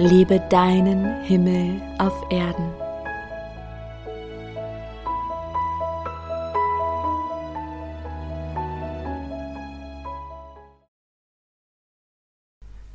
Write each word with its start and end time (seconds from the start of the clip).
Lebe 0.00 0.38
deinen 0.48 1.22
Himmel 1.24 1.82
auf 1.98 2.14
Erden. 2.30 2.72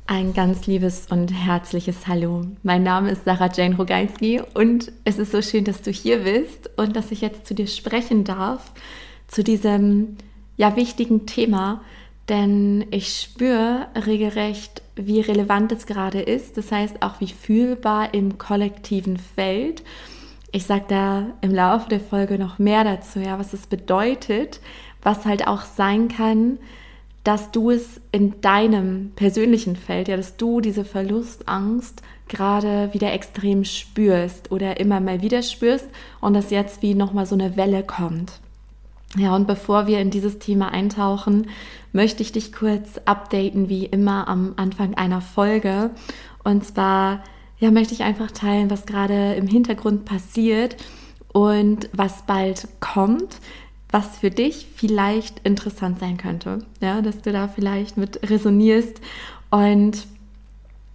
Ein 0.06 0.32
ganz 0.32 0.66
liebes 0.66 1.08
und 1.10 1.28
herzliches 1.28 2.06
Hallo. 2.06 2.46
Mein 2.62 2.82
Name 2.82 3.10
ist 3.10 3.26
Sarah 3.26 3.52
Jane 3.52 3.76
Rogalski 3.76 4.40
und 4.54 4.90
es 5.04 5.18
ist 5.18 5.32
so 5.32 5.42
schön, 5.42 5.64
dass 5.64 5.82
du 5.82 5.90
hier 5.90 6.20
bist 6.20 6.70
und 6.78 6.96
dass 6.96 7.10
ich 7.10 7.20
jetzt 7.20 7.46
zu 7.46 7.54
dir 7.54 7.66
sprechen 7.66 8.24
darf, 8.24 8.72
zu 9.28 9.44
diesem 9.44 10.16
ja 10.56 10.74
wichtigen 10.74 11.26
Thema, 11.26 11.82
denn 12.30 12.86
ich 12.90 13.20
spüre 13.20 13.88
regelrecht, 14.06 14.80
wie 14.96 15.20
relevant 15.20 15.72
es 15.72 15.86
gerade 15.86 16.20
ist, 16.20 16.56
das 16.56 16.70
heißt 16.70 17.02
auch 17.02 17.20
wie 17.20 17.28
fühlbar 17.28 18.14
im 18.14 18.38
kollektiven 18.38 19.16
Feld. 19.16 19.82
Ich 20.52 20.66
sage 20.66 20.84
da 20.88 21.26
im 21.40 21.52
Laufe 21.52 21.88
der 21.88 22.00
Folge 22.00 22.38
noch 22.38 22.58
mehr 22.58 22.84
dazu, 22.84 23.18
ja, 23.18 23.38
was 23.38 23.52
es 23.52 23.66
bedeutet, 23.66 24.60
was 25.02 25.24
halt 25.24 25.46
auch 25.46 25.62
sein 25.62 26.08
kann, 26.08 26.58
dass 27.24 27.50
du 27.50 27.70
es 27.70 28.00
in 28.12 28.40
deinem 28.40 29.12
persönlichen 29.16 29.76
Feld, 29.76 30.08
ja, 30.08 30.16
dass 30.16 30.36
du 30.36 30.60
diese 30.60 30.84
Verlustangst 30.84 32.02
gerade 32.28 32.92
wieder 32.92 33.12
extrem 33.12 33.64
spürst 33.64 34.52
oder 34.52 34.78
immer 34.78 35.00
mal 35.00 35.22
wieder 35.22 35.42
spürst 35.42 35.88
und 36.20 36.34
dass 36.34 36.50
jetzt 36.50 36.82
wie 36.82 36.94
nochmal 36.94 37.26
so 37.26 37.34
eine 37.34 37.56
Welle 37.56 37.82
kommt. 37.82 38.40
Ja, 39.16 39.34
und 39.34 39.46
bevor 39.46 39.86
wir 39.86 40.00
in 40.00 40.10
dieses 40.10 40.38
Thema 40.38 40.72
eintauchen, 40.72 41.48
möchte 41.92 42.22
ich 42.22 42.32
dich 42.32 42.52
kurz 42.52 42.98
updaten, 43.04 43.68
wie 43.68 43.86
immer 43.86 44.26
am 44.26 44.54
Anfang 44.56 44.94
einer 44.94 45.20
Folge. 45.20 45.90
Und 46.42 46.64
zwar, 46.64 47.22
ja, 47.58 47.70
möchte 47.70 47.94
ich 47.94 48.02
einfach 48.02 48.32
teilen, 48.32 48.70
was 48.70 48.86
gerade 48.86 49.34
im 49.34 49.46
Hintergrund 49.46 50.04
passiert 50.04 50.76
und 51.32 51.88
was 51.92 52.26
bald 52.26 52.68
kommt 52.80 53.40
was 53.94 54.18
für 54.18 54.30
dich 54.30 54.66
vielleicht 54.74 55.38
interessant 55.46 56.00
sein 56.00 56.16
könnte. 56.16 56.66
Ja, 56.80 57.00
dass 57.00 57.22
du 57.22 57.30
da 57.30 57.46
vielleicht 57.46 57.96
mit 57.96 58.28
resonierst. 58.28 59.00
Und 59.52 60.08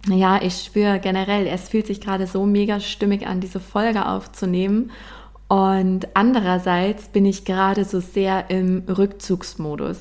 ja, 0.06 0.42
ich 0.42 0.62
spüre 0.62 1.00
generell, 1.00 1.46
es 1.46 1.70
fühlt 1.70 1.86
sich 1.86 2.02
gerade 2.02 2.26
so 2.26 2.44
mega 2.44 2.78
stimmig 2.78 3.26
an, 3.26 3.40
diese 3.40 3.58
Folge 3.58 4.06
aufzunehmen. 4.06 4.90
Und 5.50 6.06
andererseits 6.14 7.08
bin 7.08 7.26
ich 7.26 7.44
gerade 7.44 7.84
so 7.84 7.98
sehr 7.98 8.50
im 8.50 8.84
Rückzugsmodus, 8.88 9.98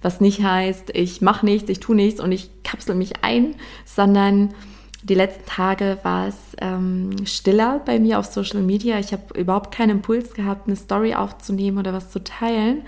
was 0.00 0.20
nicht 0.20 0.44
heißt, 0.44 0.90
ich 0.94 1.20
mache 1.20 1.44
nichts, 1.44 1.68
ich 1.70 1.80
tue 1.80 1.96
nichts 1.96 2.20
und 2.20 2.30
ich 2.30 2.50
kapsel 2.62 2.94
mich 2.94 3.24
ein, 3.24 3.56
sondern 3.84 4.54
die 5.02 5.16
letzten 5.16 5.44
Tage 5.44 5.98
war 6.04 6.28
es 6.28 6.36
ähm, 6.60 7.26
stiller 7.26 7.80
bei 7.84 7.98
mir 7.98 8.20
auf 8.20 8.26
Social 8.26 8.60
Media. 8.60 9.00
Ich 9.00 9.12
habe 9.12 9.36
überhaupt 9.36 9.74
keinen 9.74 9.90
Impuls 9.90 10.34
gehabt, 10.34 10.68
eine 10.68 10.76
Story 10.76 11.16
aufzunehmen 11.16 11.78
oder 11.78 11.92
was 11.92 12.12
zu 12.12 12.22
teilen. 12.22 12.82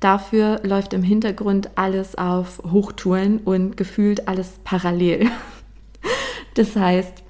Dafür 0.00 0.58
läuft 0.64 0.92
im 0.94 1.04
Hintergrund 1.04 1.70
alles 1.76 2.18
auf 2.18 2.60
Hochtouren 2.72 3.38
und 3.38 3.76
gefühlt 3.76 4.26
alles 4.26 4.54
parallel. 4.64 5.30
Das 6.54 6.76
heißt, 6.76 7.21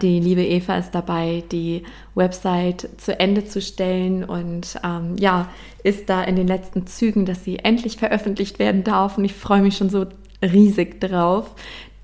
die 0.00 0.20
liebe 0.20 0.44
Eva 0.44 0.76
ist 0.76 0.94
dabei, 0.94 1.42
die 1.50 1.84
Website 2.14 2.88
zu 2.98 3.18
Ende 3.18 3.44
zu 3.44 3.60
stellen 3.60 4.24
und 4.24 4.78
ähm, 4.84 5.16
ja, 5.18 5.48
ist 5.82 6.10
da 6.10 6.22
in 6.22 6.36
den 6.36 6.46
letzten 6.46 6.86
Zügen, 6.86 7.24
dass 7.24 7.44
sie 7.44 7.58
endlich 7.58 7.96
veröffentlicht 7.96 8.58
werden 8.58 8.84
darf. 8.84 9.16
Und 9.18 9.24
ich 9.24 9.34
freue 9.34 9.62
mich 9.62 9.76
schon 9.76 9.90
so 9.90 10.06
riesig 10.42 11.00
drauf. 11.00 11.54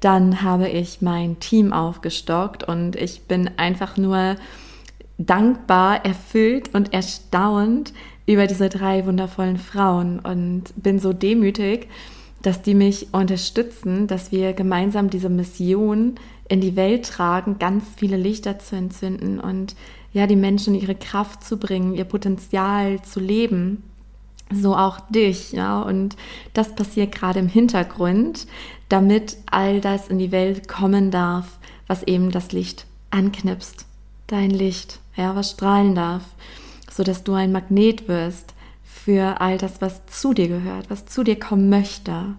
Dann 0.00 0.42
habe 0.42 0.68
ich 0.68 1.02
mein 1.02 1.38
Team 1.40 1.72
aufgestockt 1.72 2.64
und 2.64 2.96
ich 2.96 3.22
bin 3.22 3.50
einfach 3.56 3.96
nur 3.96 4.36
dankbar, 5.18 6.04
erfüllt 6.04 6.74
und 6.74 6.92
erstaunt 6.92 7.92
über 8.26 8.46
diese 8.46 8.68
drei 8.68 9.06
wundervollen 9.06 9.56
Frauen 9.56 10.18
und 10.18 10.64
bin 10.76 10.98
so 10.98 11.12
demütig, 11.12 11.88
dass 12.42 12.62
die 12.62 12.74
mich 12.74 13.08
unterstützen, 13.12 14.06
dass 14.06 14.30
wir 14.30 14.52
gemeinsam 14.52 15.10
diese 15.10 15.28
Mission 15.28 16.16
in 16.48 16.60
die 16.60 16.76
Welt 16.76 17.06
tragen, 17.06 17.58
ganz 17.58 17.84
viele 17.96 18.16
Lichter 18.16 18.58
zu 18.58 18.76
entzünden 18.76 19.40
und 19.40 19.74
ja, 20.12 20.26
die 20.26 20.36
Menschen 20.36 20.74
ihre 20.74 20.94
Kraft 20.94 21.44
zu 21.44 21.58
bringen, 21.58 21.94
ihr 21.94 22.04
Potenzial 22.04 23.02
zu 23.02 23.20
leben. 23.20 23.82
So 24.52 24.76
auch 24.76 25.00
dich, 25.10 25.52
ja, 25.52 25.82
und 25.82 26.16
das 26.54 26.74
passiert 26.74 27.12
gerade 27.12 27.40
im 27.40 27.48
Hintergrund 27.48 28.46
damit 28.88 29.36
all 29.50 29.80
das 29.80 30.08
in 30.08 30.18
die 30.18 30.32
Welt 30.32 30.68
kommen 30.68 31.10
darf, 31.10 31.58
was 31.86 32.02
eben 32.02 32.30
das 32.30 32.52
Licht 32.52 32.86
anknipst. 33.10 33.86
Dein 34.26 34.50
Licht, 34.50 35.00
ja, 35.16 35.34
was 35.34 35.52
strahlen 35.52 35.94
darf, 35.94 36.22
so 36.90 37.02
dass 37.02 37.24
du 37.24 37.34
ein 37.34 37.52
Magnet 37.52 38.08
wirst 38.08 38.54
für 38.84 39.40
all 39.40 39.58
das, 39.58 39.80
was 39.80 40.06
zu 40.06 40.34
dir 40.34 40.48
gehört, 40.48 40.90
was 40.90 41.06
zu 41.06 41.22
dir 41.22 41.38
kommen 41.38 41.68
möchte. 41.68 42.34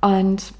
Und 0.00 0.52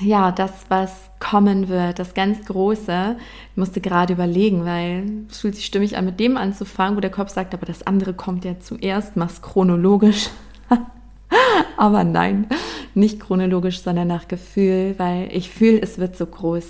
ja, 0.00 0.32
das, 0.32 0.52
was 0.68 1.10
kommen 1.18 1.68
wird, 1.68 1.98
das 1.98 2.14
ganz 2.14 2.44
Große, 2.46 3.16
ich 3.50 3.56
musste 3.56 3.80
gerade 3.80 4.12
überlegen, 4.12 4.64
weil 4.64 5.04
es 5.30 5.40
fühlt 5.40 5.54
sich 5.54 5.66
stimmig 5.66 5.96
an, 5.96 6.06
mit 6.06 6.18
dem 6.20 6.36
anzufangen, 6.36 6.96
wo 6.96 7.00
der 7.00 7.10
Kopf 7.10 7.30
sagt, 7.30 7.54
aber 7.54 7.66
das 7.66 7.86
andere 7.86 8.14
kommt 8.14 8.44
ja 8.44 8.58
zuerst, 8.58 9.16
mach's 9.16 9.42
chronologisch. 9.42 10.30
aber 11.76 12.04
nein, 12.04 12.46
nicht 12.94 13.20
chronologisch, 13.20 13.82
sondern 13.82 14.08
nach 14.08 14.28
Gefühl, 14.28 14.94
weil 14.98 15.28
ich 15.32 15.50
fühle, 15.50 15.80
es 15.80 15.98
wird 15.98 16.16
so 16.16 16.26
groß. 16.26 16.66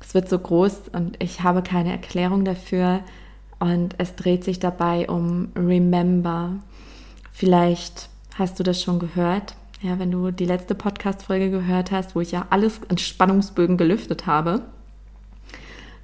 Es 0.00 0.14
wird 0.14 0.28
so 0.28 0.38
groß 0.38 0.88
und 0.92 1.22
ich 1.22 1.42
habe 1.42 1.62
keine 1.62 1.92
Erklärung 1.92 2.44
dafür. 2.44 3.00
Und 3.58 3.94
es 3.98 4.14
dreht 4.14 4.44
sich 4.44 4.58
dabei 4.58 5.08
um 5.08 5.48
Remember. 5.56 6.52
Vielleicht 7.32 8.08
hast 8.36 8.58
du 8.58 8.62
das 8.62 8.80
schon 8.80 8.98
gehört. 9.00 9.54
Ja, 9.80 10.00
wenn 10.00 10.10
du 10.10 10.32
die 10.32 10.44
letzte 10.44 10.74
Podcast-Folge 10.74 11.50
gehört 11.50 11.92
hast, 11.92 12.16
wo 12.16 12.20
ich 12.20 12.32
ja 12.32 12.48
alles 12.50 12.80
in 12.88 12.98
Spannungsbögen 12.98 13.76
gelüftet 13.76 14.26
habe. 14.26 14.62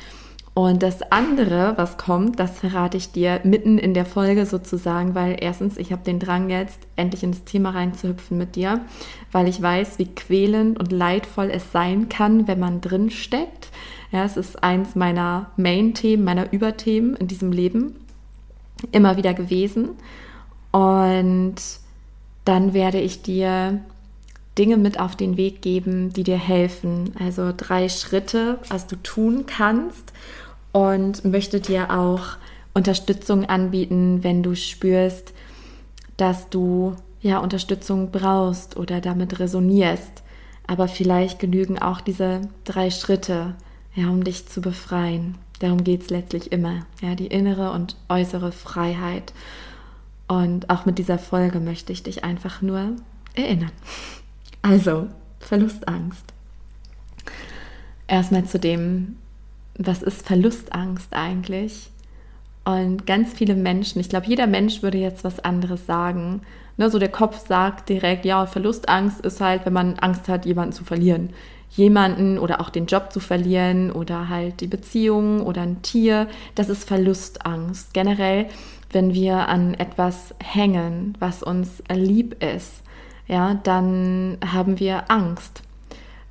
Und 0.59 0.83
das 0.83 1.03
andere, 1.13 1.75
was 1.77 1.99
kommt, 1.99 2.41
das 2.41 2.59
verrate 2.59 2.97
ich 2.97 3.13
dir 3.13 3.41
mitten 3.45 3.79
in 3.79 3.95
der 3.95 4.05
Folge 4.05 4.45
sozusagen, 4.45 5.15
weil 5.15 5.37
erstens, 5.39 5.77
ich 5.77 5.93
habe 5.93 6.03
den 6.03 6.19
Drang 6.19 6.51
jetzt, 6.51 6.81
endlich 6.97 7.23
ins 7.23 7.45
Thema 7.45 7.71
reinzuhüpfen 7.71 8.37
mit 8.37 8.57
dir, 8.57 8.81
weil 9.31 9.47
ich 9.47 9.63
weiß, 9.63 10.01
wie 10.01 10.13
quälend 10.13 10.81
und 10.81 10.91
leidvoll 10.91 11.51
es 11.53 11.71
sein 11.71 12.09
kann, 12.09 12.49
wenn 12.49 12.59
man 12.59 12.81
drin 12.81 13.11
steckt. 13.11 13.71
Ja, 14.11 14.25
es 14.25 14.37
ist 14.37 14.61
eins 14.65 14.97
meiner 14.97 15.53
Main-Themen, 15.57 16.25
meiner 16.25 16.53
Überthemen 16.53 17.15
in 17.15 17.29
diesem 17.29 17.53
Leben 17.53 17.95
immer 18.91 19.17
wieder 19.17 19.35
gewesen. 19.35 19.91
Und 20.73 21.55
dann 22.45 22.75
werde 22.75 22.99
ich 22.99 23.23
dir 23.23 23.81
Dinge 24.59 24.77
mit 24.77 24.99
auf 24.99 25.17
den 25.17 25.37
Weg 25.37 25.63
geben, 25.63 26.13
die 26.13 26.25
dir 26.25 26.39
helfen. 26.39 27.13
Also 27.19 27.53
drei 27.57 27.89
Schritte, 27.89 28.59
was 28.69 28.87
du 28.87 28.97
tun 28.97 29.47
kannst, 29.47 30.13
und 30.73 31.25
möchte 31.25 31.61
dir 31.61 31.91
auch 31.91 32.37
Unterstützung 32.75 33.47
anbieten, 33.47 34.23
wenn 34.23 34.43
du 34.43 34.55
spürst, 34.55 35.33
dass 36.17 36.51
du 36.51 36.95
ja 37.21 37.39
Unterstützung 37.39 38.11
brauchst 38.11 38.77
oder 38.77 39.01
damit 39.01 39.41
resonierst. 39.41 40.23
Aber 40.67 40.87
vielleicht 40.87 41.39
genügen 41.39 41.79
auch 41.79 42.01
diese 42.01 42.43
drei 42.65 42.91
Schritte, 42.91 43.55
ja, 43.95 44.09
um 44.11 44.23
dich 44.23 44.47
zu 44.47 44.61
befreien. 44.61 45.37
Darum 45.61 45.83
geht 45.83 46.03
es 46.03 46.11
letztlich 46.11 46.53
immer, 46.53 46.87
ja, 47.01 47.15
die 47.15 47.27
innere 47.27 47.73
und 47.73 47.97
äußere 48.09 48.53
Freiheit. 48.53 49.33
Und 50.29 50.71
auch 50.71 50.85
mit 50.85 50.99
dieser 50.99 51.19
Folge 51.19 51.59
möchte 51.59 51.93
ich 51.93 52.03
dich 52.03 52.23
einfach 52.23 52.61
nur 52.61 52.93
erinnern. 53.35 53.73
Also, 54.69 55.07
Verlustangst. 55.41 56.25
Erstmal 58.07 58.45
zu 58.45 58.59
dem, 58.59 59.17
was 59.79 60.03
ist 60.03 60.27
Verlustangst 60.27 61.15
eigentlich? 61.15 61.89
Und 62.67 63.07
ganz 63.07 63.33
viele 63.33 63.55
Menschen, 63.55 63.99
ich 63.99 64.11
glaube, 64.11 64.27
jeder 64.27 64.47
Mensch 64.47 64.83
würde 64.83 64.99
jetzt 64.99 65.25
was 65.25 65.41
anderes 65.41 65.87
sagen. 65.87 66.43
Ne, 66.77 66.91
so 66.91 66.99
der 66.99 67.09
Kopf 67.09 67.47
sagt 67.47 67.89
direkt, 67.89 68.27
ja, 68.27 68.45
Verlustangst 68.45 69.23
ist 69.23 69.41
halt, 69.41 69.65
wenn 69.65 69.73
man 69.73 69.99
Angst 70.01 70.29
hat, 70.29 70.45
jemanden 70.45 70.75
zu 70.75 70.85
verlieren. 70.85 71.31
Jemanden 71.71 72.39
oder 72.39 72.61
auch 72.61 72.69
den 72.69 72.85
Job 72.85 73.11
zu 73.11 73.21
verlieren 73.21 73.91
oder 73.91 74.29
halt 74.29 74.61
die 74.61 74.67
Beziehung 74.67 75.41
oder 75.47 75.63
ein 75.63 75.81
Tier. 75.81 76.29
Das 76.57 76.69
ist 76.69 76.87
Verlustangst. 76.87 77.95
Generell, 77.95 78.49
wenn 78.93 79.15
wir 79.15 79.49
an 79.49 79.73
etwas 79.73 80.35
hängen, 80.45 81.17
was 81.21 81.43
uns 81.43 81.83
lieb 81.91 82.45
ist, 82.45 82.83
ja, 83.29 83.55
dann 83.55 84.39
haben 84.45 84.81
wir 84.81 85.11
Angst 85.11 85.63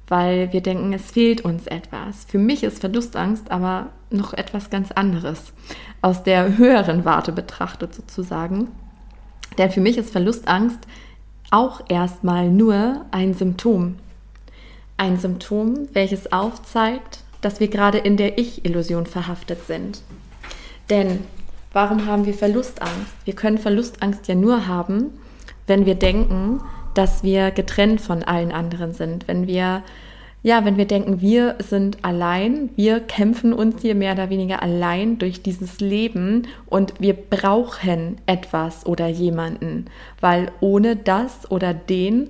weil 0.07 0.53
wir 0.53 0.61
denken, 0.61 0.94
es 0.94 1.11
fehlt 1.11 1.41
uns 1.41 1.67
etwas. 1.67 2.25
Für 2.27 2.38
mich 2.38 2.63
ist 2.63 2.79
Verlustangst 2.79 3.51
aber 3.51 3.88
noch 4.09 4.33
etwas 4.33 4.69
ganz 4.69 4.91
anderes, 4.91 5.51
aus 6.01 6.23
der 6.23 6.57
höheren 6.57 7.03
Warte 7.03 7.31
betrachtet 7.31 7.94
sozusagen. 7.94 8.69
Denn 9.57 9.71
für 9.71 9.81
mich 9.81 9.97
ist 9.97 10.11
Verlustangst 10.11 10.79
auch 11.51 11.81
erstmal 11.89 12.49
nur 12.49 13.05
ein 13.11 13.33
Symptom. 13.33 13.95
Ein 14.95 15.17
Symptom, 15.17 15.88
welches 15.94 16.31
aufzeigt, 16.31 17.19
dass 17.41 17.59
wir 17.59 17.67
gerade 17.67 17.97
in 17.97 18.17
der 18.17 18.38
Ich-Illusion 18.38 19.05
verhaftet 19.05 19.65
sind. 19.67 20.01
Denn 20.89 21.19
warum 21.73 22.05
haben 22.05 22.25
wir 22.25 22.33
Verlustangst? 22.33 23.13
Wir 23.25 23.35
können 23.35 23.57
Verlustangst 23.57 24.27
ja 24.27 24.35
nur 24.35 24.67
haben, 24.67 25.11
wenn 25.67 25.85
wir 25.85 25.95
denken, 25.95 26.61
dass 26.97 27.23
wir 27.23 27.51
getrennt 27.51 28.01
von 28.01 28.23
allen 28.23 28.51
anderen 28.51 28.94
sind, 28.94 29.27
wenn 29.27 29.47
wir 29.47 29.83
ja, 30.44 30.63
wenn 30.63 30.77
wir 30.77 30.85
denken, 30.85 31.19
wir 31.19 31.55
sind 31.59 32.05
allein, 32.05 32.69
wir 32.75 33.01
kämpfen 33.01 33.51
uns 33.53 33.81
hier 33.81 33.95
mehr 33.95 34.13
oder 34.13 34.29
weniger 34.29 34.61
allein 34.61 35.17
durch 35.17 35.41
dieses 35.41 35.81
Leben 35.81 36.44
und 36.67 36.94
wir 36.99 37.13
brauchen 37.15 38.17
etwas 38.27 38.85
oder 38.85 39.07
jemanden, 39.07 39.85
weil 40.21 40.51
ohne 40.61 40.95
das 40.95 41.49
oder 41.51 41.73
den 41.73 42.29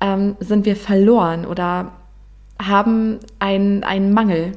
ähm, 0.00 0.36
sind 0.40 0.64
wir 0.64 0.76
verloren 0.76 1.44
oder 1.44 1.92
haben 2.62 3.18
einen, 3.38 3.84
einen 3.84 4.14
Mangel. 4.14 4.52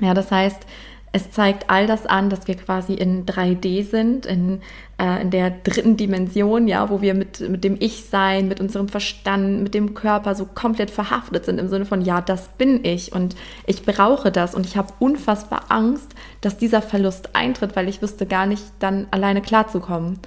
Ja, 0.00 0.14
das 0.14 0.30
heißt, 0.30 0.66
es 1.14 1.30
zeigt 1.30 1.68
all 1.68 1.86
das 1.86 2.06
an, 2.06 2.30
dass 2.30 2.48
wir 2.48 2.56
quasi 2.56 2.94
in 2.94 3.26
3D 3.26 3.84
sind, 3.84 4.24
in, 4.24 4.62
äh, 4.98 5.20
in 5.20 5.30
der 5.30 5.50
dritten 5.50 5.98
Dimension, 5.98 6.66
ja, 6.66 6.88
wo 6.88 7.02
wir 7.02 7.12
mit, 7.12 7.40
mit 7.40 7.64
dem 7.64 7.76
Ich-Sein, 7.78 8.48
mit 8.48 8.60
unserem 8.60 8.88
Verstand, 8.88 9.62
mit 9.62 9.74
dem 9.74 9.92
Körper 9.92 10.34
so 10.34 10.46
komplett 10.46 10.90
verhaftet 10.90 11.44
sind 11.44 11.58
im 11.58 11.68
Sinne 11.68 11.84
von, 11.84 12.00
ja, 12.00 12.22
das 12.22 12.48
bin 12.56 12.82
ich 12.82 13.12
und 13.12 13.36
ich 13.66 13.84
brauche 13.84 14.32
das 14.32 14.54
und 14.54 14.64
ich 14.64 14.78
habe 14.78 14.94
unfassbar 15.00 15.66
Angst, 15.68 16.14
dass 16.40 16.56
dieser 16.56 16.80
Verlust 16.80 17.36
eintritt, 17.36 17.76
weil 17.76 17.90
ich 17.90 18.00
wüsste 18.00 18.24
gar 18.24 18.46
nicht, 18.46 18.64
dann 18.78 19.06
alleine 19.10 19.42
klarzukommen. 19.42 20.18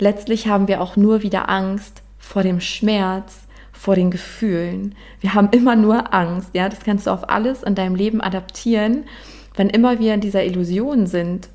Letztlich 0.00 0.48
haben 0.48 0.66
wir 0.66 0.80
auch 0.80 0.96
nur 0.96 1.22
wieder 1.22 1.48
Angst 1.48 2.02
vor 2.18 2.42
dem 2.42 2.60
Schmerz, 2.60 3.46
vor 3.70 3.94
den 3.94 4.10
Gefühlen. 4.10 4.96
Wir 5.20 5.34
haben 5.34 5.50
immer 5.52 5.76
nur 5.76 6.12
Angst, 6.12 6.50
ja, 6.52 6.68
das 6.68 6.80
kannst 6.80 7.06
du 7.06 7.12
auf 7.12 7.30
alles 7.30 7.62
in 7.62 7.76
deinem 7.76 7.94
Leben 7.94 8.20
adaptieren 8.20 9.04
wenn 9.56 9.70
immer 9.70 9.98
wir 9.98 10.14
in 10.14 10.20
dieser 10.20 10.44
Illusion 10.44 11.06
sind, 11.06 11.48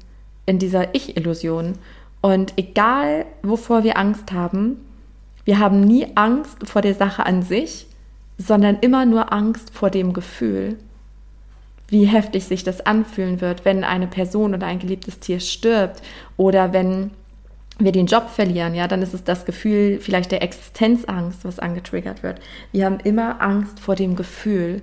in 0.46 0.60
dieser 0.60 0.94
Ich-Illusion 0.94 1.74
und 2.22 2.54
egal 2.58 3.26
wovor 3.44 3.84
wir 3.84 3.98
Angst 3.98 4.32
haben, 4.32 4.78
wir 5.46 5.60
haben 5.60 5.82
nie 5.82 6.08
Angst 6.16 6.68
vor 6.68 6.82
der 6.82 6.94
Sache 6.94 7.26
an 7.26 7.42
sich, 7.42 7.88
sondern 8.38 8.78
immer 8.82 9.06
nur 9.06 9.34
Angst 9.34 9.72
vor 9.74 9.90
dem 9.90 10.14
Gefühl. 10.14 10.78
Wie 11.88 12.06
heftig 12.06 12.46
sich 12.46 12.64
das 12.64 12.86
anfühlen 12.86 13.42
wird, 13.42 13.66
wenn 13.66 13.84
eine 13.84 14.08
Person 14.08 14.54
oder 14.54 14.68
ein 14.68 14.80
geliebtes 14.80 15.20
Tier 15.20 15.40
stirbt 15.40 16.02
oder 16.38 16.74
wenn 16.74 17.12
wir 17.80 17.92
den 17.92 18.06
Job 18.06 18.30
verlieren, 18.30 18.76
ja, 18.76 18.88
dann 18.88 19.02
ist 19.02 19.14
es 19.14 19.24
das 19.24 19.46
Gefühl 19.46 20.00
vielleicht 20.00 20.32
der 20.32 20.44
Existenzangst, 20.44 21.44
was 21.44 21.60
angetriggert 21.60 22.22
wird. 22.24 22.40
Wir 22.72 22.86
haben 22.86 23.00
immer 23.04 23.42
Angst 23.42 23.80
vor 23.80 23.96
dem 23.96 24.16
Gefühl. 24.16 24.82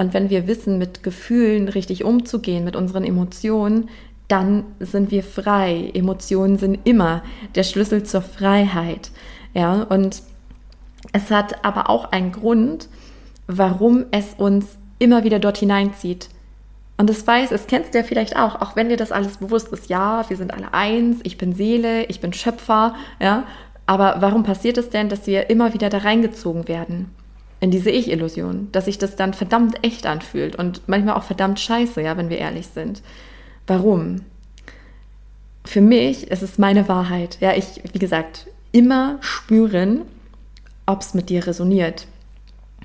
Und 0.00 0.14
wenn 0.14 0.30
wir 0.30 0.46
wissen, 0.46 0.78
mit 0.78 1.02
Gefühlen 1.02 1.68
richtig 1.68 2.04
umzugehen, 2.04 2.64
mit 2.64 2.74
unseren 2.74 3.04
Emotionen, 3.04 3.90
dann 4.28 4.64
sind 4.78 5.10
wir 5.10 5.22
frei. 5.22 5.90
Emotionen 5.92 6.56
sind 6.56 6.78
immer 6.84 7.22
der 7.54 7.64
Schlüssel 7.64 8.02
zur 8.02 8.22
Freiheit. 8.22 9.10
Ja, 9.52 9.82
und 9.82 10.22
es 11.12 11.30
hat 11.30 11.66
aber 11.66 11.90
auch 11.90 12.12
einen 12.12 12.32
Grund, 12.32 12.88
warum 13.46 14.06
es 14.10 14.32
uns 14.38 14.78
immer 14.98 15.22
wieder 15.22 15.38
dort 15.38 15.58
hineinzieht. 15.58 16.30
Und 16.96 17.10
das 17.10 17.26
weiß, 17.26 17.52
es 17.52 17.66
kennst 17.66 17.92
du 17.92 17.98
ja 17.98 18.04
vielleicht 18.04 18.36
auch, 18.36 18.58
auch 18.62 18.76
wenn 18.76 18.88
dir 18.88 18.96
das 18.96 19.12
alles 19.12 19.36
bewusst 19.36 19.70
ist, 19.70 19.90
ja, 19.90 20.24
wir 20.30 20.36
sind 20.38 20.54
alle 20.54 20.72
eins, 20.72 21.18
ich 21.24 21.36
bin 21.36 21.52
Seele, 21.52 22.06
ich 22.06 22.20
bin 22.22 22.32
Schöpfer, 22.32 22.94
ja. 23.20 23.44
Aber 23.84 24.16
warum 24.20 24.44
passiert 24.44 24.78
es 24.78 24.88
denn, 24.88 25.10
dass 25.10 25.26
wir 25.26 25.50
immer 25.50 25.74
wieder 25.74 25.90
da 25.90 25.98
reingezogen 25.98 26.68
werden? 26.68 27.10
In 27.60 27.70
diese 27.70 27.90
Ich-Illusion, 27.90 28.68
dass 28.72 28.86
sich 28.86 28.98
das 28.98 29.16
dann 29.16 29.34
verdammt 29.34 29.84
echt 29.84 30.06
anfühlt 30.06 30.56
und 30.56 30.82
manchmal 30.86 31.14
auch 31.14 31.22
verdammt 31.22 31.60
scheiße, 31.60 32.00
ja, 32.00 32.16
wenn 32.16 32.30
wir 32.30 32.38
ehrlich 32.38 32.68
sind. 32.68 33.02
Warum? 33.66 34.22
Für 35.64 35.82
mich 35.82 36.30
ist 36.30 36.42
es 36.42 36.58
meine 36.58 36.88
Wahrheit. 36.88 37.36
Ja, 37.40 37.54
ich, 37.54 37.82
wie 37.92 37.98
gesagt, 37.98 38.46
immer 38.72 39.18
spüren, 39.20 40.02
ob 40.86 41.02
es 41.02 41.14
mit 41.14 41.28
dir 41.28 41.46
resoniert. 41.46 42.06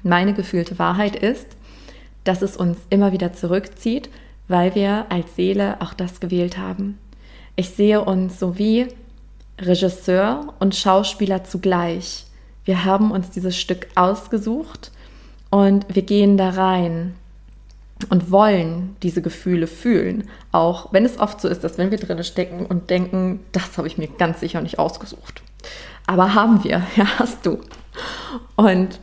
Meine 0.04 0.34
gefühlte 0.34 0.78
Wahrheit 0.78 1.16
ist, 1.16 1.48
dass 2.26 2.42
es 2.42 2.58
uns 2.58 2.78
immer 2.90 3.14
wieder 3.14 3.34
zurückzieht, 3.34 4.10
weil 4.48 4.76
wir 4.76 5.06
als 5.10 5.36
Seele 5.36 5.82
auch 5.82 5.94
das 5.94 6.20
gewählt 6.20 6.58
haben. 6.58 6.98
Ich 7.56 7.70
sehe 7.70 8.04
uns 8.04 8.40
so 8.40 8.58
wie 8.58 8.88
Regisseur 9.60 10.54
und 10.60 10.76
Schauspieler 10.76 11.46
zugleich. 11.46 12.25
Wir 12.66 12.84
haben 12.84 13.12
uns 13.12 13.30
dieses 13.30 13.58
Stück 13.58 13.88
ausgesucht 13.96 14.92
und 15.52 15.86
wir 15.94 16.02
gehen 16.02 16.38
da 16.38 16.50
rein 16.50 17.16
und 18.10 18.32
wollen 18.32 18.96
diese 19.04 19.22
Gefühle 19.22 19.68
fühlen. 19.68 20.28
Auch 20.52 20.92
wenn 20.92 21.06
es 21.06 21.20
oft 21.20 21.40
so 21.40 21.48
ist, 21.48 21.64
dass 21.64 21.78
wenn 21.78 21.92
wir 21.92 22.00
drin 22.00 22.24
stecken 22.24 22.66
und 22.66 22.90
denken, 22.90 23.40
das 23.52 23.78
habe 23.78 23.88
ich 23.88 23.98
mir 23.98 24.08
ganz 24.08 24.40
sicher 24.40 24.62
nicht 24.62 24.80
ausgesucht. 24.80 25.42
Aber 26.08 26.34
haben 26.34 26.64
wir, 26.64 26.82
ja, 26.96 27.20
hast 27.20 27.46
du. 27.46 27.60
Und 28.56 29.00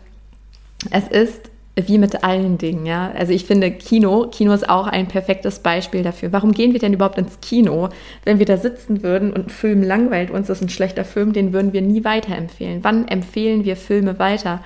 es 0.91 1.09
ist 1.09 1.52
wie 1.75 1.97
mit 1.97 2.23
allen 2.23 2.59
Dingen, 2.59 2.85
ja. 2.85 3.11
Also 3.17 3.33
ich 3.33 3.47
finde 3.47 3.71
Kino, 3.71 4.29
Kino 4.31 4.53
ist 4.53 4.69
auch 4.69 4.87
ein 4.87 5.09
perfektes 5.09 5.61
Beispiel 5.61 6.03
dafür. 6.03 6.31
Warum 6.33 6.53
gehen 6.53 6.75
wir 6.75 6.81
denn 6.81 6.93
überhaupt 6.93 7.17
ins 7.17 7.41
Kino? 7.41 7.89
Wenn 8.25 8.39
wir 8.39 8.47
da 8.47 8.59
sitzen 8.59 9.03
würden 9.03 9.33
und 9.33 9.47
ein 9.47 9.51
Film 9.51 9.83
langweilt 9.83 10.31
uns, 10.31 10.49
das 10.49 10.59
ist 10.59 10.65
ein 10.65 10.69
schlechter 10.69 11.05
Film, 11.05 11.33
den 11.33 11.55
würden 11.55 11.73
wir 11.73 11.81
nie 11.81 12.05
weiterempfehlen. 12.05 12.85
Wann 12.85 13.09
empfehlen 13.09 13.65
wir 13.65 13.77
Filme 13.77 14.19
weiter? 14.19 14.61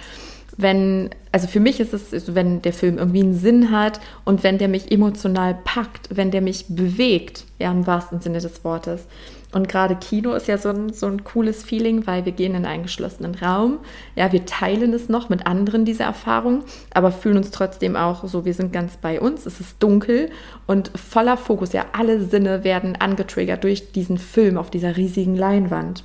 Wenn, 0.57 1.11
also 1.31 1.47
für 1.47 1.61
mich 1.61 1.79
ist 1.81 1.93
es, 1.93 2.35
wenn 2.35 2.63
der 2.63 2.73
Film 2.73 2.99
irgendwie 2.99 3.21
einen 3.21 3.35
Sinn 3.35 3.71
hat 3.71 4.01
und 4.25 4.43
wenn 4.43 4.59
der 4.59 4.69
mich 4.69 4.91
emotional 4.91 5.57
packt, 5.65 6.09
wenn 6.17 6.31
der 6.31 6.41
mich 6.41 6.65
bewegt, 6.69 7.45
ja, 7.59 7.71
im 7.71 7.87
wahrsten 7.87 8.21
Sinne 8.21 8.41
des 8.41 8.65
Wortes. 8.65 9.07
Und 9.53 9.69
gerade 9.69 9.95
Kino 9.97 10.33
ist 10.33 10.49
ja 10.49 10.59
so 10.59 10.71
ein, 10.71 10.93
so 10.93 11.07
ein 11.07 11.23
cooles 11.25 11.63
Feeling, 11.63 12.07
weil 12.07 12.25
wir 12.25 12.33
gehen 12.33 12.55
in 12.55 12.67
einen 12.67 12.83
geschlossenen 12.83 13.35
Raum. 13.37 13.79
Ja, 14.17 14.33
wir 14.33 14.45
teilen 14.45 14.93
es 14.93 15.09
noch 15.09 15.29
mit 15.29 15.47
anderen, 15.47 15.85
diese 15.85 16.03
Erfahrung, 16.03 16.65
aber 16.93 17.13
fühlen 17.13 17.37
uns 17.37 17.53
trotzdem 17.53 17.97
auch 17.97 18.27
so, 18.27 18.45
wir 18.45 18.55
sind 18.55 18.73
ganz 18.73 18.97
bei 18.97 19.21
uns. 19.21 19.47
Es 19.47 19.61
ist 19.61 19.83
dunkel 19.83 20.31
und 20.67 20.91
voller 20.99 21.37
Fokus. 21.37 21.73
Ja, 21.73 21.87
alle 21.93 22.21
Sinne 22.23 22.65
werden 22.65 22.97
angetriggert 22.97 23.63
durch 23.63 23.93
diesen 23.93 24.19
Film 24.19 24.59
auf 24.59 24.71
dieser 24.71 24.97
riesigen 24.97 25.37
Leinwand. 25.37 26.03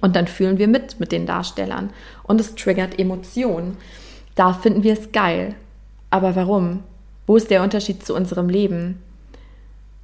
Und 0.00 0.16
dann 0.16 0.26
fühlen 0.26 0.58
wir 0.58 0.68
mit 0.68 1.00
mit 1.00 1.12
den 1.12 1.26
Darstellern. 1.26 1.90
Und 2.22 2.40
es 2.40 2.54
triggert 2.54 2.98
Emotionen. 2.98 3.76
Da 4.34 4.54
finden 4.54 4.84
wir 4.84 4.94
es 4.94 5.12
geil. 5.12 5.54
Aber 6.10 6.36
warum? 6.36 6.84
Wo 7.26 7.36
ist 7.36 7.50
der 7.50 7.62
Unterschied 7.62 8.06
zu 8.06 8.14
unserem 8.14 8.48
Leben? 8.48 9.02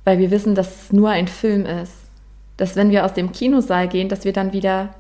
Weil 0.05 0.19
wir 0.19 0.31
wissen, 0.31 0.55
dass 0.55 0.85
es 0.85 0.93
nur 0.93 1.11
ein 1.11 1.29
Film 1.29 1.65
ist 1.65 2.08
dass 2.59 2.77
wenn 2.77 2.91
wir 2.91 3.07
aus 3.07 3.15
dem 3.15 3.33
Kinosaal 3.33 3.88
gehen, 3.88 4.11
dass 4.11 4.27
wir 4.27 4.35
dann 4.35 4.53
wieder 4.53 4.95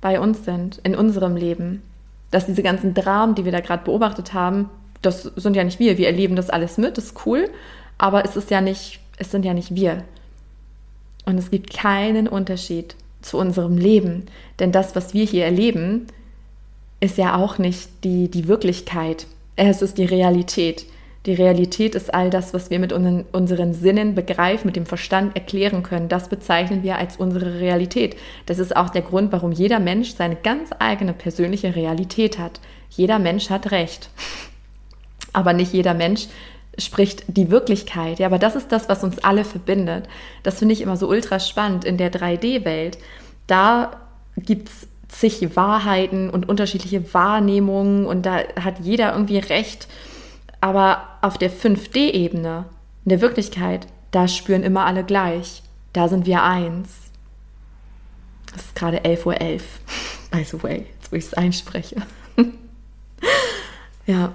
bei 0.00 0.20
uns 0.20 0.44
sind, 0.44 0.78
in 0.84 0.94
unserem 0.94 1.36
Leben. 1.36 1.82
Dass 2.30 2.46
diese 2.46 2.62
ganzen 2.62 2.94
Dramen, 2.94 3.34
die 3.34 3.44
wir 3.44 3.52
da 3.52 3.60
gerade 3.60 3.84
beobachtet 3.84 4.34
haben, 4.34 4.70
das 5.02 5.22
sind 5.22 5.56
ja 5.56 5.64
nicht 5.64 5.80
wir. 5.80 5.98
Wir 5.98 6.06
erleben 6.06 6.36
das 6.36 6.50
alles 6.50 6.78
mit, 6.78 6.96
das 6.96 7.06
ist 7.06 7.26
cool, 7.26 7.48
aber 7.96 8.24
es 8.24 8.36
ist 8.36 8.50
ja 8.50 8.60
nicht, 8.60 9.00
es 9.16 9.30
sind 9.30 9.44
ja 9.44 9.54
nicht 9.54 9.74
wir. 9.74 10.04
Und 11.24 11.38
es 11.38 11.50
gibt 11.50 11.74
keinen 11.74 12.28
Unterschied 12.28 12.94
zu 13.22 13.38
unserem 13.38 13.76
Leben, 13.76 14.26
denn 14.60 14.70
das, 14.70 14.94
was 14.94 15.14
wir 15.14 15.24
hier 15.24 15.44
erleben, 15.44 16.06
ist 17.00 17.18
ja 17.18 17.36
auch 17.36 17.58
nicht 17.58 17.88
die, 18.04 18.30
die 18.30 18.48
Wirklichkeit. 18.48 19.26
Es 19.56 19.82
ist 19.82 19.98
die 19.98 20.04
Realität. 20.04 20.84
Die 21.28 21.34
Realität 21.34 21.94
ist 21.94 22.14
all 22.14 22.30
das, 22.30 22.54
was 22.54 22.70
wir 22.70 22.78
mit 22.78 22.90
unseren, 22.90 23.26
unseren 23.32 23.74
Sinnen 23.74 24.14
begreifen, 24.14 24.66
mit 24.66 24.76
dem 24.76 24.86
Verstand 24.86 25.36
erklären 25.36 25.82
können. 25.82 26.08
Das 26.08 26.30
bezeichnen 26.30 26.82
wir 26.82 26.96
als 26.96 27.18
unsere 27.18 27.60
Realität. 27.60 28.16
Das 28.46 28.58
ist 28.58 28.74
auch 28.74 28.88
der 28.88 29.02
Grund, 29.02 29.30
warum 29.30 29.52
jeder 29.52 29.78
Mensch 29.78 30.14
seine 30.14 30.36
ganz 30.36 30.70
eigene 30.78 31.12
persönliche 31.12 31.76
Realität 31.76 32.38
hat. 32.38 32.60
Jeder 32.88 33.18
Mensch 33.18 33.50
hat 33.50 33.72
Recht. 33.72 34.08
Aber 35.34 35.52
nicht 35.52 35.74
jeder 35.74 35.92
Mensch 35.92 36.28
spricht 36.78 37.24
die 37.28 37.50
Wirklichkeit. 37.50 38.20
Ja, 38.20 38.26
aber 38.26 38.38
das 38.38 38.56
ist 38.56 38.72
das, 38.72 38.88
was 38.88 39.04
uns 39.04 39.18
alle 39.18 39.44
verbindet. 39.44 40.08
Das 40.44 40.60
finde 40.60 40.72
ich 40.72 40.80
immer 40.80 40.96
so 40.96 41.06
ultra 41.08 41.40
spannend 41.40 41.84
in 41.84 41.98
der 41.98 42.10
3D-Welt. 42.10 42.96
Da 43.46 44.00
gibt 44.38 44.70
es 44.70 44.88
zig 45.08 45.54
Wahrheiten 45.56 46.30
und 46.30 46.48
unterschiedliche 46.48 47.12
Wahrnehmungen 47.12 48.06
und 48.06 48.24
da 48.24 48.38
hat 48.58 48.80
jeder 48.80 49.12
irgendwie 49.12 49.40
Recht 49.40 49.88
aber 50.60 51.07
auf 51.22 51.38
der 51.38 51.50
5D-Ebene, 51.50 52.66
in 53.04 53.08
der 53.08 53.20
Wirklichkeit, 53.20 53.86
da 54.10 54.28
spüren 54.28 54.62
immer 54.62 54.86
alle 54.86 55.04
gleich. 55.04 55.62
Da 55.92 56.08
sind 56.08 56.26
wir 56.26 56.42
eins. 56.42 57.10
Es 58.54 58.66
ist 58.66 58.74
gerade 58.74 58.98
11.11 58.98 59.26
Uhr, 59.26 59.34
.11, 59.34 59.62
by 60.30 60.44
the 60.44 60.62
way, 60.62 60.86
jetzt 60.94 61.12
wo 61.12 61.16
ich 61.16 61.24
es 61.24 61.34
einspreche. 61.34 61.96
ja. 64.06 64.32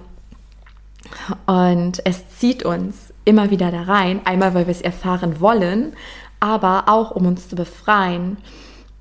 Und 1.46 2.06
es 2.06 2.28
zieht 2.38 2.64
uns 2.64 3.14
immer 3.26 3.50
wieder 3.50 3.72
da 3.72 3.84
rein, 3.84 4.22
einmal 4.26 4.54
weil 4.54 4.68
wir 4.68 4.72
es 4.72 4.82
erfahren 4.82 5.40
wollen, 5.40 5.94
aber 6.40 6.86
auch 6.88 7.12
um 7.12 7.26
uns 7.26 7.50
zu 7.50 7.56
befreien. 7.56 8.38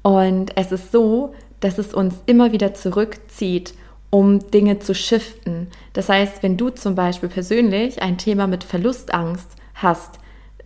Und 0.03 0.57
es 0.57 0.73
ist 0.73 0.93
so, 0.93 1.35
dass 1.61 1.79
es 1.79 1.95
uns 1.95 2.15
immer 2.27 2.53
wieder 2.53 2.75
zurückzieht 2.75 3.75
um 4.15 4.51
Dinge 4.51 4.79
zu 4.79 4.95
shiften. 4.95 5.69
Das 5.95 6.11
heißt, 6.11 6.43
wenn 6.43 6.59
du 6.59 6.69
zum 6.69 6.95
Beispiel 6.95 7.31
persönlich 7.31 8.03
ein 8.03 8.19
Thema 8.19 8.47
mit 8.47 8.63
Verlustangst 8.63 9.49
hast, 9.75 10.19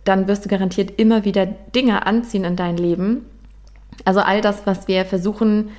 dann 0.03 0.27
wirst 0.27 0.43
du 0.43 0.49
garantiert 0.49 0.99
immer 0.99 1.23
wieder 1.23 1.45
Dinge 1.45 2.05
anziehen 2.05 2.43
in 2.43 2.57
dein 2.57 2.75
Leben. 2.75 3.25
Also 4.03 4.19
all 4.19 4.41
das, 4.41 4.67
was 4.67 4.89
wir 4.89 5.05
versuchen 5.05 5.69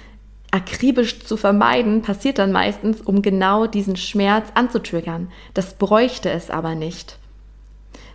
akribisch 0.50 1.20
zu 1.20 1.36
vermeiden, 1.36 2.00
passiert 2.00 2.38
dann 2.38 2.52
meistens, 2.52 3.02
um 3.02 3.20
genau 3.20 3.66
diesen 3.66 3.96
Schmerz 3.96 4.48
anzutriggern. 4.54 5.30
Das 5.52 5.74
bräuchte 5.74 6.30
es 6.30 6.48
aber 6.48 6.74
nicht. 6.74 7.18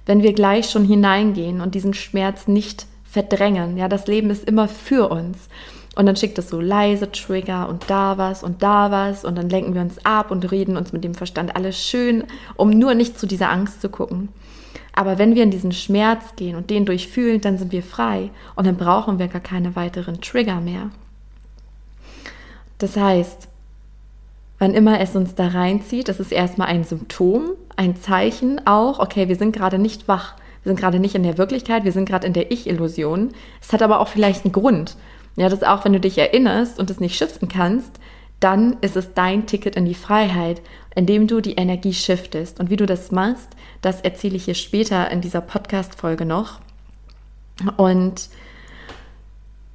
Wenn 0.08 0.24
wir 0.24 0.34
gleich 0.34 0.72
schon 0.72 0.84
hineingehen 0.84 1.62
und 1.62 1.76
diesen 1.76 1.94
Schmerz 1.94 2.48
nicht 2.48 2.88
verdrängen, 3.04 3.78
ja, 3.78 3.88
das 3.88 4.08
Leben 4.08 4.32
ist 4.32 4.46
immer 4.46 4.68
für 4.68 5.12
uns. 5.12 5.48
Und 5.96 6.08
dann 6.08 6.16
schickt 6.16 6.40
es 6.40 6.50
so 6.50 6.60
leise 6.60 7.12
Trigger 7.12 7.70
und 7.70 7.90
da 7.90 8.18
was 8.18 8.44
und 8.44 8.64
da 8.64 8.90
was 8.90 9.26
und 9.26 9.38
dann 9.38 9.50
lenken 9.50 9.76
wir 9.76 9.82
uns 9.82 10.04
ab 10.06 10.32
und 10.32 10.52
reden 10.52 10.76
uns 10.76 10.92
mit 10.92 11.04
dem 11.04 11.14
Verstand 11.14 11.56
alles 11.56 11.80
schön, 11.80 12.24
um 12.56 12.72
nur 12.72 12.96
nicht 12.96 13.20
zu 13.20 13.28
dieser 13.28 13.52
Angst 13.52 13.82
zu 13.82 13.90
gucken. 13.90 14.30
Aber 14.96 15.18
wenn 15.18 15.36
wir 15.36 15.44
in 15.44 15.52
diesen 15.52 15.72
Schmerz 15.72 16.36
gehen 16.36 16.56
und 16.56 16.70
den 16.70 16.86
durchfühlen, 16.86 17.42
dann 17.42 17.58
sind 17.58 17.72
wir 17.72 17.84
frei 17.84 18.30
und 18.56 18.66
dann 18.66 18.78
brauchen 18.78 19.20
wir 19.20 19.28
gar 19.28 19.42
keine 19.42 19.76
weiteren 19.76 20.22
Trigger 20.22 20.62
mehr. 20.62 20.90
Das 22.78 22.98
heißt, 22.98 23.48
wann 24.60 24.74
immer 24.74 25.00
es 25.00 25.16
uns 25.16 25.36
da 25.36 25.48
reinzieht, 25.48 26.08
das 26.10 26.20
ist 26.20 26.32
erstmal 26.32 26.68
ein 26.68 26.84
Symptom, 26.84 27.52
ein 27.76 27.96
Zeichen 27.96 28.66
auch, 28.66 29.00
okay, 29.00 29.28
wir 29.28 29.36
sind 29.36 29.56
gerade 29.56 29.80
nicht 29.80 30.08
wach, 30.08 30.36
wir 30.64 30.70
sind 30.70 30.80
gerade 30.80 31.00
nicht 31.00 31.16
in 31.16 31.24
der 31.24 31.38
Wirklichkeit, 31.38 31.84
wir 31.84 31.92
sind 31.92 32.08
gerade 32.08 32.28
in 32.28 32.34
der 32.34 32.52
Ich-Illusion. 32.52 33.30
Es 33.62 33.74
hat 33.74 33.82
aber 33.82 34.00
auch 34.00 34.08
vielleicht 34.08 34.46
einen 34.46 34.54
Grund. 34.54 34.96
Ja, 35.36 35.50
das 35.50 35.64
auch, 35.64 35.84
wenn 35.86 35.94
du 35.94 36.00
dich 36.00 36.18
erinnerst 36.18 36.80
und 36.80 36.90
es 36.90 37.00
nicht 37.00 37.16
shiften 37.16 37.48
kannst, 37.48 38.00
dann 38.40 38.78
ist 38.82 38.96
es 38.96 39.14
dein 39.14 39.46
Ticket 39.46 39.76
in 39.76 39.86
die 39.86 39.96
Freiheit, 39.96 40.62
indem 40.96 41.28
du 41.28 41.42
die 41.42 41.54
Energie 41.54 41.94
shiftest. 41.94 42.60
Und 42.60 42.70
wie 42.70 42.76
du 42.76 42.86
das 42.86 43.12
machst, 43.12 43.50
das 43.82 44.02
erzähle 44.02 44.36
ich 44.36 44.46
hier 44.46 44.56
später 44.56 45.10
in 45.12 45.22
dieser 45.22 45.42
Podcast-Folge 45.42 46.26
noch. 46.26 46.60
Und 47.78 48.30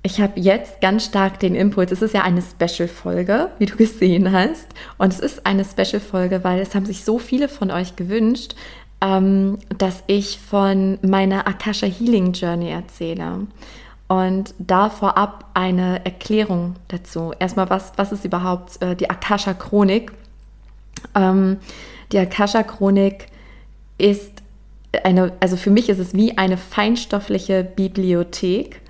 ich 0.02 0.20
habe 0.20 0.38
jetzt 0.38 0.80
ganz 0.80 1.06
stark 1.06 1.40
den 1.40 1.54
Impuls, 1.54 1.92
es 1.92 2.02
ist 2.02 2.14
ja 2.14 2.22
eine 2.22 2.42
Special-Folge, 2.42 3.50
wie 3.58 3.66
du 3.66 3.76
gesehen 3.76 4.32
hast. 4.32 4.66
Und 4.96 5.12
es 5.12 5.20
ist 5.20 5.44
eine 5.44 5.64
Special-Folge, 5.64 6.44
weil 6.44 6.60
es 6.60 6.74
haben 6.74 6.86
sich 6.86 7.04
so 7.04 7.18
viele 7.18 7.48
von 7.48 7.70
euch 7.70 7.96
gewünscht, 7.96 8.54
ähm, 9.00 9.58
dass 9.76 10.02
ich 10.06 10.38
von 10.38 10.98
meiner 11.02 11.46
Akasha 11.46 11.86
Healing 11.86 12.32
Journey 12.32 12.70
erzähle. 12.70 13.46
Und 14.08 14.54
da 14.58 14.88
vorab 14.88 15.50
eine 15.52 16.04
Erklärung 16.04 16.76
dazu. 16.88 17.32
Erstmal, 17.38 17.68
was, 17.68 17.92
was 17.96 18.10
ist 18.10 18.24
überhaupt 18.24 18.80
äh, 18.80 18.96
die 18.96 19.10
Akasha-Chronik? 19.10 20.12
Ähm, 21.14 21.58
die 22.10 22.18
Akasha-Chronik 22.18 23.26
ist 23.98 24.42
eine, 25.04 25.32
also 25.40 25.56
für 25.56 25.70
mich 25.70 25.90
ist 25.90 25.98
es 25.98 26.14
wie 26.14 26.38
eine 26.38 26.56
feinstoffliche 26.56 27.62
Bibliothek, 27.62 28.80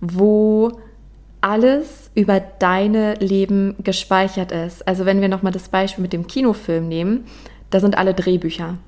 wo 0.00 0.80
alles 1.40 2.10
über 2.14 2.38
deine 2.38 3.14
Leben 3.14 3.74
gespeichert 3.82 4.52
ist. 4.52 4.86
Also 4.86 5.04
wenn 5.04 5.20
wir 5.20 5.28
nochmal 5.28 5.52
das 5.52 5.68
Beispiel 5.68 6.02
mit 6.02 6.12
dem 6.12 6.26
Kinofilm 6.26 6.86
nehmen, 6.86 7.24
da 7.70 7.80
sind 7.80 7.98
alle 7.98 8.14
Drehbücher. 8.14 8.78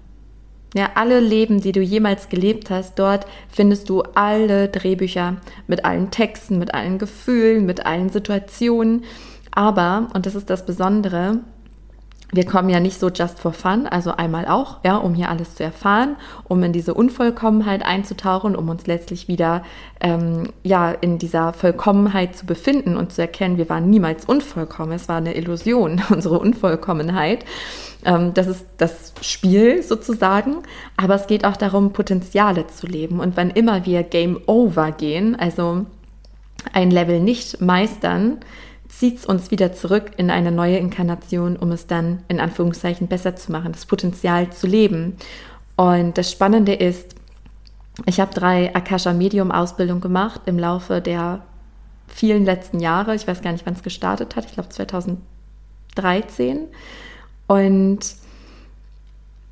Ja, 0.74 0.92
alle 0.94 1.20
Leben, 1.20 1.60
die 1.60 1.72
du 1.72 1.80
jemals 1.80 2.30
gelebt 2.30 2.70
hast, 2.70 2.98
dort 2.98 3.26
findest 3.50 3.90
du 3.90 4.02
alle 4.14 4.68
Drehbücher 4.68 5.36
mit 5.66 5.84
allen 5.84 6.10
Texten, 6.10 6.58
mit 6.58 6.72
allen 6.72 6.98
Gefühlen, 6.98 7.66
mit 7.66 7.84
allen 7.84 8.08
Situationen. 8.08 9.04
Aber, 9.50 10.08
und 10.14 10.24
das 10.24 10.34
ist 10.34 10.48
das 10.48 10.64
Besondere, 10.64 11.40
wir 12.34 12.46
kommen 12.46 12.70
ja 12.70 12.80
nicht 12.80 12.98
so 12.98 13.10
just 13.10 13.38
for 13.38 13.52
fun, 13.52 13.86
also 13.86 14.12
einmal 14.12 14.46
auch, 14.48 14.78
ja, 14.84 14.96
um 14.96 15.12
hier 15.12 15.28
alles 15.28 15.54
zu 15.54 15.64
erfahren, 15.64 16.16
um 16.44 16.62
in 16.62 16.72
diese 16.72 16.94
Unvollkommenheit 16.94 17.84
einzutauchen, 17.84 18.56
um 18.56 18.70
uns 18.70 18.86
letztlich 18.86 19.28
wieder 19.28 19.62
ähm, 20.00 20.48
ja 20.62 20.92
in 20.92 21.18
dieser 21.18 21.52
Vollkommenheit 21.52 22.34
zu 22.34 22.46
befinden 22.46 22.96
und 22.96 23.12
zu 23.12 23.20
erkennen, 23.20 23.58
wir 23.58 23.68
waren 23.68 23.90
niemals 23.90 24.24
unvollkommen, 24.24 24.92
es 24.92 25.10
war 25.10 25.18
eine 25.18 25.36
Illusion, 25.36 26.00
unsere 26.10 26.38
Unvollkommenheit. 26.38 27.44
Ähm, 28.04 28.34
das 28.34 28.46
ist 28.46 28.66
das 28.78 29.12
Spiel 29.20 29.82
sozusagen, 29.82 30.58
aber 30.96 31.14
es 31.14 31.26
geht 31.26 31.44
auch 31.44 31.56
darum, 31.56 31.92
Potenziale 31.92 32.66
zu 32.66 32.86
leben. 32.86 33.20
Und 33.20 33.36
wann 33.36 33.50
immer 33.50 33.86
wir 33.86 34.02
Game 34.02 34.40
Over 34.46 34.92
gehen, 34.92 35.36
also 35.36 35.86
ein 36.72 36.90
Level 36.90 37.20
nicht 37.20 37.60
meistern, 37.60 38.38
zieht 38.88 39.18
es 39.18 39.26
uns 39.26 39.50
wieder 39.50 39.72
zurück 39.72 40.12
in 40.16 40.30
eine 40.30 40.52
neue 40.52 40.76
Inkarnation, 40.76 41.56
um 41.56 41.72
es 41.72 41.86
dann 41.86 42.22
in 42.28 42.40
Anführungszeichen 42.40 43.08
besser 43.08 43.36
zu 43.36 43.50
machen, 43.50 43.72
das 43.72 43.86
Potenzial 43.86 44.50
zu 44.50 44.66
leben. 44.66 45.16
Und 45.76 46.18
das 46.18 46.30
Spannende 46.30 46.74
ist, 46.74 47.16
ich 48.06 48.20
habe 48.20 48.34
drei 48.34 48.74
Akasha 48.74 49.12
Medium 49.12 49.50
Ausbildung 49.50 50.00
gemacht 50.00 50.42
im 50.46 50.58
Laufe 50.58 51.00
der 51.00 51.42
vielen 52.06 52.44
letzten 52.44 52.80
Jahre. 52.80 53.14
Ich 53.14 53.26
weiß 53.26 53.42
gar 53.42 53.52
nicht, 53.52 53.66
wann 53.66 53.74
es 53.74 53.82
gestartet 53.82 54.36
hat. 54.36 54.44
Ich 54.44 54.52
glaube 54.52 54.68
2013. 54.68 56.68
Und 57.52 57.98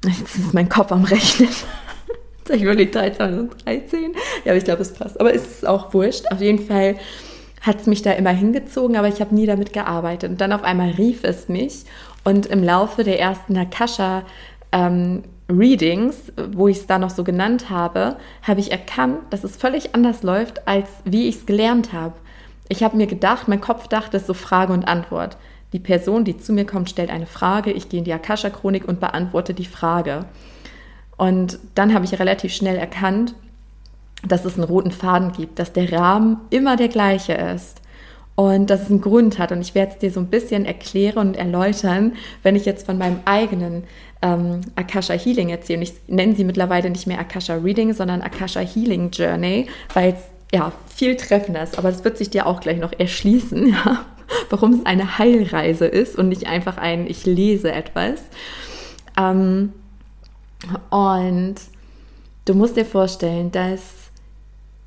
jetzt 0.07 0.37
ist 0.37 0.55
mein 0.55 0.71
Kopf 0.71 0.91
am 0.91 1.05
Rechnen. 1.05 1.51
ich 2.49 2.63
überlege 2.63 2.91
2013. 2.91 4.15
Ja, 4.45 4.53
aber 4.53 4.57
ich 4.57 4.65
glaube, 4.65 4.81
es 4.81 4.95
passt. 4.95 5.21
Aber 5.21 5.35
es 5.35 5.45
ist 5.45 5.67
auch 5.67 5.93
wurscht. 5.93 6.25
Auf 6.33 6.41
jeden 6.41 6.67
Fall 6.67 6.97
hat 7.61 7.79
es 7.79 7.87
mich 7.87 8.01
da 8.01 8.13
immer 8.13 8.31
hingezogen, 8.31 8.97
aber 8.97 9.09
ich 9.09 9.21
habe 9.21 9.35
nie 9.35 9.45
damit 9.45 9.75
gearbeitet. 9.75 10.31
Und 10.31 10.41
dann 10.41 10.55
auf 10.55 10.63
einmal 10.63 10.93
rief 10.93 11.25
es 11.25 11.51
mich 11.51 11.85
und 12.25 12.47
im 12.47 12.65
Laufe 12.65 13.05
der 13.05 13.21
ersten 13.21 13.55
Akasha 13.59 14.23
ähm, 14.73 15.25
Readings, 15.51 16.33
wo 16.53 16.69
ich 16.69 16.79
es 16.79 16.87
da 16.87 16.99
noch 16.99 17.11
so 17.11 17.23
genannt 17.23 17.69
habe, 17.69 18.17
habe 18.43 18.61
ich 18.61 18.73
erkannt, 18.73 19.19
dass 19.29 19.45
es 19.45 19.57
völlig 19.57 19.95
anders 19.95 20.23
läuft, 20.23 20.67
als 20.67 20.89
wie 21.05 21.29
ich 21.29 21.37
es 21.37 21.47
gelernt 21.47 21.93
habe. 21.93 22.15
Ich 22.71 22.83
habe 22.83 22.97
mir 22.97 23.07
gedacht, 23.07 23.47
mein 23.47 23.61
Kopf 23.61 23.89
dachte, 23.89 24.17
es 24.17 24.23
ist 24.23 24.27
so 24.29 24.35
Frage 24.35 24.73
und 24.73 24.89
Antwort. 24.89 25.37
Die 25.73 25.79
Person, 25.79 26.25
die 26.25 26.39
zu 26.39 26.53
mir 26.53 26.67
kommt, 26.67 26.91
stellt 26.91 27.11
eine 27.11 27.27
Frage, 27.27 27.73
ich 27.73 27.89
gehe 27.89 27.99
in 27.99 28.05
die 28.05 28.13
Akasha-Chronik 28.13 28.87
und 28.89 29.01
beantworte 29.01 29.55
die 29.55 29.67
Frage. 29.67 30.25
Und 31.17 31.59
dann 31.75 31.95
habe 31.95 32.05
ich 32.05 32.19
relativ 32.19 32.53
schnell 32.53 32.77
erkannt, 32.77 33.35
dass 34.27 34.45
es 34.45 34.55
einen 34.55 34.65
roten 34.65 34.91
Faden 34.91 35.33
gibt, 35.33 35.59
dass 35.59 35.73
der 35.73 35.93
Rahmen 35.93 36.39
immer 36.51 36.77
der 36.77 36.89
gleiche 36.89 37.33
ist 37.35 37.81
und 38.35 38.71
dass 38.71 38.83
es 38.83 38.91
einen 38.91 39.01
Grund 39.01 39.39
hat. 39.39 39.53
Und 39.53 39.61
ich 39.61 39.75
werde 39.75 39.93
es 39.93 39.99
dir 39.99 40.11
so 40.11 40.21
ein 40.21 40.29
bisschen 40.29 40.65
erklären 40.65 41.29
und 41.29 41.37
erläutern, 41.37 42.15
wenn 42.43 42.57
ich 42.57 42.65
jetzt 42.65 42.87
von 42.87 42.99
meinem 42.99 43.21
eigenen 43.25 43.85
ähm, 44.23 44.63
Akasha 44.77 45.15
Healing 45.15 45.51
erzähle. 45.51 45.83
Ich 45.83 45.93
nenne 46.09 46.35
sie 46.35 46.45
mittlerweile 46.45 46.91
nicht 46.91 47.07
mehr 47.07 47.19
Akasha 47.19 47.55
Reading, 47.55 47.93
sondern 47.93 48.23
Akasha 48.23 48.61
Healing 48.61 49.11
Journey, 49.11 49.67
weil 49.95 50.15
es 50.15 50.23
ja 50.53 50.73
viel 50.95 51.17
treffender 51.17 51.63
ist. 51.63 51.79
Aber 51.79 51.91
das 51.91 52.05
wird 52.05 52.19
sich 52.19 52.31
dir 52.31 52.47
auch 52.47 52.61
gleich 52.61 52.79
noch 52.79 52.93
erschließen, 52.99 53.69
ja? 53.85 54.05
Warum 54.51 54.75
es 54.75 54.87
eine 54.87 55.19
Heilreise 55.19 55.87
ist 55.87 56.17
und 56.17 56.29
nicht 56.29 56.47
einfach 56.47 56.77
ein 56.77 57.07
Ich 57.07 57.27
lese 57.27 57.73
etwas. 57.73 58.23
Ähm, 59.19 59.73
und 60.91 61.57
du 62.45 62.55
musst 62.55 62.77
dir 62.77 62.85
vorstellen, 62.85 63.51
dass 63.51 63.83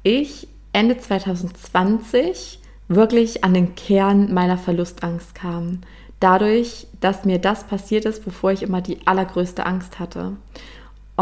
ich 0.04 0.48
Ende 0.72 0.98
2020 0.98 2.60
wirklich 2.88 3.44
an 3.44 3.54
den 3.54 3.76
Kern 3.76 4.34
meiner 4.34 4.58
Verlustangst 4.58 5.36
kam. 5.36 5.82
Dadurch, 6.20 6.88
dass 7.02 7.26
mir 7.26 7.40
das 7.40 7.66
passiert 7.66 8.06
ist, 8.06 8.26
wovor 8.26 8.52
ich 8.52 8.64
immer 8.64 8.82
die 8.82 9.06
allergrößte 9.06 9.66
Angst 9.66 10.00
hatte. 10.00 10.38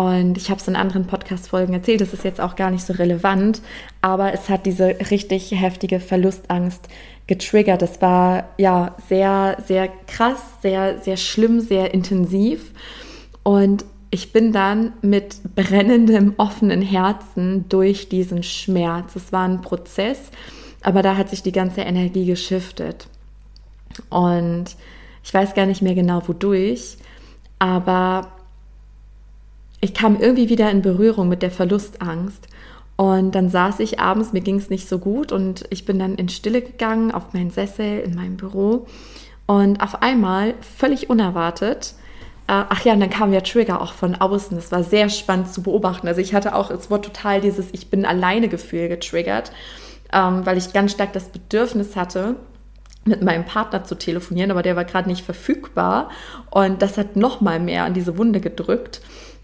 Und 0.01 0.35
ich 0.35 0.49
habe 0.49 0.59
es 0.59 0.67
in 0.67 0.75
anderen 0.75 1.05
Podcast-Folgen 1.05 1.75
erzählt, 1.75 2.01
das 2.01 2.11
ist 2.11 2.23
jetzt 2.23 2.41
auch 2.41 2.55
gar 2.55 2.71
nicht 2.71 2.83
so 2.83 2.93
relevant, 2.93 3.61
aber 4.01 4.33
es 4.33 4.49
hat 4.49 4.65
diese 4.65 4.95
richtig 5.11 5.51
heftige 5.51 5.99
Verlustangst 5.99 6.87
getriggert. 7.27 7.83
Das 7.83 8.01
war 8.01 8.49
ja 8.57 8.95
sehr, 9.07 9.57
sehr 9.67 9.89
krass, 10.07 10.41
sehr, 10.63 10.97
sehr 11.03 11.17
schlimm, 11.17 11.59
sehr 11.59 11.93
intensiv. 11.93 12.71
Und 13.43 13.85
ich 14.09 14.33
bin 14.33 14.51
dann 14.51 14.93
mit 15.03 15.35
brennendem, 15.55 16.33
offenen 16.37 16.81
Herzen 16.81 17.69
durch 17.69 18.09
diesen 18.09 18.41
Schmerz. 18.41 19.15
Es 19.15 19.31
war 19.31 19.47
ein 19.47 19.61
Prozess, 19.61 20.31
aber 20.81 21.03
da 21.03 21.15
hat 21.15 21.29
sich 21.29 21.43
die 21.43 21.51
ganze 21.51 21.81
Energie 21.81 22.25
geschiftet. 22.25 23.05
Und 24.09 24.75
ich 25.23 25.31
weiß 25.31 25.53
gar 25.53 25.67
nicht 25.67 25.83
mehr 25.83 25.93
genau 25.93 26.27
wodurch, 26.27 26.97
aber 27.59 28.31
ich 29.81 29.93
kam 29.93 30.19
irgendwie 30.19 30.49
wieder 30.49 30.69
in 30.69 30.81
Berührung 30.81 31.27
mit 31.27 31.41
der 31.41 31.51
Verlustangst. 31.51 32.47
Und 32.95 33.33
dann 33.33 33.49
saß 33.49 33.79
ich 33.79 33.99
abends, 33.99 34.31
mir 34.31 34.41
ging 34.41 34.57
es 34.57 34.69
nicht 34.69 34.87
so 34.87 34.99
gut 34.99 35.31
und 35.31 35.65
ich 35.71 35.85
bin 35.85 35.97
dann 35.97 36.15
in 36.15 36.29
Stille 36.29 36.61
gegangen 36.61 37.11
auf 37.11 37.33
meinen 37.33 37.49
Sessel 37.49 37.99
in 37.99 38.13
meinem 38.13 38.37
Büro. 38.37 38.85
Und 39.47 39.81
auf 39.81 40.03
einmal, 40.03 40.53
völlig 40.77 41.09
unerwartet, 41.09 41.95
äh, 42.47 42.65
ach 42.69 42.85
ja, 42.85 42.93
und 42.93 42.99
dann 42.99 43.09
kam 43.09 43.33
ja 43.33 43.41
Trigger 43.41 43.81
auch 43.81 43.93
von 43.93 44.15
außen. 44.15 44.55
Das 44.55 44.71
war 44.71 44.83
sehr 44.83 45.09
spannend 45.09 45.51
zu 45.51 45.63
beobachten. 45.63 46.07
Also 46.07 46.21
ich 46.21 46.35
hatte 46.35 46.53
auch, 46.53 46.69
es 46.69 46.91
wurde 46.91 47.07
total 47.07 47.41
dieses 47.41 47.69
Ich 47.71 47.89
bin 47.89 48.05
alleine 48.05 48.49
Gefühl 48.49 48.87
getriggert, 48.87 49.51
ähm, 50.13 50.45
weil 50.45 50.57
ich 50.57 50.73
ganz 50.73 50.91
stark 50.91 51.13
das 51.13 51.29
Bedürfnis 51.29 51.95
hatte, 51.95 52.35
mit 53.03 53.23
meinem 53.23 53.45
Partner 53.45 53.83
zu 53.83 53.95
telefonieren, 53.95 54.51
aber 54.51 54.61
der 54.61 54.75
war 54.75 54.85
gerade 54.85 55.09
nicht 55.09 55.25
verfügbar. 55.25 56.11
Und 56.51 56.81
das 56.83 56.97
hat 56.97 57.15
noch 57.15 57.41
mal 57.41 57.59
mehr 57.59 57.85
an 57.85 57.95
diese 57.95 58.17
Wunde 58.17 58.41
gedrückt. 58.41 59.01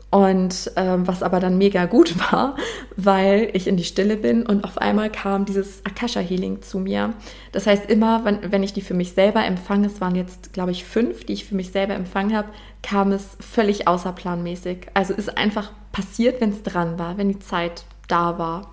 Und 0.10 0.72
ähm, 0.78 1.06
was 1.06 1.22
aber 1.22 1.42
dann 1.42 1.58
mega 1.58 1.86
gut 1.86 2.18
war, 2.32 2.56
weil 2.96 3.50
ich 3.54 3.68
in 3.68 3.76
die 3.76 3.84
Stille 3.84 4.16
bin 4.16 4.46
und 4.46 4.64
auf 4.64 4.78
einmal 4.78 5.10
kam 5.10 5.44
dieses 5.46 5.86
Akasha 5.86 6.22
Healing 6.22 6.62
zu 6.62 6.80
mir. 6.80 7.14
Das 7.52 7.68
heißt, 7.68 7.90
immer, 7.90 8.24
wenn, 8.24 8.52
wenn 8.52 8.64
ich 8.64 8.72
die 8.72 8.82
für 8.82 8.94
mich 8.94 9.12
selber 9.12 9.44
empfange, 9.46 9.88
es 9.88 10.00
waren 10.00 10.16
jetzt, 10.16 10.54
glaube 10.54 10.72
ich, 10.72 10.86
fünf, 10.86 11.26
die 11.26 11.34
ich 11.34 11.46
für 11.46 11.56
mich 11.56 11.72
selber 11.72 11.94
empfangen 11.94 12.36
habe, 12.36 12.48
kam 12.84 13.12
es 13.12 13.36
völlig 13.42 13.88
außerplanmäßig. 13.88 14.88
Also 14.94 15.14
ist 15.14 15.38
einfach 15.38 15.72
passiert, 15.92 16.40
wenn 16.40 16.52
es 16.52 16.64
dran 16.64 16.98
war, 16.98 17.18
wenn 17.18 17.28
die 17.28 17.40
Zeit 17.40 17.84
da 18.08 18.38
war. 18.38 18.72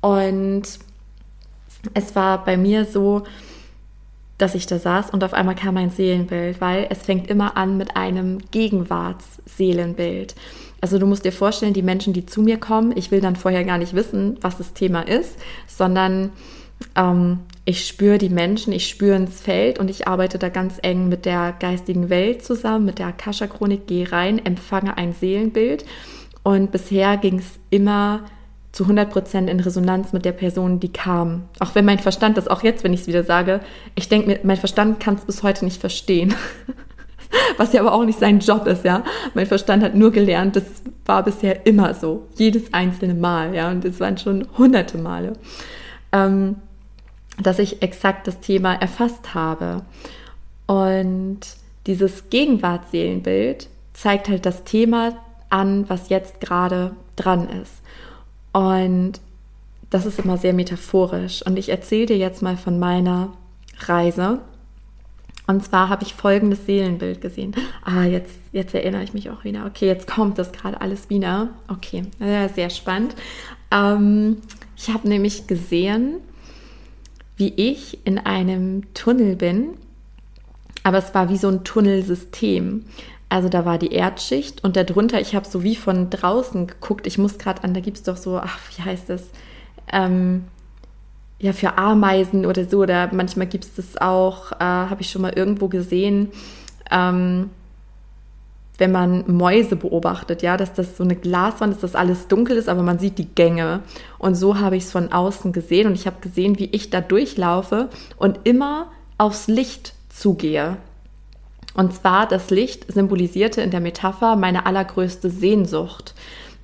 Und 0.00 0.62
es 1.94 2.16
war 2.16 2.44
bei 2.44 2.56
mir 2.56 2.86
so, 2.86 3.24
dass 4.38 4.54
ich 4.54 4.66
da 4.66 4.78
saß 4.78 5.10
und 5.10 5.24
auf 5.24 5.34
einmal 5.34 5.56
kam 5.56 5.76
ein 5.76 5.90
Seelenbild, 5.90 6.60
weil 6.60 6.86
es 6.90 7.02
fängt 7.02 7.28
immer 7.28 7.56
an 7.56 7.76
mit 7.76 7.96
einem 7.96 8.38
Gegenwartsseelenbild. 8.50 10.34
Also 10.80 10.98
du 10.98 11.06
musst 11.06 11.24
dir 11.24 11.32
vorstellen, 11.32 11.72
die 11.72 11.82
Menschen, 11.82 12.12
die 12.12 12.24
zu 12.24 12.40
mir 12.40 12.58
kommen, 12.58 12.96
ich 12.96 13.10
will 13.10 13.20
dann 13.20 13.34
vorher 13.36 13.64
gar 13.64 13.78
nicht 13.78 13.94
wissen, 13.94 14.38
was 14.40 14.58
das 14.58 14.74
Thema 14.74 15.02
ist, 15.02 15.36
sondern 15.66 16.30
ähm, 16.94 17.40
ich 17.64 17.86
spüre 17.86 18.18
die 18.18 18.28
Menschen, 18.28 18.72
ich 18.72 18.88
spüre 18.88 19.16
ins 19.16 19.40
Feld 19.40 19.80
und 19.80 19.90
ich 19.90 20.06
arbeite 20.06 20.38
da 20.38 20.48
ganz 20.48 20.78
eng 20.82 21.08
mit 21.08 21.24
der 21.26 21.52
geistigen 21.58 22.08
Welt 22.08 22.44
zusammen, 22.44 22.84
mit 22.84 23.00
der 23.00 23.08
Akasha-Chronik, 23.08 23.88
gehe 23.88 24.12
rein, 24.12 24.44
empfange 24.44 24.96
ein 24.96 25.12
Seelenbild 25.12 25.84
und 26.44 26.70
bisher 26.70 27.16
ging 27.16 27.40
es 27.40 27.58
immer 27.70 28.22
zu 28.78 28.84
100 28.84 29.10
Prozent 29.10 29.50
in 29.50 29.58
Resonanz 29.58 30.12
mit 30.12 30.24
der 30.24 30.30
Person, 30.30 30.78
die 30.78 30.92
kam. 30.92 31.48
Auch 31.58 31.74
wenn 31.74 31.84
mein 31.84 31.98
Verstand 31.98 32.36
das 32.36 32.46
auch 32.46 32.62
jetzt, 32.62 32.84
wenn 32.84 32.92
ich 32.92 33.00
es 33.00 33.06
wieder 33.08 33.24
sage, 33.24 33.58
ich 33.96 34.08
denke 34.08 34.38
mein 34.44 34.56
Verstand 34.56 35.00
kann 35.00 35.16
es 35.16 35.24
bis 35.24 35.42
heute 35.42 35.64
nicht 35.64 35.80
verstehen. 35.80 36.32
Was 37.56 37.72
ja 37.72 37.80
aber 37.80 37.92
auch 37.92 38.04
nicht 38.04 38.20
sein 38.20 38.38
Job 38.38 38.68
ist, 38.68 38.84
ja. 38.84 39.02
Mein 39.34 39.46
Verstand 39.46 39.82
hat 39.82 39.96
nur 39.96 40.12
gelernt, 40.12 40.54
das 40.54 40.62
war 41.04 41.24
bisher 41.24 41.66
immer 41.66 41.92
so. 41.92 42.28
Jedes 42.36 42.72
einzelne 42.72 43.14
Mal, 43.14 43.52
ja. 43.52 43.68
Und 43.68 43.84
es 43.84 43.98
waren 43.98 44.16
schon 44.16 44.46
hunderte 44.56 44.96
Male. 44.96 45.32
Ähm, 46.12 46.54
dass 47.42 47.58
ich 47.58 47.82
exakt 47.82 48.28
das 48.28 48.38
Thema 48.38 48.74
erfasst 48.74 49.34
habe. 49.34 49.82
Und 50.68 51.40
dieses 51.88 52.30
Gegenwartsseelenbild 52.30 53.68
zeigt 53.92 54.28
halt 54.28 54.46
das 54.46 54.62
Thema 54.62 55.16
an, 55.50 55.90
was 55.90 56.10
jetzt 56.10 56.40
gerade 56.40 56.92
dran 57.16 57.48
ist. 57.48 57.77
Und 58.52 59.20
das 59.90 60.06
ist 60.06 60.18
immer 60.18 60.36
sehr 60.36 60.52
metaphorisch. 60.52 61.42
Und 61.44 61.58
ich 61.58 61.68
erzähle 61.68 62.06
dir 62.06 62.18
jetzt 62.18 62.42
mal 62.42 62.56
von 62.56 62.78
meiner 62.78 63.32
Reise. 63.80 64.40
Und 65.46 65.64
zwar 65.64 65.88
habe 65.88 66.04
ich 66.04 66.12
folgendes 66.12 66.66
Seelenbild 66.66 67.22
gesehen. 67.22 67.54
Ah, 67.82 68.04
jetzt, 68.04 68.34
jetzt 68.52 68.74
erinnere 68.74 69.02
ich 69.02 69.14
mich 69.14 69.30
auch 69.30 69.44
wieder. 69.44 69.64
Okay, 69.64 69.86
jetzt 69.86 70.06
kommt 70.06 70.38
das 70.38 70.52
gerade 70.52 70.80
alles 70.80 71.08
wieder. 71.08 71.48
Okay, 71.68 72.04
ja, 72.20 72.48
sehr 72.50 72.68
spannend. 72.68 73.14
Ähm, 73.70 74.42
ich 74.76 74.90
habe 74.90 75.08
nämlich 75.08 75.46
gesehen, 75.46 76.16
wie 77.38 77.54
ich 77.56 78.06
in 78.06 78.18
einem 78.18 78.92
Tunnel 78.92 79.36
bin. 79.36 79.70
Aber 80.82 80.98
es 80.98 81.14
war 81.14 81.30
wie 81.30 81.38
so 81.38 81.48
ein 81.48 81.64
Tunnelsystem. 81.64 82.84
Also 83.28 83.48
da 83.48 83.64
war 83.64 83.78
die 83.78 83.92
Erdschicht 83.92 84.64
und 84.64 84.76
darunter, 84.76 85.20
ich 85.20 85.34
habe 85.34 85.46
so 85.46 85.62
wie 85.62 85.76
von 85.76 86.08
draußen 86.08 86.66
geguckt, 86.66 87.06
ich 87.06 87.18
muss 87.18 87.38
gerade 87.38 87.62
an, 87.62 87.74
da 87.74 87.80
gibt 87.80 87.98
es 87.98 88.02
doch 88.02 88.16
so, 88.16 88.38
ach, 88.38 88.58
wie 88.74 88.82
heißt 88.82 89.10
das? 89.10 89.24
Ähm, 89.92 90.44
ja, 91.38 91.52
für 91.52 91.76
Ameisen 91.76 92.46
oder 92.46 92.64
so, 92.64 92.78
oder 92.78 93.10
manchmal 93.12 93.46
gibt 93.46 93.64
es 93.64 93.74
das 93.74 94.00
auch, 94.00 94.52
äh, 94.52 94.64
habe 94.64 95.02
ich 95.02 95.10
schon 95.10 95.22
mal 95.22 95.32
irgendwo 95.34 95.68
gesehen, 95.68 96.30
ähm, 96.90 97.50
wenn 98.78 98.92
man 98.92 99.24
Mäuse 99.26 99.76
beobachtet, 99.76 100.42
ja, 100.42 100.56
dass 100.56 100.72
das 100.72 100.96
so 100.96 101.04
eine 101.04 101.16
Glaswand 101.16 101.74
ist, 101.74 101.82
dass 101.82 101.96
alles 101.96 102.28
dunkel 102.28 102.56
ist, 102.56 102.68
aber 102.68 102.82
man 102.82 102.98
sieht 102.98 103.18
die 103.18 103.26
Gänge. 103.26 103.80
Und 104.18 104.36
so 104.36 104.60
habe 104.60 104.76
ich 104.76 104.84
es 104.84 104.92
von 104.92 105.12
außen 105.12 105.52
gesehen 105.52 105.88
und 105.88 105.94
ich 105.94 106.06
habe 106.06 106.16
gesehen, 106.20 106.58
wie 106.58 106.66
ich 106.66 106.88
da 106.88 107.00
durchlaufe 107.00 107.88
und 108.16 108.40
immer 108.44 108.86
aufs 109.18 109.48
Licht 109.48 109.94
zugehe. 110.08 110.76
Und 111.78 111.94
zwar 111.94 112.26
das 112.26 112.50
Licht 112.50 112.92
symbolisierte 112.92 113.60
in 113.60 113.70
der 113.70 113.78
Metapher 113.78 114.34
meine 114.34 114.66
allergrößte 114.66 115.30
Sehnsucht, 115.30 116.12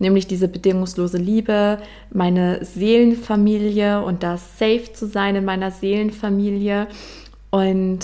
nämlich 0.00 0.26
diese 0.26 0.48
bedingungslose 0.48 1.18
Liebe, 1.18 1.78
meine 2.10 2.64
Seelenfamilie 2.64 4.02
und 4.02 4.24
das 4.24 4.58
Safe 4.58 4.92
zu 4.92 5.06
sein 5.06 5.36
in 5.36 5.44
meiner 5.44 5.70
Seelenfamilie 5.70 6.88
und 7.50 8.00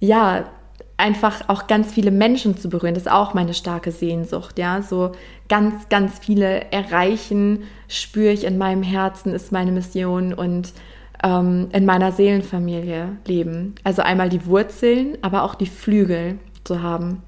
ja, 0.00 0.46
einfach 0.96 1.48
auch 1.48 1.68
ganz 1.68 1.92
viele 1.92 2.10
Menschen 2.10 2.56
zu 2.56 2.68
berühren, 2.68 2.94
das 2.94 3.04
ist 3.04 3.12
auch 3.12 3.34
meine 3.34 3.54
starke 3.54 3.92
Sehnsucht, 3.92 4.58
ja, 4.58 4.82
so 4.82 5.12
ganz, 5.48 5.88
ganz 5.90 6.18
viele 6.18 6.72
erreichen, 6.72 7.62
spüre 7.86 8.32
ich 8.32 8.42
in 8.42 8.58
meinem 8.58 8.82
Herzen, 8.82 9.32
ist 9.32 9.52
meine 9.52 9.70
Mission 9.70 10.34
und 10.34 10.72
ähm, 11.22 11.68
in 11.72 11.84
meiner 11.84 12.12
Seelenfamilie 12.12 13.16
leben. 13.26 13.74
Also 13.84 14.02
einmal 14.02 14.28
die 14.28 14.46
Wurzeln, 14.46 15.18
aber 15.22 15.42
auch 15.42 15.54
die 15.54 15.66
Flügel 15.66 16.38
zu 16.64 16.82
haben. 16.82 17.22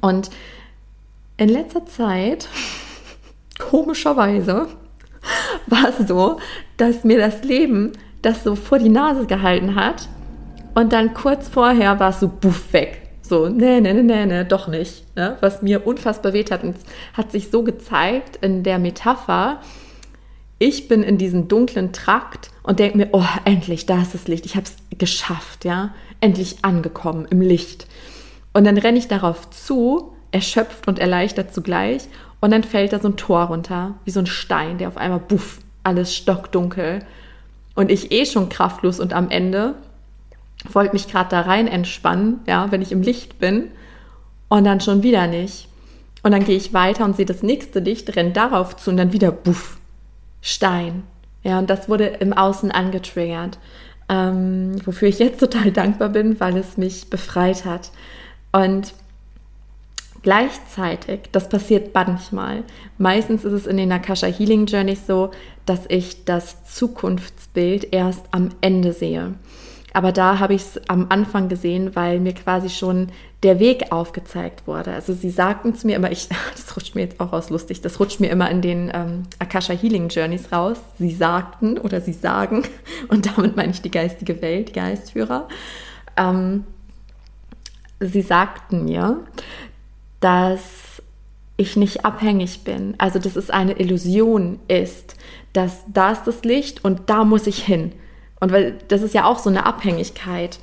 Und 0.00 0.30
in 1.36 1.48
letzter 1.48 1.86
Zeit, 1.86 2.48
komischerweise, 3.58 4.68
war 5.66 5.88
es 5.88 6.08
so, 6.08 6.38
dass 6.76 7.04
mir 7.04 7.18
das 7.18 7.44
Leben 7.44 7.92
das 8.22 8.42
so 8.42 8.56
vor 8.56 8.78
die 8.78 8.88
Nase 8.88 9.26
gehalten 9.26 9.74
hat 9.74 10.08
und 10.74 10.92
dann 10.92 11.14
kurz 11.14 11.48
vorher 11.48 12.00
war 12.00 12.10
es 12.10 12.20
so 12.20 12.28
buff 12.28 12.72
weg. 12.72 13.02
So, 13.22 13.48
nee, 13.48 13.80
nee, 13.80 13.92
nee, 13.92 14.02
nee, 14.02 14.26
nee, 14.26 14.44
doch 14.44 14.68
nicht. 14.68 15.04
Ne? 15.14 15.36
Was 15.40 15.60
mir 15.60 15.86
unfassbar 15.86 16.32
weht 16.32 16.50
hat. 16.50 16.62
Und 16.62 16.76
es 16.76 16.82
hat 17.12 17.30
sich 17.30 17.50
so 17.50 17.62
gezeigt 17.62 18.36
in 18.40 18.62
der 18.62 18.78
Metapher, 18.78 19.60
ich 20.58 20.88
bin 20.88 21.02
in 21.02 21.18
diesem 21.18 21.46
dunklen 21.46 21.92
Trakt 21.92 22.50
und 22.68 22.80
denke 22.80 22.98
mir, 22.98 23.08
oh, 23.12 23.24
endlich, 23.46 23.86
da 23.86 24.02
ist 24.02 24.12
das 24.12 24.28
Licht. 24.28 24.44
Ich 24.44 24.54
habe 24.54 24.66
es 24.66 24.98
geschafft, 24.98 25.64
ja. 25.64 25.94
Endlich 26.20 26.56
angekommen 26.60 27.26
im 27.30 27.40
Licht. 27.40 27.86
Und 28.52 28.64
dann 28.64 28.76
renne 28.76 28.98
ich 28.98 29.08
darauf 29.08 29.48
zu, 29.48 30.12
erschöpft 30.32 30.86
und 30.86 30.98
erleichtert 30.98 31.54
zugleich. 31.54 32.02
Und 32.40 32.50
dann 32.50 32.62
fällt 32.62 32.92
da 32.92 32.98
so 32.98 33.08
ein 33.08 33.16
Tor 33.16 33.44
runter, 33.44 33.94
wie 34.04 34.10
so 34.10 34.20
ein 34.20 34.26
Stein, 34.26 34.76
der 34.76 34.88
auf 34.88 34.98
einmal, 34.98 35.18
buff, 35.18 35.60
alles 35.82 36.14
stockdunkel. 36.14 36.98
Und 37.74 37.90
ich 37.90 38.12
eh 38.12 38.26
schon 38.26 38.50
kraftlos 38.50 39.00
und 39.00 39.14
am 39.14 39.30
Ende 39.30 39.74
wollte 40.70 40.92
mich 40.92 41.08
gerade 41.08 41.30
da 41.30 41.40
rein 41.40 41.68
entspannen, 41.68 42.40
ja, 42.46 42.70
wenn 42.70 42.82
ich 42.82 42.92
im 42.92 43.00
Licht 43.00 43.38
bin. 43.38 43.70
Und 44.48 44.64
dann 44.64 44.82
schon 44.82 45.02
wieder 45.02 45.26
nicht. 45.26 45.68
Und 46.22 46.32
dann 46.32 46.44
gehe 46.44 46.58
ich 46.58 46.74
weiter 46.74 47.06
und 47.06 47.16
sehe 47.16 47.24
das 47.24 47.42
nächste 47.42 47.80
Licht, 47.80 48.14
renne 48.14 48.32
darauf 48.32 48.76
zu 48.76 48.90
und 48.90 48.98
dann 48.98 49.14
wieder, 49.14 49.32
buff, 49.32 49.78
Stein. 50.42 51.04
Ja, 51.42 51.58
und 51.58 51.70
das 51.70 51.88
wurde 51.88 52.06
im 52.06 52.32
Außen 52.32 52.70
angetriggert, 52.70 53.58
ähm, 54.08 54.76
wofür 54.84 55.08
ich 55.08 55.18
jetzt 55.18 55.40
total 55.40 55.70
dankbar 55.72 56.08
bin, 56.08 56.40
weil 56.40 56.56
es 56.56 56.76
mich 56.76 57.10
befreit 57.10 57.64
hat. 57.64 57.90
Und 58.52 58.94
gleichzeitig, 60.22 61.20
das 61.32 61.48
passiert 61.48 61.94
manchmal, 61.94 62.64
meistens 62.98 63.44
ist 63.44 63.52
es 63.52 63.66
in 63.66 63.76
den 63.76 63.92
Akasha 63.92 64.26
Healing 64.26 64.66
Journeys 64.66 65.06
so, 65.06 65.30
dass 65.66 65.80
ich 65.88 66.24
das 66.24 66.64
Zukunftsbild 66.64 67.92
erst 67.92 68.24
am 68.30 68.50
Ende 68.60 68.92
sehe. 68.92 69.34
Aber 69.92 70.12
da 70.12 70.38
habe 70.38 70.54
ich 70.54 70.62
es 70.62 70.88
am 70.88 71.06
Anfang 71.08 71.48
gesehen, 71.48 71.96
weil 71.96 72.20
mir 72.20 72.34
quasi 72.34 72.68
schon 72.68 73.08
der 73.42 73.58
Weg 73.58 73.90
aufgezeigt 73.90 74.66
wurde. 74.66 74.92
Also 74.92 75.14
sie 75.14 75.30
sagten 75.30 75.74
zu 75.74 75.86
mir 75.86 75.96
immer, 75.96 76.10
ich, 76.10 76.28
das 76.52 76.76
rutscht 76.76 76.94
mir 76.94 77.02
jetzt 77.02 77.20
auch 77.20 77.32
aus 77.32 77.50
lustig, 77.50 77.80
das 77.80 77.98
rutscht 78.00 78.20
mir 78.20 78.30
immer 78.30 78.50
in 78.50 78.60
den 78.60 78.90
ähm, 78.92 79.22
Akasha 79.38 79.72
Healing 79.72 80.08
Journeys 80.08 80.52
raus. 80.52 80.78
Sie 80.98 81.12
sagten 81.12 81.78
oder 81.78 82.00
sie 82.00 82.12
sagen, 82.12 82.64
und 83.08 83.26
damit 83.26 83.56
meine 83.56 83.72
ich 83.72 83.82
die 83.82 83.90
geistige 83.90 84.42
Welt, 84.42 84.70
die 84.70 84.72
Geistführer. 84.74 85.48
Ähm, 86.16 86.64
sie 88.00 88.22
sagten 88.22 88.84
mir, 88.84 89.20
dass 90.20 91.02
ich 91.56 91.76
nicht 91.76 92.04
abhängig 92.04 92.64
bin. 92.64 92.94
Also 92.98 93.18
dass 93.18 93.36
es 93.36 93.50
eine 93.50 93.78
Illusion 93.78 94.58
ist, 94.68 95.16
dass 95.52 95.82
da 95.88 96.12
ist 96.12 96.24
das 96.24 96.44
Licht 96.44 96.84
und 96.84 97.10
da 97.10 97.24
muss 97.24 97.46
ich 97.46 97.64
hin. 97.64 97.92
Und 98.40 98.52
weil 98.52 98.78
das 98.88 99.02
ist 99.02 99.14
ja 99.14 99.24
auch 99.24 99.38
so 99.38 99.50
eine 99.50 99.66
Abhängigkeit, 99.66 100.58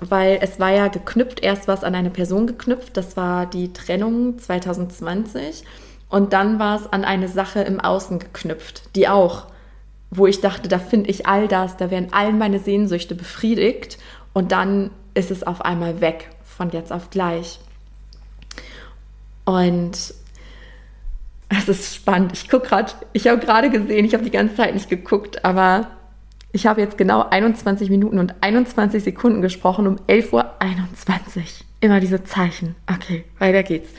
weil 0.00 0.38
es 0.40 0.60
war 0.60 0.70
ja 0.70 0.88
geknüpft, 0.88 1.40
erst 1.40 1.68
was 1.68 1.84
an 1.84 1.94
eine 1.94 2.10
Person 2.10 2.46
geknüpft, 2.46 2.96
das 2.96 3.16
war 3.16 3.46
die 3.46 3.72
Trennung 3.72 4.38
2020 4.38 5.64
und 6.08 6.32
dann 6.32 6.58
war 6.58 6.80
es 6.80 6.92
an 6.92 7.04
eine 7.04 7.28
Sache 7.28 7.60
im 7.60 7.80
Außen 7.80 8.18
geknüpft, 8.18 8.94
die 8.94 9.08
auch, 9.08 9.46
wo 10.10 10.26
ich 10.26 10.40
dachte, 10.40 10.68
da 10.68 10.78
finde 10.78 11.10
ich 11.10 11.26
all 11.26 11.48
das, 11.48 11.76
da 11.76 11.90
werden 11.90 12.08
all 12.12 12.32
meine 12.32 12.60
Sehnsüchte 12.60 13.14
befriedigt 13.14 13.98
und 14.32 14.52
dann 14.52 14.90
ist 15.14 15.30
es 15.30 15.42
auf 15.42 15.62
einmal 15.62 16.00
weg, 16.00 16.30
von 16.44 16.70
jetzt 16.70 16.92
auf 16.92 17.10
gleich. 17.10 17.58
Und 19.44 20.14
es 21.48 21.68
ist 21.68 21.94
spannend. 21.94 22.32
Ich 22.34 22.48
gucke 22.48 22.68
gerade, 22.68 22.92
ich 23.12 23.26
habe 23.26 23.40
gerade 23.40 23.70
gesehen, 23.70 24.04
ich 24.04 24.14
habe 24.14 24.24
die 24.24 24.30
ganze 24.30 24.56
Zeit 24.56 24.74
nicht 24.74 24.90
geguckt, 24.90 25.44
aber 25.44 25.88
ich 26.52 26.66
habe 26.66 26.80
jetzt 26.80 26.96
genau 26.96 27.28
21 27.28 27.90
Minuten 27.90 28.18
und 28.18 28.34
21 28.40 29.02
Sekunden 29.02 29.42
gesprochen 29.42 29.86
um 29.86 29.96
11.21 30.08 30.32
Uhr. 30.32 30.44
Immer 31.80 32.00
diese 32.00 32.24
Zeichen. 32.24 32.74
Okay, 32.92 33.24
weiter 33.38 33.62
geht's. 33.62 33.90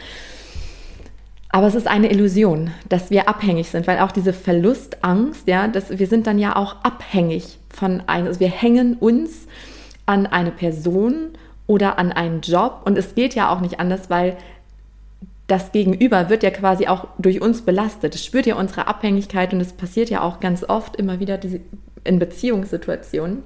Aber 1.52 1.68
es 1.68 1.76
ist 1.76 1.88
eine 1.88 2.12
Illusion, 2.12 2.72
dass 2.90 3.10
wir 3.10 3.28
abhängig 3.28 3.70
sind, 3.70 3.88
weil 3.88 4.00
auch 4.00 4.12
diese 4.12 4.34
Verlustangst, 4.34 5.48
ja, 5.48 5.68
dass 5.68 5.98
wir 5.98 6.08
sind 6.08 6.28
dann 6.28 6.38
ja 6.38 6.56
auch 6.56 6.84
abhängig 6.84 7.58
von 7.70 8.04
einem, 8.08 8.28
also 8.28 8.40
wir 8.40 8.50
hängen 8.50 8.96
uns 8.96 9.48
an 10.06 10.28
eine 10.28 10.52
Person 10.52 11.30
oder 11.66 11.98
an 11.98 12.12
einen 12.12 12.42
Job 12.42 12.82
und 12.86 12.98
es 12.98 13.16
geht 13.16 13.34
ja 13.34 13.50
auch 13.50 13.62
nicht 13.62 13.80
anders, 13.80 14.10
weil 14.10 14.38
das 15.50 15.72
Gegenüber 15.72 16.30
wird 16.30 16.44
ja 16.44 16.52
quasi 16.52 16.88
auch 16.88 17.08
durch 17.18 17.42
uns 17.42 17.64
belastet. 17.64 18.14
Es 18.14 18.24
spürt 18.24 18.46
ja 18.46 18.56
unsere 18.56 18.88
Abhängigkeit 18.88 19.52
und 19.52 19.60
es 19.60 19.74
passiert 19.74 20.12
ja 20.12 20.22
auch 20.22 20.40
ganz 20.40 20.64
oft 20.64 20.96
immer 20.96 21.20
wieder 21.20 21.40
diese 21.40 21.60
in 22.04 22.20
Beziehungssituationen, 22.20 23.44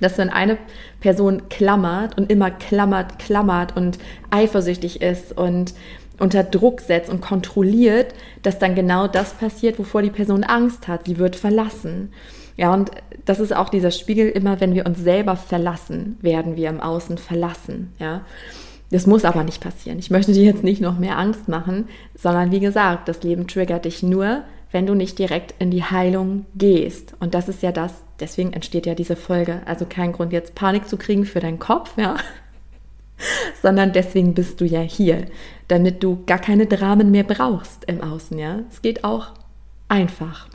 dass 0.00 0.18
wenn 0.18 0.30
eine 0.30 0.58
Person 1.00 1.48
klammert 1.48 2.16
und 2.16 2.30
immer 2.30 2.50
klammert, 2.50 3.18
klammert 3.18 3.76
und 3.76 3.98
eifersüchtig 4.30 5.02
ist 5.02 5.36
und 5.36 5.74
unter 6.18 6.44
Druck 6.44 6.80
setzt 6.80 7.10
und 7.10 7.20
kontrolliert, 7.20 8.14
dass 8.42 8.58
dann 8.58 8.74
genau 8.74 9.08
das 9.08 9.32
passiert, 9.34 9.78
wovor 9.78 10.02
die 10.02 10.10
Person 10.10 10.44
Angst 10.44 10.86
hat. 10.86 11.06
Sie 11.06 11.18
wird 11.18 11.34
verlassen. 11.34 12.12
Ja, 12.56 12.74
und 12.74 12.90
das 13.24 13.40
ist 13.40 13.56
auch 13.56 13.70
dieser 13.70 13.90
Spiegel, 13.90 14.28
immer 14.28 14.60
wenn 14.60 14.74
wir 14.74 14.84
uns 14.86 14.98
selber 14.98 15.34
verlassen, 15.36 16.18
werden 16.20 16.56
wir 16.56 16.68
im 16.68 16.80
Außen 16.80 17.16
verlassen. 17.16 17.94
Ja, 17.98 18.26
das 18.90 19.06
muss 19.06 19.24
aber 19.24 19.44
nicht 19.44 19.62
passieren. 19.62 19.98
Ich 19.98 20.10
möchte 20.10 20.32
dir 20.32 20.44
jetzt 20.44 20.62
nicht 20.62 20.82
noch 20.82 20.98
mehr 20.98 21.16
Angst 21.16 21.48
machen, 21.48 21.88
sondern 22.14 22.50
wie 22.50 22.60
gesagt, 22.60 23.08
das 23.08 23.22
Leben 23.22 23.46
triggert 23.46 23.86
dich 23.86 24.02
nur, 24.02 24.42
wenn 24.72 24.86
du 24.86 24.94
nicht 24.94 25.18
direkt 25.18 25.54
in 25.58 25.70
die 25.70 25.84
Heilung 25.84 26.46
gehst. 26.54 27.14
Und 27.20 27.34
das 27.34 27.48
ist 27.48 27.62
ja 27.62 27.72
das, 27.72 27.92
deswegen 28.20 28.52
entsteht 28.52 28.86
ja 28.86 28.94
diese 28.94 29.16
Folge. 29.16 29.62
Also 29.66 29.86
kein 29.86 30.12
Grund 30.12 30.32
jetzt 30.32 30.54
Panik 30.54 30.88
zu 30.88 30.96
kriegen 30.96 31.24
für 31.24 31.40
deinen 31.40 31.58
Kopf, 31.58 31.96
ja, 31.96 32.16
sondern 33.62 33.92
deswegen 33.92 34.34
bist 34.34 34.60
du 34.60 34.64
ja 34.64 34.80
hier, 34.80 35.26
damit 35.68 36.02
du 36.02 36.22
gar 36.26 36.38
keine 36.38 36.66
Dramen 36.66 37.10
mehr 37.10 37.24
brauchst 37.24 37.84
im 37.86 38.02
Außen, 38.02 38.38
ja. 38.38 38.60
Es 38.70 38.82
geht 38.82 39.04
auch 39.04 39.32
einfach. 39.88 40.48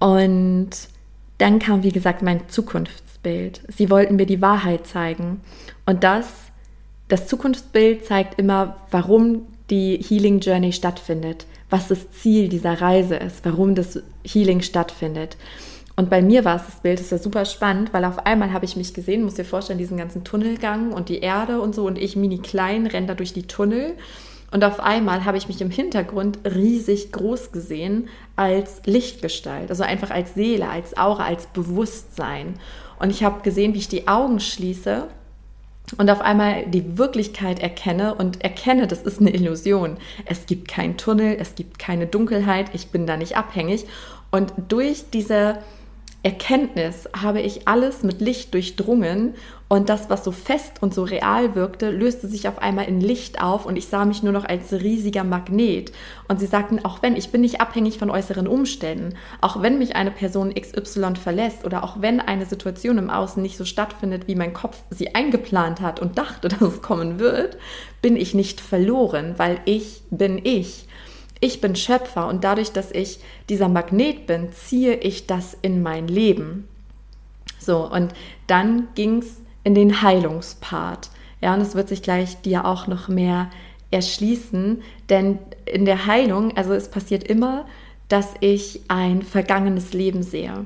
Und 0.00 0.70
dann 1.38 1.58
kam, 1.58 1.82
wie 1.82 1.92
gesagt, 1.92 2.22
mein 2.22 2.48
Zukunftsbild. 2.48 3.62
Sie 3.68 3.90
wollten 3.90 4.16
mir 4.16 4.26
die 4.26 4.42
Wahrheit 4.42 4.86
zeigen. 4.86 5.40
Und 5.86 6.04
das, 6.04 6.28
das 7.08 7.26
Zukunftsbild 7.28 8.04
zeigt 8.04 8.38
immer, 8.38 8.76
warum 8.90 9.46
die 9.70 9.96
Healing 9.96 10.40
Journey 10.40 10.72
stattfindet 10.72 11.46
was 11.70 11.88
das 11.88 12.10
Ziel 12.10 12.48
dieser 12.48 12.80
Reise 12.80 13.16
ist, 13.16 13.44
warum 13.44 13.74
das 13.74 14.02
Healing 14.24 14.62
stattfindet. 14.62 15.36
Und 15.96 16.10
bei 16.10 16.22
mir 16.22 16.44
war 16.44 16.56
es 16.56 16.66
das 16.66 16.80
Bild, 16.80 17.00
das 17.00 17.10
war 17.10 17.18
super 17.18 17.44
spannend, 17.44 17.92
weil 17.92 18.04
auf 18.04 18.24
einmal 18.24 18.52
habe 18.52 18.64
ich 18.64 18.76
mich 18.76 18.94
gesehen, 18.94 19.24
muss 19.24 19.34
dir 19.34 19.44
vorstellen, 19.44 19.80
diesen 19.80 19.96
ganzen 19.96 20.22
Tunnelgang 20.22 20.92
und 20.92 21.08
die 21.08 21.18
Erde 21.18 21.60
und 21.60 21.74
so 21.74 21.86
und 21.86 21.98
ich 21.98 22.14
mini 22.14 22.38
klein 22.38 22.86
renne 22.86 23.08
da 23.08 23.14
durch 23.14 23.32
die 23.32 23.48
Tunnel. 23.48 23.94
Und 24.50 24.64
auf 24.64 24.80
einmal 24.80 25.24
habe 25.24 25.36
ich 25.36 25.48
mich 25.48 25.60
im 25.60 25.70
Hintergrund 25.70 26.38
riesig 26.44 27.12
groß 27.12 27.52
gesehen 27.52 28.08
als 28.36 28.80
Lichtgestalt, 28.86 29.70
also 29.70 29.82
einfach 29.82 30.10
als 30.10 30.34
Seele, 30.34 30.68
als 30.68 30.96
Aura, 30.96 31.24
als 31.24 31.46
Bewusstsein. 31.46 32.54
Und 32.98 33.10
ich 33.10 33.24
habe 33.24 33.42
gesehen, 33.42 33.74
wie 33.74 33.78
ich 33.78 33.88
die 33.88 34.08
Augen 34.08 34.40
schließe 34.40 35.08
und 35.96 36.10
auf 36.10 36.20
einmal 36.20 36.66
die 36.66 36.98
Wirklichkeit 36.98 37.60
erkenne 37.60 38.14
und 38.14 38.42
erkenne, 38.44 38.86
das 38.86 39.02
ist 39.02 39.20
eine 39.20 39.30
Illusion. 39.30 39.96
Es 40.26 40.46
gibt 40.46 40.68
keinen 40.68 40.96
Tunnel, 40.96 41.36
es 41.40 41.54
gibt 41.54 41.78
keine 41.78 42.06
Dunkelheit, 42.06 42.70
ich 42.74 42.88
bin 42.88 43.06
da 43.06 43.16
nicht 43.16 43.36
abhängig. 43.36 43.86
Und 44.30 44.52
durch 44.68 45.04
diese 45.10 45.58
Erkenntnis 46.22 47.08
habe 47.16 47.40
ich 47.40 47.66
alles 47.66 48.02
mit 48.02 48.20
Licht 48.20 48.52
durchdrungen 48.52 49.34
und 49.68 49.90
das, 49.90 50.08
was 50.08 50.24
so 50.24 50.32
fest 50.32 50.80
und 50.80 50.94
so 50.94 51.02
real 51.02 51.54
wirkte, 51.54 51.90
löste 51.90 52.26
sich 52.26 52.48
auf 52.48 52.58
einmal 52.58 52.86
in 52.86 53.02
Licht 53.02 53.42
auf 53.42 53.66
und 53.66 53.76
ich 53.76 53.88
sah 53.88 54.06
mich 54.06 54.22
nur 54.22 54.32
noch 54.32 54.46
als 54.46 54.72
riesiger 54.72 55.24
Magnet. 55.24 55.92
Und 56.26 56.40
sie 56.40 56.46
sagten, 56.46 56.82
auch 56.86 57.02
wenn, 57.02 57.16
ich 57.16 57.30
bin 57.30 57.42
nicht 57.42 57.60
abhängig 57.60 57.98
von 57.98 58.10
äußeren 58.10 58.48
Umständen, 58.48 59.14
auch 59.42 59.60
wenn 59.60 59.76
mich 59.76 59.94
eine 59.94 60.10
Person 60.10 60.54
XY 60.54 61.16
verlässt 61.22 61.66
oder 61.66 61.84
auch 61.84 62.00
wenn 62.00 62.20
eine 62.20 62.46
Situation 62.46 62.96
im 62.96 63.10
Außen 63.10 63.42
nicht 63.42 63.58
so 63.58 63.66
stattfindet, 63.66 64.26
wie 64.26 64.36
mein 64.36 64.54
Kopf 64.54 64.78
sie 64.88 65.14
eingeplant 65.14 65.82
hat 65.82 66.00
und 66.00 66.16
dachte, 66.16 66.48
dass 66.48 66.62
es 66.62 66.80
kommen 66.80 67.18
wird, 67.18 67.58
bin 68.00 68.16
ich 68.16 68.32
nicht 68.32 68.62
verloren, 68.62 69.34
weil 69.36 69.60
ich 69.66 70.02
bin 70.10 70.40
ich. 70.42 70.86
Ich 71.40 71.60
bin 71.60 71.76
Schöpfer 71.76 72.26
und 72.26 72.42
dadurch, 72.42 72.72
dass 72.72 72.90
ich 72.90 73.20
dieser 73.50 73.68
Magnet 73.68 74.26
bin, 74.26 74.50
ziehe 74.50 74.94
ich 74.94 75.26
das 75.26 75.56
in 75.60 75.82
mein 75.82 76.08
Leben. 76.08 76.66
So, 77.60 77.84
und 77.84 78.14
dann 78.46 78.88
ging 78.94 79.18
es 79.18 79.36
in 79.68 79.74
den 79.74 80.00
Heilungspart. 80.00 81.10
Ja, 81.42 81.52
und 81.52 81.60
es 81.60 81.74
wird 81.74 81.90
sich 81.90 82.00
gleich 82.00 82.40
dir 82.40 82.64
auch 82.64 82.86
noch 82.86 83.08
mehr 83.08 83.50
erschließen, 83.90 84.80
denn 85.10 85.38
in 85.66 85.84
der 85.84 86.06
Heilung, 86.06 86.56
also 86.56 86.72
es 86.72 86.88
passiert 86.88 87.22
immer, 87.22 87.66
dass 88.08 88.32
ich 88.40 88.80
ein 88.88 89.20
vergangenes 89.20 89.92
Leben 89.92 90.22
sehe. 90.22 90.64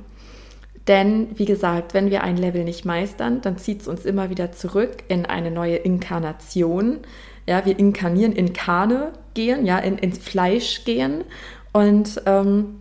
Denn, 0.86 1.30
wie 1.34 1.46
gesagt, 1.46 1.94
wenn 1.94 2.12
wir 2.12 2.22
ein 2.22 2.36
Level 2.36 2.62
nicht 2.62 2.84
meistern, 2.84 3.40
dann 3.40 3.58
zieht 3.58 3.80
es 3.80 3.88
uns 3.88 4.04
immer 4.04 4.30
wieder 4.30 4.52
zurück 4.52 5.02
in 5.08 5.26
eine 5.26 5.50
neue 5.50 5.76
Inkarnation. 5.76 7.00
Ja, 7.44 7.66
wir 7.66 7.76
inkarnieren, 7.80 8.32
in 8.32 8.52
Karne 8.52 9.10
gehen, 9.34 9.66
ja, 9.66 9.78
in, 9.78 9.98
ins 9.98 10.18
Fleisch 10.18 10.84
gehen. 10.84 11.24
Und 11.72 12.22
ähm, 12.26 12.76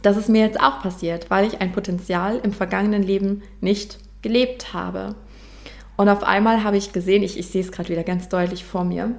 das 0.00 0.16
ist 0.16 0.30
mir 0.30 0.40
jetzt 0.40 0.58
auch 0.58 0.80
passiert, 0.80 1.28
weil 1.28 1.46
ich 1.46 1.60
ein 1.60 1.72
Potenzial 1.72 2.40
im 2.42 2.54
vergangenen 2.54 3.02
Leben 3.02 3.42
nicht 3.60 3.98
gelebt 4.22 4.72
habe. 4.72 5.16
Und 5.96 6.08
auf 6.08 6.22
einmal 6.22 6.64
habe 6.64 6.76
ich 6.76 6.92
gesehen, 6.92 7.22
ich, 7.22 7.38
ich 7.38 7.48
sehe 7.48 7.62
es 7.62 7.72
gerade 7.72 7.88
wieder 7.88 8.02
ganz 8.02 8.28
deutlich 8.28 8.64
vor 8.64 8.84
mir, 8.84 9.14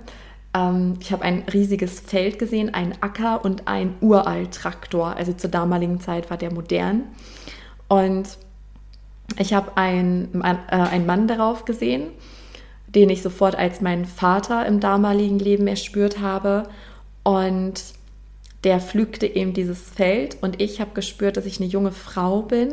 ähm, 0.55 0.95
ich 0.99 1.11
habe 1.11 1.23
ein 1.23 1.43
riesiges 1.51 1.99
Feld 1.99 2.39
gesehen, 2.39 2.73
ein 2.73 2.95
Acker 3.01 3.43
und 3.43 3.67
ein 3.67 3.95
Uralt-Traktor. 4.01 5.15
Also 5.15 5.33
zur 5.33 5.49
damaligen 5.49 5.99
Zeit 5.99 6.29
war 6.29 6.37
der 6.37 6.53
modern. 6.53 7.03
Und 7.87 8.37
ich 9.37 9.53
habe 9.53 9.75
einen, 9.77 10.41
äh, 10.41 10.75
einen 10.75 11.05
Mann 11.05 11.27
darauf 11.27 11.65
gesehen, 11.65 12.07
den 12.87 13.09
ich 13.09 13.21
sofort 13.21 13.55
als 13.55 13.81
meinen 13.81 14.05
Vater 14.05 14.65
im 14.65 14.79
damaligen 14.79 15.39
Leben 15.39 15.67
erspürt 15.67 16.19
habe. 16.21 16.69
Und 17.23 17.83
der 18.63 18.79
pflügte 18.79 19.27
eben 19.27 19.53
dieses 19.53 19.89
Feld 19.89 20.37
und 20.41 20.61
ich 20.61 20.81
habe 20.81 20.91
gespürt, 20.93 21.37
dass 21.37 21.45
ich 21.45 21.59
eine 21.59 21.69
junge 21.69 21.91
Frau 21.91 22.41
bin. 22.41 22.71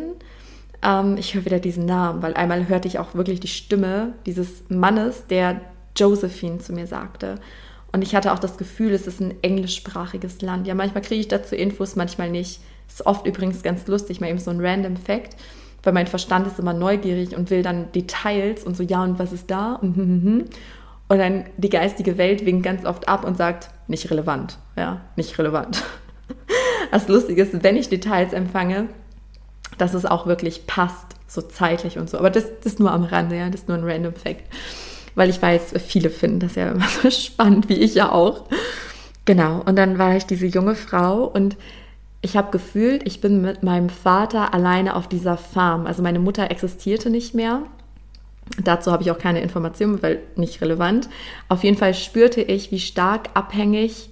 Ähm, 0.82 1.16
ich 1.16 1.34
höre 1.34 1.44
wieder 1.44 1.60
diesen 1.60 1.86
Namen, 1.86 2.22
weil 2.22 2.34
einmal 2.34 2.68
hörte 2.68 2.88
ich 2.88 2.98
auch 2.98 3.14
wirklich 3.14 3.40
die 3.40 3.48
Stimme 3.48 4.14
dieses 4.26 4.64
Mannes, 4.68 5.26
der 5.28 5.60
Josephine 5.96 6.58
zu 6.58 6.72
mir 6.72 6.86
sagte. 6.86 7.36
Und 7.92 8.02
ich 8.02 8.14
hatte 8.14 8.32
auch 8.32 8.38
das 8.38 8.56
Gefühl, 8.56 8.92
es 8.92 9.06
ist 9.06 9.20
ein 9.20 9.34
englischsprachiges 9.42 10.40
Land. 10.40 10.66
Ja, 10.66 10.74
manchmal 10.74 11.02
kriege 11.02 11.20
ich 11.20 11.28
dazu 11.28 11.54
Infos, 11.54 11.94
manchmal 11.94 12.30
nicht. 12.30 12.60
Ist 12.88 13.06
oft 13.06 13.26
übrigens 13.26 13.62
ganz 13.62 13.86
lustig, 13.86 14.20
mal 14.20 14.28
eben 14.28 14.38
so 14.38 14.50
ein 14.50 14.64
random 14.64 14.96
Fact, 14.96 15.36
weil 15.82 15.92
mein 15.92 16.06
Verstand 16.06 16.46
ist 16.46 16.58
immer 16.58 16.72
neugierig 16.72 17.36
und 17.36 17.50
will 17.50 17.62
dann 17.62 17.92
Details 17.92 18.64
und 18.64 18.76
so, 18.76 18.82
ja, 18.82 19.02
und 19.02 19.18
was 19.18 19.32
ist 19.32 19.50
da? 19.50 19.74
Und, 19.74 20.48
und 21.08 21.18
dann 21.18 21.44
die 21.56 21.70
geistige 21.70 22.18
Welt 22.18 22.44
winkt 22.46 22.64
ganz 22.64 22.84
oft 22.84 23.08
ab 23.08 23.24
und 23.24 23.36
sagt, 23.36 23.70
nicht 23.88 24.10
relevant. 24.10 24.58
Ja, 24.76 25.02
nicht 25.16 25.38
relevant. 25.38 25.82
Das 26.90 27.08
Lustige 27.08 27.42
ist, 27.42 27.62
wenn 27.62 27.76
ich 27.76 27.88
Details 27.88 28.34
empfange, 28.34 28.88
dass 29.78 29.94
es 29.94 30.04
auch 30.04 30.26
wirklich 30.26 30.66
passt, 30.66 31.06
so 31.26 31.42
zeitlich 31.42 31.98
und 31.98 32.10
so. 32.10 32.18
Aber 32.18 32.30
das, 32.30 32.44
das 32.62 32.74
ist 32.74 32.80
nur 32.80 32.92
am 32.92 33.04
Rande, 33.04 33.36
ja, 33.36 33.48
das 33.48 33.62
ist 33.62 33.68
nur 33.68 33.78
ein 33.78 33.84
random 33.84 34.14
Fact. 34.14 34.44
Weil 35.14 35.30
ich 35.30 35.40
weiß, 35.40 35.74
viele 35.86 36.10
finden 36.10 36.40
das 36.40 36.54
ja 36.54 36.70
immer 36.72 36.88
so 36.88 37.10
spannend, 37.10 37.68
wie 37.68 37.78
ich 37.78 37.94
ja 37.94 38.12
auch. 38.12 38.44
Genau, 39.24 39.62
und 39.64 39.76
dann 39.76 39.98
war 39.98 40.16
ich 40.16 40.26
diese 40.26 40.46
junge 40.46 40.74
Frau 40.74 41.24
und 41.24 41.56
ich 42.22 42.36
habe 42.36 42.50
gefühlt, 42.50 43.06
ich 43.06 43.20
bin 43.20 43.42
mit 43.42 43.62
meinem 43.62 43.88
Vater 43.88 44.54
alleine 44.54 44.94
auf 44.94 45.08
dieser 45.08 45.36
Farm. 45.36 45.86
Also 45.86 46.02
meine 46.02 46.20
Mutter 46.20 46.50
existierte 46.50 47.10
nicht 47.10 47.34
mehr. 47.34 47.62
Dazu 48.62 48.92
habe 48.92 49.02
ich 49.02 49.10
auch 49.10 49.18
keine 49.18 49.40
Informationen, 49.40 50.02
weil 50.02 50.20
nicht 50.36 50.60
relevant. 50.60 51.08
Auf 51.48 51.64
jeden 51.64 51.76
Fall 51.76 51.94
spürte 51.94 52.40
ich, 52.40 52.70
wie 52.70 52.78
stark 52.78 53.30
abhängig 53.34 54.10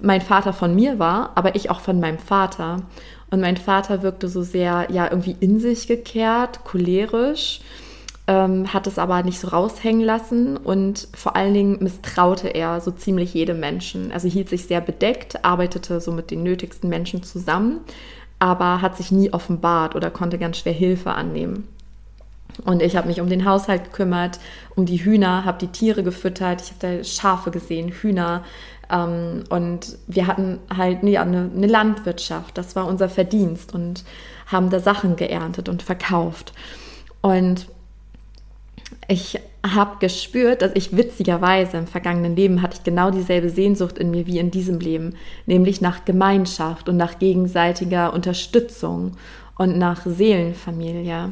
mein 0.00 0.20
Vater 0.20 0.52
von 0.52 0.74
mir 0.74 0.98
war, 0.98 1.32
aber 1.34 1.54
ich 1.54 1.70
auch 1.70 1.80
von 1.80 1.98
meinem 1.98 2.18
Vater. 2.18 2.82
Und 3.32 3.40
mein 3.40 3.56
Vater 3.56 4.02
wirkte 4.02 4.28
so 4.28 4.42
sehr, 4.42 4.88
ja, 4.90 5.10
irgendwie 5.10 5.34
in 5.40 5.58
sich 5.58 5.88
gekehrt, 5.88 6.64
cholerisch, 6.64 7.62
ähm, 8.26 8.74
hat 8.74 8.86
es 8.86 8.98
aber 8.98 9.22
nicht 9.22 9.40
so 9.40 9.48
raushängen 9.48 10.04
lassen 10.04 10.58
und 10.58 11.08
vor 11.14 11.34
allen 11.34 11.54
Dingen 11.54 11.78
misstraute 11.80 12.48
er 12.48 12.82
so 12.82 12.90
ziemlich 12.90 13.32
jedem 13.32 13.58
Menschen. 13.58 14.12
Also 14.12 14.28
hielt 14.28 14.50
sich 14.50 14.66
sehr 14.66 14.82
bedeckt, 14.82 15.46
arbeitete 15.46 16.02
so 16.02 16.12
mit 16.12 16.30
den 16.30 16.42
nötigsten 16.42 16.90
Menschen 16.90 17.22
zusammen, 17.22 17.80
aber 18.38 18.82
hat 18.82 18.98
sich 18.98 19.10
nie 19.10 19.32
offenbart 19.32 19.94
oder 19.94 20.10
konnte 20.10 20.36
ganz 20.36 20.58
schwer 20.58 20.74
Hilfe 20.74 21.12
annehmen. 21.12 21.66
Und 22.66 22.82
ich 22.82 22.96
habe 22.96 23.08
mich 23.08 23.22
um 23.22 23.30
den 23.30 23.46
Haushalt 23.46 23.84
gekümmert, 23.84 24.40
um 24.76 24.84
die 24.84 25.02
Hühner, 25.02 25.46
habe 25.46 25.58
die 25.58 25.72
Tiere 25.72 26.02
gefüttert, 26.02 26.60
ich 26.60 26.68
habe 26.68 26.98
da 26.98 27.04
Schafe 27.04 27.50
gesehen, 27.50 27.88
Hühner. 27.88 28.44
Ähm, 28.92 29.44
und 29.48 29.98
wir 30.06 30.26
hatten 30.26 30.58
halt 30.74 31.02
ja, 31.02 31.22
eine, 31.22 31.50
eine 31.54 31.66
Landwirtschaft, 31.66 32.56
das 32.58 32.76
war 32.76 32.86
unser 32.86 33.08
Verdienst 33.08 33.74
und 33.74 34.04
haben 34.46 34.70
da 34.70 34.78
Sachen 34.78 35.16
geerntet 35.16 35.68
und 35.68 35.82
verkauft. 35.82 36.52
Und 37.22 37.66
ich 39.08 39.40
habe 39.66 39.98
gespürt, 40.00 40.62
dass 40.62 40.72
ich 40.74 40.96
witzigerweise 40.96 41.78
im 41.78 41.86
vergangenen 41.86 42.36
Leben 42.36 42.62
hatte 42.62 42.76
ich 42.78 42.84
genau 42.84 43.10
dieselbe 43.10 43.48
Sehnsucht 43.48 43.96
in 43.96 44.10
mir 44.10 44.26
wie 44.26 44.38
in 44.38 44.50
diesem 44.50 44.80
Leben, 44.80 45.14
nämlich 45.46 45.80
nach 45.80 46.04
Gemeinschaft 46.04 46.88
und 46.88 46.96
nach 46.96 47.18
gegenseitiger 47.18 48.12
Unterstützung 48.12 49.12
und 49.56 49.78
nach 49.78 50.04
Seelenfamilie. 50.04 51.30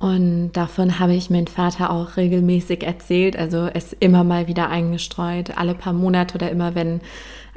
Und 0.00 0.52
davon 0.52 0.98
habe 0.98 1.14
ich 1.14 1.28
meinen 1.28 1.46
Vater 1.46 1.90
auch 1.90 2.16
regelmäßig 2.16 2.82
erzählt, 2.82 3.38
also 3.38 3.68
es 3.72 3.92
immer 3.92 4.24
mal 4.24 4.48
wieder 4.48 4.70
eingestreut, 4.70 5.58
alle 5.58 5.74
paar 5.74 5.92
Monate 5.92 6.36
oder 6.36 6.50
immer, 6.50 6.74
wenn 6.74 7.02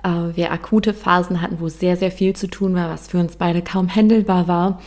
äh, 0.04 0.36
wir 0.36 0.52
akute 0.52 0.94
Phasen 0.94 1.42
hatten, 1.42 1.62
wo 1.62 1.70
sehr, 1.70 1.96
sehr 1.96 2.12
viel 2.12 2.36
zu 2.36 2.48
tun 2.48 2.76
war, 2.76 2.90
was 2.90 3.08
für 3.08 3.18
uns 3.18 3.38
beide 3.38 3.62
kaum 3.62 3.88
händelbar 3.88 4.50
war. 4.50 4.82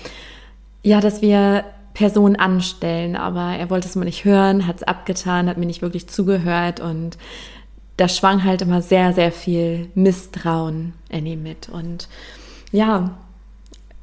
Ja, 0.82 1.00
dass 1.00 1.22
wir 1.22 1.64
Person 1.94 2.36
anstellen, 2.36 3.16
aber 3.16 3.56
er 3.56 3.70
wollte 3.70 3.88
es 3.88 3.96
mal 3.96 4.04
nicht 4.04 4.26
hören, 4.26 4.66
hat 4.66 4.76
es 4.76 4.82
abgetan, 4.82 5.48
hat 5.48 5.56
mir 5.56 5.64
nicht 5.64 5.80
wirklich 5.80 6.08
zugehört 6.08 6.78
und 6.78 7.16
da 7.96 8.06
schwang 8.06 8.44
halt 8.44 8.60
immer 8.60 8.82
sehr, 8.82 9.14
sehr 9.14 9.32
viel 9.32 9.88
Misstrauen 9.94 10.92
in 11.08 11.24
ihm 11.24 11.42
mit. 11.42 11.70
Und 11.70 12.08
ja, 12.70 13.16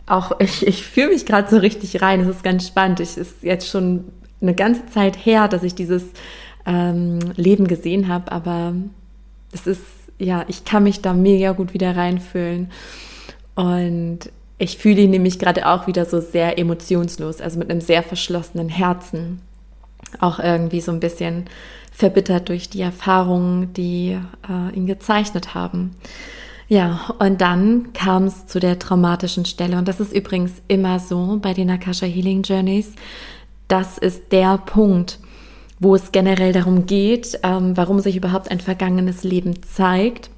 auch 0.06 0.40
ich, 0.40 0.66
ich 0.68 0.84
fühle 0.84 1.10
mich 1.10 1.26
gerade 1.26 1.50
so 1.50 1.58
richtig 1.58 2.02
rein. 2.02 2.22
Es 2.22 2.28
ist 2.28 2.44
ganz 2.44 2.68
spannend. 2.68 3.00
Es 3.00 3.18
ist 3.18 3.44
jetzt 3.44 3.68
schon 3.68 4.06
eine 4.42 4.54
ganze 4.54 4.86
Zeit 4.88 5.26
her, 5.26 5.48
dass 5.48 5.64
ich 5.64 5.76
dieses 5.76 6.04
ähm, 6.66 7.20
Leben 7.36 7.68
gesehen 7.68 8.08
habe, 8.08 8.32
aber 8.32 8.74
es 9.52 9.68
ist, 9.68 9.84
ja, 10.20 10.46
ich 10.48 10.66
kann 10.66 10.84
mich 10.84 11.02
da 11.02 11.14
mega 11.14 11.54
gut 11.54 11.74
wieder 11.74 11.96
reinfühlen. 11.96 12.72
Und 13.56 14.20
ich 14.58 14.78
fühle 14.78 15.02
ihn 15.02 15.12
nämlich 15.12 15.40
gerade 15.40 15.68
auch 15.68 15.88
wieder 15.88 16.06
so 16.06 16.20
sehr 16.20 16.58
emotionslos, 16.58 17.42
also 17.42 17.60
mit 17.60 17.70
einem 17.70 17.82
sehr 17.82 18.04
verschlossenen 18.04 18.70
Herzen. 18.70 19.42
Auch 20.20 20.40
irgendwie 20.40 20.82
so 20.82 20.92
ein 20.92 21.00
bisschen 21.00 21.46
verbittert 21.92 22.50
durch 22.50 22.70
die 22.70 22.82
Erfahrungen, 22.82 23.74
die 23.74 24.20
äh, 24.50 24.76
ihn 24.76 24.88
gezeichnet 24.88 25.54
haben. 25.54 25.96
Ja, 26.68 27.14
und 27.20 27.42
dann 27.42 27.94
kam 27.94 28.26
es 28.26 28.48
zu 28.48 28.60
der 28.60 28.80
traumatischen 28.80 29.46
Stelle. 29.46 29.78
Und 29.78 29.88
das 29.88 30.00
ist 30.00 30.14
übrigens 30.14 30.54
immer 30.68 31.00
so 31.00 31.40
bei 31.42 31.54
den 31.54 31.70
Akasha 31.70 32.06
Healing 32.06 32.44
Journeys. 32.44 32.94
Das 33.68 33.98
ist 33.98 34.32
der 34.32 34.58
Punkt, 34.58 35.20
wo 35.80 35.96
es 35.96 36.12
generell 36.12 36.54
darum 36.54 36.86
geht, 36.86 37.40
ähm, 37.44 37.76
warum 37.76 38.00
sich 38.00 38.16
überhaupt 38.16 38.50
ein 38.50 38.60
vergangenes 38.60 39.24
Leben 39.24 39.62
zeigt 39.64 40.30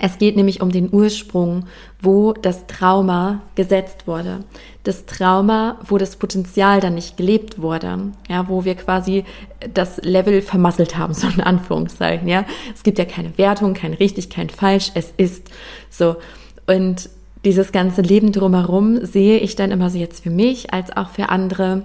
es 0.00 0.18
geht 0.18 0.36
nämlich 0.36 0.60
um 0.60 0.70
den 0.70 0.92
Ursprung, 0.92 1.66
wo 2.00 2.32
das 2.32 2.66
Trauma 2.66 3.42
gesetzt 3.54 4.06
wurde. 4.06 4.44
Das 4.82 5.06
Trauma, 5.06 5.78
wo 5.86 5.98
das 5.98 6.16
Potenzial 6.16 6.80
dann 6.80 6.94
nicht 6.94 7.16
gelebt 7.16 7.60
wurde. 7.60 8.12
Ja, 8.28 8.48
wo 8.48 8.64
wir 8.64 8.74
quasi 8.74 9.24
das 9.72 9.98
Level 10.02 10.42
vermasselt 10.42 10.96
haben, 10.96 11.14
so 11.14 11.28
in 11.28 11.40
Anführungszeichen. 11.40 12.28
Ja, 12.28 12.44
es 12.74 12.82
gibt 12.82 12.98
ja 12.98 13.04
keine 13.04 13.36
Wertung, 13.38 13.74
kein 13.74 13.94
richtig, 13.94 14.30
kein 14.30 14.50
falsch. 14.50 14.90
Es 14.94 15.12
ist 15.16 15.50
so. 15.90 16.16
Und 16.66 17.08
dieses 17.44 17.72
ganze 17.72 18.00
Leben 18.00 18.32
drumherum 18.32 19.04
sehe 19.04 19.38
ich 19.38 19.54
dann 19.54 19.70
immer 19.70 19.90
so 19.90 19.98
jetzt 19.98 20.22
für 20.22 20.30
mich 20.30 20.72
als 20.72 20.96
auch 20.96 21.10
für 21.10 21.28
andere 21.28 21.84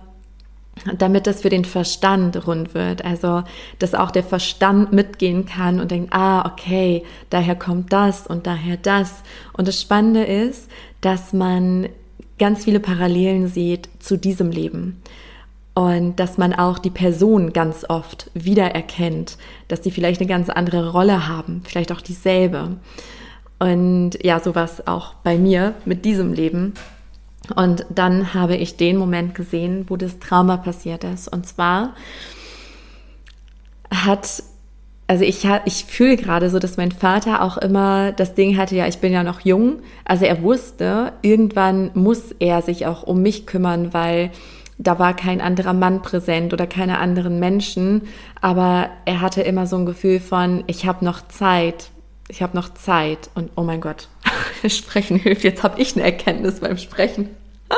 damit 0.98 1.28
das 1.28 1.42
für 1.42 1.50
den 1.50 1.66
Verstand 1.66 2.48
rund 2.48 2.74
wird. 2.74 3.04
Also, 3.04 3.44
dass 3.80 3.94
auch 3.94 4.12
der 4.12 4.24
Verstand 4.24 4.92
mitgehen 4.94 5.46
kann 5.46 5.80
und 5.80 5.92
denkt, 5.92 6.14
ah, 6.14 6.46
okay, 6.46 7.04
daher 7.30 7.56
kommt 7.56 7.92
das 7.94 8.28
und 8.28 8.48
daher 8.48 8.78
das. 8.78 9.24
Und 9.54 9.68
das 9.68 9.82
Spannende 9.82 10.24
ist, 10.24 10.70
dass 11.02 11.34
man 11.34 11.90
ganz 12.38 12.64
viele 12.64 12.80
Parallelen 12.80 13.48
sieht 13.48 13.90
zu 14.00 14.18
diesem 14.18 14.52
Leben. 14.52 15.02
Und 15.76 16.18
dass 16.20 16.38
man 16.38 16.54
auch 16.54 16.80
die 16.80 16.90
Person 16.90 17.54
ganz 17.54 17.86
oft 17.88 18.32
wiedererkennt, 18.34 19.38
dass 19.68 19.82
die 19.82 19.92
vielleicht 19.92 20.20
eine 20.20 20.28
ganz 20.28 20.50
andere 20.50 20.92
Rolle 20.92 21.28
haben, 21.28 21.62
vielleicht 21.64 21.92
auch 21.92 22.02
dieselbe. 22.02 22.78
Und 23.60 24.12
ja, 24.24 24.40
sowas 24.40 24.88
auch 24.88 25.14
bei 25.16 25.38
mir 25.38 25.76
mit 25.86 26.06
diesem 26.06 26.34
Leben. 26.34 26.74
Und 27.56 27.86
dann 27.90 28.34
habe 28.34 28.56
ich 28.56 28.78
den 28.78 28.98
Moment 28.98 29.34
gesehen, 29.34 29.86
wo 29.88 29.98
das 29.98 30.20
Trauma 30.20 30.58
passiert 30.58 31.04
ist. 31.04 31.28
Und 31.28 31.48
zwar 31.48 31.96
hat, 33.92 34.44
also 35.08 35.24
ich, 35.24 35.48
ich 35.66 35.86
fühle 35.86 36.18
gerade 36.18 36.50
so, 36.50 36.60
dass 36.60 36.78
mein 36.78 36.92
Vater 36.92 37.42
auch 37.42 37.58
immer 37.58 38.12
das 38.12 38.36
Ding 38.36 38.58
hatte, 38.58 38.76
ja, 38.76 38.88
ich 38.88 39.00
bin 39.00 39.12
ja 39.12 39.24
noch 39.24 39.40
jung. 39.42 39.82
Also 40.06 40.26
er 40.26 40.44
wusste, 40.44 41.14
irgendwann 41.22 41.92
muss 41.94 42.32
er 42.40 42.62
sich 42.62 42.86
auch 42.86 43.04
um 43.04 43.22
mich 43.22 43.48
kümmern, 43.48 43.94
weil 43.94 44.32
da 44.78 44.98
war 44.98 45.14
kein 45.16 45.42
anderer 45.42 45.74
Mann 45.74 46.02
präsent 46.02 46.54
oder 46.54 46.68
keine 46.68 47.00
anderen 47.00 47.40
Menschen. 47.40 48.04
Aber 48.42 48.90
er 49.06 49.22
hatte 49.22 49.42
immer 49.42 49.68
so 49.68 49.78
ein 49.78 49.86
Gefühl 49.86 50.20
von, 50.20 50.64
ich 50.68 50.86
habe 50.86 51.04
noch 51.04 51.28
Zeit, 51.28 51.90
ich 52.30 52.42
habe 52.42 52.56
noch 52.56 52.74
Zeit. 52.74 53.30
Und 53.34 53.52
oh 53.56 53.64
mein 53.64 53.82
Gott, 53.82 54.08
Sprechen 54.68 55.18
hilft. 55.18 55.44
Jetzt 55.44 55.64
habe 55.64 55.82
ich 55.82 55.96
eine 55.96 56.06
Erkenntnis 56.06 56.60
beim 56.60 56.78
Sprechen. 56.78 57.30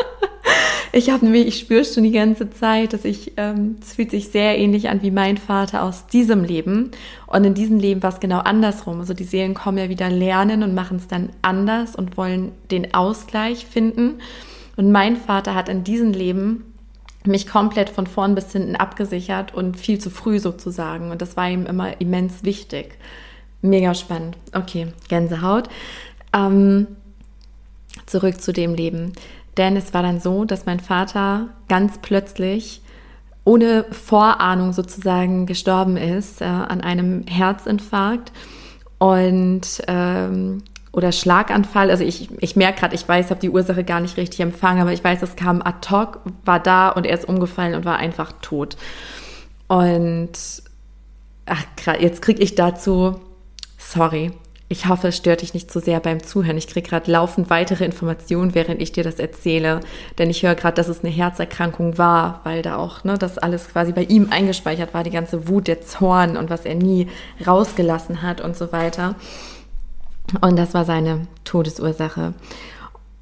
Ich 0.93 1.09
habe 1.09 1.23
nämlich, 1.23 1.47
ich 1.47 1.59
spüre 1.59 1.85
schon 1.85 2.03
die 2.03 2.11
ganze 2.11 2.49
Zeit, 2.49 2.91
dass 2.91 3.05
ich, 3.05 3.33
ähm, 3.37 3.77
es 3.81 3.93
fühlt 3.93 4.11
sich 4.11 4.27
sehr 4.27 4.57
ähnlich 4.57 4.89
an 4.89 5.01
wie 5.01 5.11
mein 5.11 5.37
Vater 5.37 5.83
aus 5.83 6.07
diesem 6.07 6.43
Leben. 6.43 6.91
Und 7.27 7.45
in 7.45 7.53
diesem 7.53 7.79
Leben 7.79 8.03
war 8.03 8.11
es 8.11 8.19
genau 8.19 8.39
andersrum. 8.39 8.99
Also 8.99 9.13
die 9.13 9.23
Seelen 9.23 9.53
kommen 9.53 9.77
ja 9.77 9.87
wieder 9.87 10.09
lernen 10.09 10.63
und 10.63 10.75
machen 10.75 10.97
es 10.97 11.07
dann 11.07 11.29
anders 11.41 11.95
und 11.95 12.17
wollen 12.17 12.51
den 12.71 12.93
Ausgleich 12.93 13.65
finden. 13.65 14.19
Und 14.75 14.91
mein 14.91 15.15
Vater 15.15 15.55
hat 15.55 15.69
in 15.69 15.85
diesem 15.85 16.11
Leben 16.11 16.65
mich 17.23 17.47
komplett 17.47 17.89
von 17.89 18.05
vorn 18.05 18.35
bis 18.35 18.51
hinten 18.51 18.75
abgesichert 18.75 19.53
und 19.53 19.77
viel 19.77 19.99
zu 19.99 20.09
früh 20.09 20.39
sozusagen. 20.39 21.11
Und 21.11 21.21
das 21.21 21.37
war 21.37 21.49
ihm 21.49 21.67
immer 21.67 22.01
immens 22.01 22.43
wichtig. 22.43 22.97
Mega 23.61 23.93
spannend. 23.93 24.35
Okay, 24.53 24.87
Gänsehaut. 25.07 25.69
Ähm, 26.33 26.87
zurück 28.05 28.41
zu 28.41 28.53
dem 28.53 28.73
Leben. 28.73 29.13
Denn 29.57 29.75
es 29.75 29.93
war 29.93 30.03
dann 30.03 30.19
so, 30.19 30.45
dass 30.45 30.65
mein 30.65 30.79
Vater 30.79 31.49
ganz 31.67 31.97
plötzlich 32.01 32.81
ohne 33.43 33.85
Vorahnung 33.91 34.71
sozusagen 34.71 35.45
gestorben 35.45 35.97
ist 35.97 36.41
äh, 36.41 36.45
an 36.45 36.81
einem 36.81 37.25
Herzinfarkt 37.27 38.31
und 38.99 39.81
ähm, 39.87 40.63
oder 40.91 41.11
Schlaganfall. 41.11 41.89
Also 41.89 42.03
ich, 42.03 42.29
ich 42.39 42.55
merke 42.55 42.81
gerade, 42.81 42.95
ich 42.95 43.07
weiß, 43.07 43.29
habe 43.29 43.39
die 43.39 43.49
Ursache 43.49 43.83
gar 43.83 43.99
nicht 44.01 44.17
richtig 44.17 44.41
empfangen, 44.41 44.81
aber 44.81 44.93
ich 44.93 45.03
weiß, 45.03 45.21
es 45.21 45.35
kam 45.35 45.61
ad 45.61 45.89
hoc, 45.89 46.19
war 46.45 46.59
da 46.59 46.89
und 46.89 47.05
er 47.05 47.17
ist 47.17 47.27
umgefallen 47.27 47.75
und 47.75 47.85
war 47.85 47.97
einfach 47.97 48.33
tot. 48.41 48.77
Und 49.67 50.31
ach, 51.45 51.63
jetzt 51.99 52.21
kriege 52.21 52.43
ich 52.43 52.55
dazu, 52.55 53.19
sorry, 53.77 54.31
ich 54.71 54.87
hoffe, 54.87 55.09
es 55.09 55.17
stört 55.17 55.41
dich 55.41 55.53
nicht 55.53 55.69
zu 55.69 55.79
so 55.79 55.85
sehr 55.85 55.99
beim 55.99 56.23
Zuhören. 56.23 56.57
Ich 56.57 56.67
kriege 56.67 56.87
gerade 56.87 57.11
laufend 57.11 57.49
weitere 57.49 57.83
Informationen, 57.83 58.55
während 58.55 58.81
ich 58.81 58.93
dir 58.93 59.03
das 59.03 59.15
erzähle. 59.15 59.81
Denn 60.17 60.29
ich 60.29 60.43
höre 60.43 60.55
gerade, 60.55 60.75
dass 60.75 60.87
es 60.87 61.03
eine 61.03 61.13
Herzerkrankung 61.13 61.97
war, 61.97 62.39
weil 62.45 62.61
da 62.61 62.77
auch 62.77 63.03
ne, 63.03 63.17
das 63.17 63.37
alles 63.37 63.67
quasi 63.67 63.91
bei 63.91 64.03
ihm 64.03 64.29
eingespeichert 64.31 64.93
war, 64.93 65.03
die 65.03 65.11
ganze 65.11 65.49
Wut, 65.49 65.67
der 65.67 65.81
Zorn 65.81 66.37
und 66.37 66.49
was 66.49 66.63
er 66.63 66.75
nie 66.75 67.09
rausgelassen 67.45 68.21
hat 68.21 68.39
und 68.39 68.55
so 68.55 68.71
weiter. 68.71 69.15
Und 70.39 70.57
das 70.57 70.73
war 70.73 70.85
seine 70.85 71.27
Todesursache. 71.43 72.33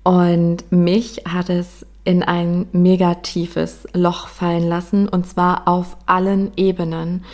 Und 0.04 0.72
mich 0.72 1.24
hat 1.28 1.50
es 1.50 1.84
in 2.04 2.22
ein 2.22 2.68
mega 2.74 3.16
tiefes 3.16 3.88
Loch 3.94 4.28
fallen 4.28 4.70
lassen 4.70 5.10
und 5.10 5.26
zwar 5.26 5.68
auf 5.68 5.98
allen 6.06 6.52
Ebenen. 6.58 7.26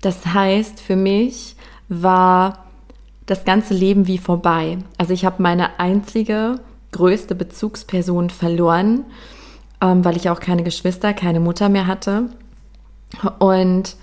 Das 0.00 0.26
heißt, 0.26 0.80
für 0.80 0.96
mich 0.96 1.54
war 1.88 2.64
das 3.30 3.44
ganze 3.44 3.74
Leben 3.74 4.06
wie 4.08 4.18
vorbei. 4.18 4.78
Also 4.98 5.12
ich 5.12 5.24
habe 5.24 5.42
meine 5.42 5.78
einzige 5.78 6.56
größte 6.90 7.36
Bezugsperson 7.36 8.28
verloren, 8.30 9.04
ähm, 9.80 10.04
weil 10.04 10.16
ich 10.16 10.28
auch 10.28 10.40
keine 10.40 10.64
Geschwister, 10.64 11.14
keine 11.14 11.38
Mutter 11.38 11.68
mehr 11.68 11.86
hatte. 11.86 12.30
Und 13.38 13.96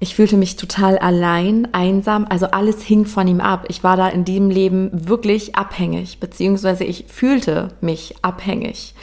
ich 0.00 0.14
fühlte 0.14 0.36
mich 0.36 0.56
total 0.56 0.96
allein, 0.98 1.68
einsam, 1.72 2.26
also 2.28 2.46
alles 2.46 2.82
hing 2.82 3.04
von 3.04 3.28
ihm 3.28 3.40
ab. 3.40 3.66
Ich 3.68 3.84
war 3.84 3.96
da 3.96 4.08
in 4.08 4.24
diesem 4.24 4.48
Leben 4.48 4.90
wirklich 4.92 5.56
abhängig, 5.56 6.18
beziehungsweise 6.18 6.84
ich 6.84 7.04
fühlte 7.08 7.74
mich 7.80 8.14
abhängig. 8.22 8.94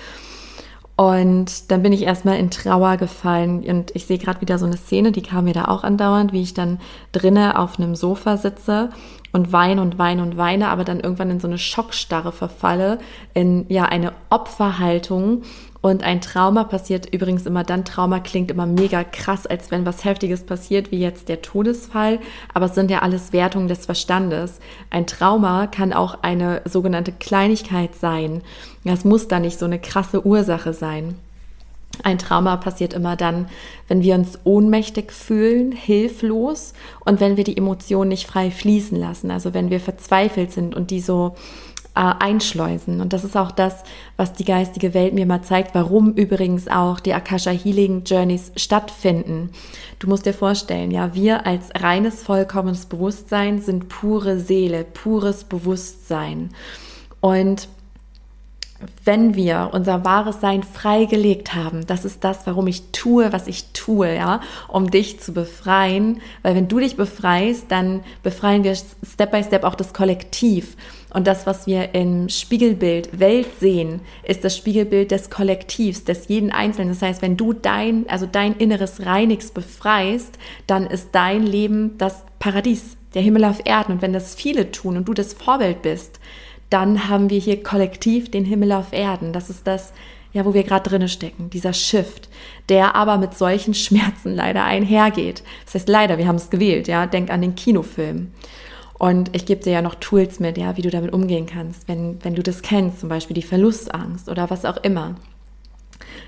Und 0.95 1.69
dann 1.71 1.83
bin 1.83 1.91
ich 1.91 2.03
erstmal 2.03 2.39
in 2.39 2.49
Trauer 2.49 2.95
gefallen 2.95 3.65
und 3.65 3.93
ich 3.95 4.05
sehe 4.05 4.17
gerade 4.17 4.39
wieder 4.39 4.57
so 4.57 4.65
eine 4.65 4.77
Szene, 4.77 5.11
die 5.11 5.21
kam 5.21 5.43
mir 5.43 5.53
da 5.53 5.65
auch 5.65 5.83
andauernd, 5.83 6.31
wie 6.31 6.41
ich 6.41 6.53
dann 6.53 6.79
drinne 7.11 7.59
auf 7.59 7.77
einem 7.77 7.95
Sofa 7.95 8.37
sitze 8.37 8.89
und 9.35 9.51
weine 9.51 9.81
und 9.81 9.99
weine 9.99 10.23
und 10.23 10.37
weine, 10.37 10.69
aber 10.69 10.85
dann 10.85 11.01
irgendwann 11.01 11.29
in 11.29 11.41
so 11.41 11.47
eine 11.47 11.57
Schockstarre 11.57 12.31
verfalle, 12.31 12.99
in 13.33 13.65
ja 13.67 13.83
eine 13.83 14.13
Opferhaltung 14.29 15.43
und 15.81 16.03
ein 16.03 16.21
Trauma 16.21 16.63
passiert 16.63 17.13
übrigens 17.13 17.45
immer 17.45 17.65
dann, 17.65 17.83
Trauma 17.83 18.19
klingt 18.19 18.49
immer 18.49 18.65
mega 18.65 19.03
krass, 19.03 19.45
als 19.45 19.69
wenn 19.69 19.85
was 19.85 20.05
Heftiges 20.05 20.43
passiert, 20.43 20.89
wie 20.91 20.99
jetzt 20.99 21.27
der 21.27 21.43
Todesfall. 21.43 22.19
Aber 22.55 22.65
es 22.65 22.73
sind 22.75 22.89
ja 22.89 23.03
alles 23.03 23.33
Wertungen 23.33 23.67
des 23.67 23.85
Verstandes. 23.85 24.59
Ein 24.89 25.05
Trauma 25.05 25.67
kann 25.67 25.93
auch 25.93 26.23
eine 26.23 26.63
sogenannte 26.65 27.11
Kleinigkeit 27.11 27.93
sein. 27.93 28.41
Es 28.83 29.05
muss 29.05 29.27
da 29.27 29.39
nicht 29.39 29.59
so 29.59 29.65
eine 29.65 29.77
krasse 29.77 30.25
Ursache 30.25 30.73
sein. 30.73 31.19
Ein 32.03 32.17
Trauma 32.17 32.57
passiert 32.57 32.93
immer 32.93 33.15
dann, 33.15 33.47
wenn 33.87 34.01
wir 34.01 34.15
uns 34.15 34.39
ohnmächtig 34.43 35.11
fühlen, 35.11 35.71
hilflos 35.71 36.73
und 37.03 37.19
wenn 37.19 37.37
wir 37.37 37.43
die 37.43 37.57
Emotionen 37.57 38.09
nicht 38.09 38.27
frei 38.27 38.51
fließen 38.51 38.97
lassen. 38.97 39.31
Also 39.31 39.53
wenn 39.53 39.69
wir 39.69 39.79
verzweifelt 39.79 40.51
sind 40.51 40.75
und 40.75 40.91
die 40.91 41.01
so 41.01 41.35
äh, 41.95 42.13
einschleusen. 42.19 43.01
Und 43.01 43.13
das 43.13 43.23
ist 43.23 43.37
auch 43.37 43.51
das, 43.51 43.83
was 44.17 44.33
die 44.33 44.43
geistige 44.43 44.93
Welt 44.93 45.13
mir 45.13 45.25
mal 45.25 45.41
zeigt, 45.41 45.73
warum 45.73 46.13
übrigens 46.13 46.67
auch 46.67 46.99
die 46.99 47.13
Akasha 47.13 47.51
Healing 47.51 48.03
Journeys 48.03 48.51
stattfinden. 48.57 49.49
Du 49.99 50.07
musst 50.07 50.25
dir 50.25 50.33
vorstellen, 50.33 50.91
ja, 50.91 51.15
wir 51.15 51.47
als 51.47 51.69
reines, 51.73 52.21
vollkommenes 52.21 52.87
Bewusstsein 52.87 53.61
sind 53.61 53.87
pure 53.87 54.39
Seele, 54.39 54.83
pures 54.83 55.45
Bewusstsein. 55.45 56.49
Und 57.21 57.69
wenn 59.03 59.35
wir 59.35 59.69
unser 59.73 60.05
wahres 60.05 60.41
Sein 60.41 60.63
freigelegt 60.63 61.53
haben, 61.53 61.85
das 61.87 62.05
ist 62.05 62.23
das, 62.23 62.45
warum 62.45 62.67
ich 62.67 62.91
tue, 62.91 63.31
was 63.31 63.47
ich 63.47 63.71
tue, 63.73 64.15
ja, 64.15 64.41
um 64.67 64.89
dich 64.91 65.19
zu 65.19 65.33
befreien, 65.33 66.21
weil 66.41 66.55
wenn 66.55 66.67
du 66.67 66.79
dich 66.79 66.95
befreist, 66.95 67.65
dann 67.69 68.01
befreien 68.23 68.63
wir 68.63 68.75
Step 68.75 69.31
by 69.31 69.43
Step 69.43 69.63
auch 69.63 69.75
das 69.75 69.93
Kollektiv. 69.93 70.75
Und 71.13 71.27
das, 71.27 71.47
was 71.47 71.65
wir 71.65 71.95
im 71.95 72.27
Spiegelbild 72.27 73.19
Welt 73.19 73.47
sehen, 73.61 74.01
ist 74.23 74.43
das 74.43 74.57
Spiegelbild 74.57 75.11
des 75.11 75.29
Kollektivs, 75.29 76.03
des 76.03 76.27
jeden 76.27 76.51
Einzelnen. 76.51 76.89
Das 76.89 77.01
heißt, 77.01 77.21
wenn 77.21 77.37
du 77.37 77.53
dein, 77.53 78.09
also 78.09 78.25
dein 78.25 78.57
Inneres 78.57 79.05
reinigst, 79.05 79.53
befreist, 79.53 80.37
dann 80.67 80.85
ist 80.85 81.09
dein 81.13 81.43
Leben 81.43 81.97
das 81.97 82.25
Paradies, 82.39 82.97
der 83.13 83.21
Himmel 83.21 83.45
auf 83.45 83.61
Erden. 83.65 83.93
Und 83.93 84.01
wenn 84.01 84.11
das 84.11 84.35
viele 84.35 84.71
tun 84.73 84.97
und 84.97 85.07
du 85.07 85.13
das 85.13 85.31
Vorbild 85.31 85.81
bist, 85.81 86.19
dann 86.69 87.07
haben 87.09 87.29
wir 87.29 87.39
hier 87.39 87.63
kollektiv 87.63 88.31
den 88.31 88.45
Himmel 88.45 88.71
auf 88.71 88.91
Erden. 88.91 89.33
Das 89.33 89.49
ist 89.49 89.67
das, 89.67 89.93
ja, 90.33 90.45
wo 90.45 90.53
wir 90.53 90.63
gerade 90.63 90.89
drinne 90.89 91.07
stecken, 91.07 91.49
dieser 91.49 91.73
Shift, 91.73 92.29
der 92.69 92.95
aber 92.95 93.17
mit 93.17 93.35
solchen 93.35 93.73
Schmerzen 93.73 94.35
leider 94.35 94.63
einhergeht. 94.63 95.43
Das 95.65 95.75
heißt 95.75 95.89
leider, 95.89 96.17
wir 96.17 96.27
haben 96.27 96.35
es 96.35 96.49
gewählt, 96.49 96.87
ja. 96.87 97.05
Denk 97.05 97.29
an 97.29 97.41
den 97.41 97.55
Kinofilm. 97.55 98.31
Und 98.97 99.35
ich 99.35 99.45
gebe 99.45 99.61
dir 99.61 99.73
ja 99.73 99.81
noch 99.81 99.95
Tools 99.95 100.39
mit, 100.39 100.57
ja, 100.57 100.77
wie 100.77 100.81
du 100.81 100.89
damit 100.89 101.13
umgehen 101.13 101.45
kannst, 101.45 101.87
wenn, 101.87 102.23
wenn 102.23 102.35
du 102.35 102.43
das 102.43 102.61
kennst, 102.61 103.01
zum 103.01 103.09
Beispiel 103.09 103.33
die 103.33 103.41
Verlustangst 103.41 104.29
oder 104.29 104.49
was 104.49 104.65
auch 104.65 104.77
immer. 104.77 105.15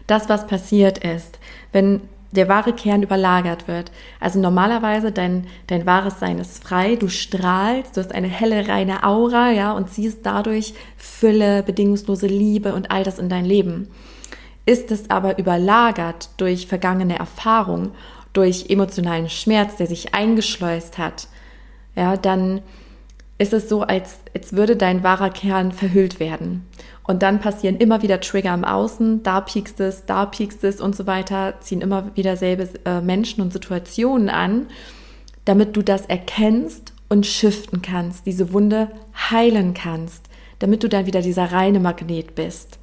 Das, 0.05 0.29
was 0.29 0.47
passiert 0.47 0.97
ist, 0.97 1.39
wenn 1.71 2.01
der 2.37 2.47
wahre 2.47 2.71
Kern 2.71 3.03
überlagert 3.03 3.67
wird. 3.67 3.91
Also 4.19 4.39
normalerweise 4.39 5.11
dein, 5.11 5.47
dein 5.67 5.85
wahres 5.85 6.19
Sein 6.19 6.39
ist 6.39 6.63
frei, 6.63 6.95
du 6.95 7.09
strahlst, 7.09 7.97
du 7.97 8.01
hast 8.01 8.13
eine 8.13 8.27
helle, 8.27 8.67
reine 8.67 9.03
Aura, 9.03 9.51
ja, 9.51 9.73
und 9.73 9.89
ziehst 9.89 10.19
dadurch 10.23 10.73
Fülle, 10.95 11.63
bedingungslose 11.63 12.27
Liebe 12.27 12.73
und 12.73 12.91
all 12.91 13.03
das 13.03 13.19
in 13.19 13.27
dein 13.27 13.45
Leben. 13.45 13.89
Ist 14.65 14.91
es 14.91 15.09
aber 15.09 15.39
überlagert 15.39 16.29
durch 16.37 16.67
vergangene 16.67 17.17
Erfahrung, 17.17 17.91
durch 18.33 18.69
emotionalen 18.69 19.29
Schmerz, 19.29 19.77
der 19.77 19.87
sich 19.87 20.13
eingeschleust 20.13 20.97
hat, 20.97 21.27
ja, 21.95 22.15
dann 22.15 22.61
ist 23.39 23.53
es 23.53 23.69
so, 23.69 23.81
als, 23.81 24.19
als 24.35 24.53
würde 24.53 24.75
dein 24.75 25.03
wahrer 25.03 25.29
Kern 25.29 25.71
verhüllt 25.71 26.19
werden. 26.19 26.67
Und 27.07 27.23
dann 27.23 27.39
passieren 27.39 27.77
immer 27.77 28.01
wieder 28.01 28.19
Trigger 28.19 28.53
im 28.53 28.65
Außen, 28.65 29.23
da 29.23 29.39
piekst 29.39 29.79
es, 29.79 30.05
da 30.05 30.25
piekst 30.25 30.63
es 30.65 30.81
und 30.81 30.93
so 30.93 31.07
weiter, 31.07 31.55
ziehen 31.61 31.79
immer 31.79 32.15
wieder 32.15 32.35
selbe 32.35 32.69
äh, 32.85 32.99
Menschen 32.99 33.41
und 33.41 33.53
Situationen 33.53 34.29
an, 34.29 34.67
damit 35.45 35.77
du 35.77 35.81
das 35.81 36.05
erkennst 36.05 36.91
und 37.07 37.25
shiften 37.25 37.81
kannst, 37.81 38.25
diese 38.25 38.51
Wunde 38.51 38.89
heilen 39.31 39.73
kannst, 39.73 40.25
damit 40.59 40.83
du 40.83 40.89
dann 40.89 41.05
wieder 41.05 41.21
dieser 41.21 41.53
reine 41.53 41.79
Magnet 41.79 42.35
bist. 42.35 42.77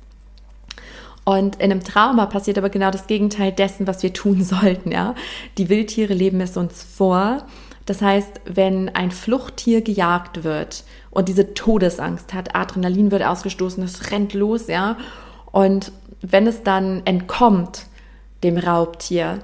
Und 1.24 1.56
in 1.56 1.70
einem 1.70 1.84
Trauma 1.84 2.24
passiert 2.24 2.56
aber 2.56 2.70
genau 2.70 2.90
das 2.90 3.06
Gegenteil 3.06 3.52
dessen, 3.52 3.86
was 3.86 4.02
wir 4.02 4.14
tun 4.14 4.42
sollten, 4.44 4.90
ja. 4.90 5.14
Die 5.58 5.68
Wildtiere 5.68 6.14
leben 6.14 6.40
es 6.40 6.56
uns 6.56 6.82
vor. 6.82 7.46
Das 7.86 8.00
heißt, 8.00 8.40
wenn 8.46 8.88
ein 8.94 9.10
Fluchttier 9.10 9.82
gejagt 9.82 10.44
wird 10.44 10.84
und 11.10 11.28
diese 11.28 11.54
Todesangst 11.54 12.32
hat. 12.32 12.56
Adrenalin 12.56 13.10
wird 13.10 13.22
ausgestoßen, 13.22 13.82
es 13.84 14.10
rennt 14.10 14.32
los, 14.32 14.68
ja. 14.68 14.96
Und 15.52 15.92
wenn 16.20 16.46
es 16.46 16.62
dann 16.62 17.02
entkommt 17.04 17.86
dem 18.42 18.56
Raubtier, 18.56 19.40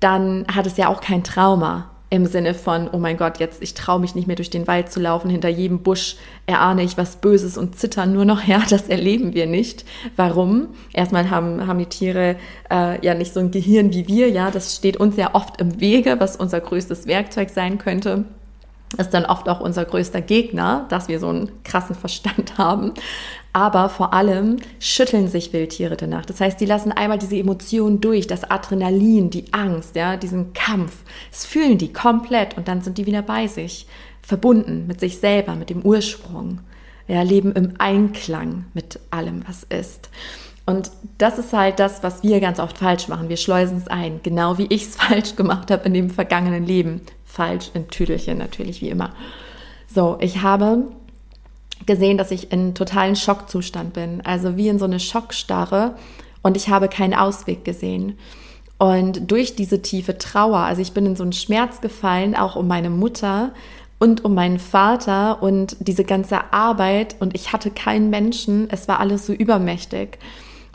dann 0.00 0.46
hat 0.52 0.66
es 0.66 0.76
ja 0.76 0.88
auch 0.88 1.00
kein 1.00 1.24
Trauma 1.24 1.90
im 2.08 2.26
Sinne 2.26 2.54
von, 2.54 2.88
oh 2.90 2.98
mein 2.98 3.16
Gott, 3.16 3.38
jetzt 3.38 3.62
ich 3.62 3.74
traue 3.74 3.98
mich 4.00 4.14
nicht 4.14 4.26
mehr 4.26 4.36
durch 4.36 4.50
den 4.50 4.66
Wald 4.66 4.92
zu 4.92 5.00
laufen, 5.00 5.28
hinter 5.28 5.48
jedem 5.48 5.80
Busch 5.80 6.16
erahne 6.46 6.84
ich 6.84 6.96
was 6.96 7.16
Böses 7.16 7.58
und 7.58 7.76
zittern 7.76 8.12
nur 8.12 8.24
noch, 8.24 8.44
ja, 8.46 8.62
das 8.68 8.88
erleben 8.88 9.34
wir 9.34 9.46
nicht. 9.46 9.84
Warum? 10.14 10.68
Erstmal 10.92 11.30
haben, 11.30 11.66
haben 11.66 11.78
die 11.78 11.86
Tiere 11.86 12.36
äh, 12.70 13.04
ja 13.04 13.14
nicht 13.14 13.34
so 13.34 13.40
ein 13.40 13.50
Gehirn 13.50 13.92
wie 13.92 14.06
wir, 14.06 14.30
ja, 14.30 14.50
das 14.50 14.76
steht 14.76 14.96
uns 14.96 15.16
ja 15.16 15.34
oft 15.34 15.60
im 15.60 15.80
Wege, 15.80 16.16
was 16.20 16.36
unser 16.36 16.60
größtes 16.60 17.06
Werkzeug 17.06 17.50
sein 17.50 17.78
könnte. 17.78 18.24
Ist 18.98 19.10
dann 19.10 19.24
oft 19.26 19.48
auch 19.48 19.60
unser 19.60 19.84
größter 19.84 20.20
Gegner, 20.20 20.86
dass 20.88 21.08
wir 21.08 21.18
so 21.18 21.28
einen 21.28 21.50
krassen 21.64 21.96
Verstand 21.96 22.58
haben. 22.58 22.92
Aber 23.52 23.88
vor 23.88 24.12
allem 24.12 24.56
schütteln 24.80 25.28
sich 25.28 25.52
Wildtiere 25.52 25.96
danach. 25.96 26.26
Das 26.26 26.40
heißt, 26.40 26.60
die 26.60 26.66
lassen 26.66 26.92
einmal 26.92 27.18
diese 27.18 27.36
Emotionen 27.36 28.00
durch, 28.00 28.26
das 28.26 28.44
Adrenalin, 28.44 29.30
die 29.30 29.52
Angst, 29.52 29.96
ja, 29.96 30.16
diesen 30.16 30.52
Kampf. 30.52 30.98
Das 31.30 31.46
fühlen 31.46 31.78
die 31.78 31.92
komplett 31.92 32.56
und 32.56 32.68
dann 32.68 32.82
sind 32.82 32.98
die 32.98 33.06
wieder 33.06 33.22
bei 33.22 33.46
sich, 33.46 33.86
verbunden 34.22 34.86
mit 34.86 35.00
sich 35.00 35.18
selber, 35.18 35.54
mit 35.54 35.70
dem 35.70 35.82
Ursprung. 35.82 36.60
Ja, 37.08 37.22
leben 37.22 37.52
im 37.52 37.74
Einklang 37.78 38.66
mit 38.74 38.98
allem, 39.10 39.42
was 39.46 39.62
ist. 39.62 40.10
Und 40.66 40.90
das 41.18 41.38
ist 41.38 41.52
halt 41.52 41.78
das, 41.78 42.02
was 42.02 42.24
wir 42.24 42.40
ganz 42.40 42.58
oft 42.58 42.78
falsch 42.78 43.06
machen. 43.06 43.28
Wir 43.28 43.36
schleusen 43.36 43.78
es 43.78 43.86
ein, 43.86 44.20
genau 44.24 44.58
wie 44.58 44.66
ich 44.66 44.82
es 44.82 44.96
falsch 44.96 45.36
gemacht 45.36 45.70
habe 45.70 45.86
in 45.86 45.94
dem 45.94 46.10
vergangenen 46.10 46.66
Leben. 46.66 47.00
Falsch 47.36 47.70
in 47.74 47.88
Tüdelchen 47.88 48.38
natürlich, 48.38 48.80
wie 48.80 48.88
immer. 48.88 49.10
So, 49.86 50.16
ich 50.20 50.42
habe 50.42 50.84
gesehen, 51.84 52.16
dass 52.16 52.30
ich 52.30 52.50
in 52.50 52.74
totalen 52.74 53.14
Schockzustand 53.14 53.92
bin, 53.92 54.22
also 54.24 54.56
wie 54.56 54.68
in 54.68 54.78
so 54.78 54.86
eine 54.86 54.98
Schockstarre 54.98 55.94
und 56.42 56.56
ich 56.56 56.70
habe 56.70 56.88
keinen 56.88 57.14
Ausweg 57.14 57.64
gesehen. 57.64 58.18
Und 58.78 59.30
durch 59.30 59.54
diese 59.54 59.82
tiefe 59.82 60.16
Trauer, 60.18 60.58
also 60.58 60.80
ich 60.80 60.92
bin 60.92 61.06
in 61.06 61.16
so 61.16 61.22
einen 61.22 61.32
Schmerz 61.32 61.80
gefallen, 61.80 62.34
auch 62.34 62.56
um 62.56 62.66
meine 62.66 62.90
Mutter 62.90 63.52
und 63.98 64.24
um 64.24 64.34
meinen 64.34 64.58
Vater 64.58 65.42
und 65.42 65.76
diese 65.80 66.04
ganze 66.04 66.52
Arbeit 66.52 67.16
und 67.20 67.34
ich 67.34 67.52
hatte 67.52 67.70
keinen 67.70 68.10
Menschen, 68.10 68.68
es 68.70 68.88
war 68.88 69.00
alles 69.00 69.26
so 69.26 69.32
übermächtig. 69.32 70.18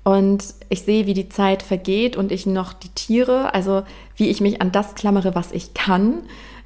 Und 0.03 0.43
ich 0.69 0.81
sehe, 0.81 1.05
wie 1.05 1.13
die 1.13 1.29
Zeit 1.29 1.61
vergeht 1.61 2.15
und 2.15 2.31
ich 2.31 2.47
noch 2.47 2.73
die 2.73 2.89
Tiere, 2.89 3.53
also 3.53 3.83
wie 4.15 4.29
ich 4.29 4.41
mich 4.41 4.61
an 4.61 4.71
das 4.71 4.95
klammere, 4.95 5.35
was 5.35 5.51
ich 5.51 5.75
kann. 5.75 6.23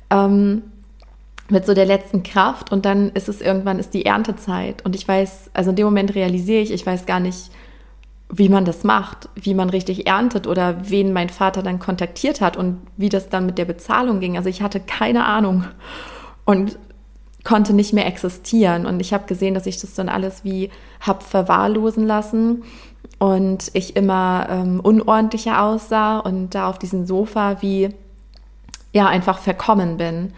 Ähm, 0.09 0.63
mit 1.49 1.65
so 1.65 1.73
der 1.73 1.85
letzten 1.85 2.23
Kraft 2.23 2.71
und 2.71 2.85
dann 2.85 3.09
ist 3.11 3.29
es 3.29 3.39
irgendwann 3.39 3.77
ist 3.77 3.93
die 3.93 4.05
Erntezeit 4.05 4.83
und 4.83 4.95
ich 4.95 5.07
weiß, 5.07 5.51
also 5.53 5.69
in 5.69 5.75
dem 5.75 5.85
Moment 5.85 6.15
realisiere 6.15 6.61
ich, 6.61 6.71
ich 6.71 6.85
weiß 6.85 7.05
gar 7.05 7.19
nicht, 7.19 7.51
wie 8.29 8.49
man 8.49 8.65
das 8.65 8.83
macht, 8.83 9.29
wie 9.35 9.53
man 9.53 9.69
richtig 9.69 10.07
erntet 10.07 10.47
oder 10.47 10.89
wen 10.89 11.13
mein 11.13 11.29
Vater 11.29 11.61
dann 11.61 11.77
kontaktiert 11.77 12.41
hat 12.41 12.57
und 12.57 12.79
wie 12.97 13.09
das 13.09 13.29
dann 13.29 13.45
mit 13.45 13.59
der 13.59 13.65
Bezahlung 13.65 14.19
ging. 14.19 14.35
Also 14.35 14.49
ich 14.49 14.63
hatte 14.63 14.79
keine 14.79 15.25
Ahnung 15.25 15.65
und 16.45 16.79
konnte 17.43 17.73
nicht 17.73 17.93
mehr 17.93 18.07
existieren 18.07 18.87
und 18.87 18.99
ich 18.99 19.13
habe 19.13 19.27
gesehen, 19.27 19.53
dass 19.53 19.67
ich 19.67 19.79
das 19.79 19.93
dann 19.93 20.09
alles 20.09 20.43
wie 20.43 20.71
hab 20.99 21.21
verwahrlosen 21.21 22.07
lassen 22.07 22.63
und 23.19 23.69
ich 23.73 23.95
immer 23.95 24.47
ähm, 24.49 24.79
unordentlicher 24.79 25.61
aussah 25.61 26.17
und 26.17 26.55
da 26.55 26.67
auf 26.67 26.79
diesem 26.79 27.05
Sofa 27.05 27.61
wie 27.61 27.91
ja 28.95 29.07
einfach 29.07 29.37
verkommen 29.37 29.97
bin 29.97 30.33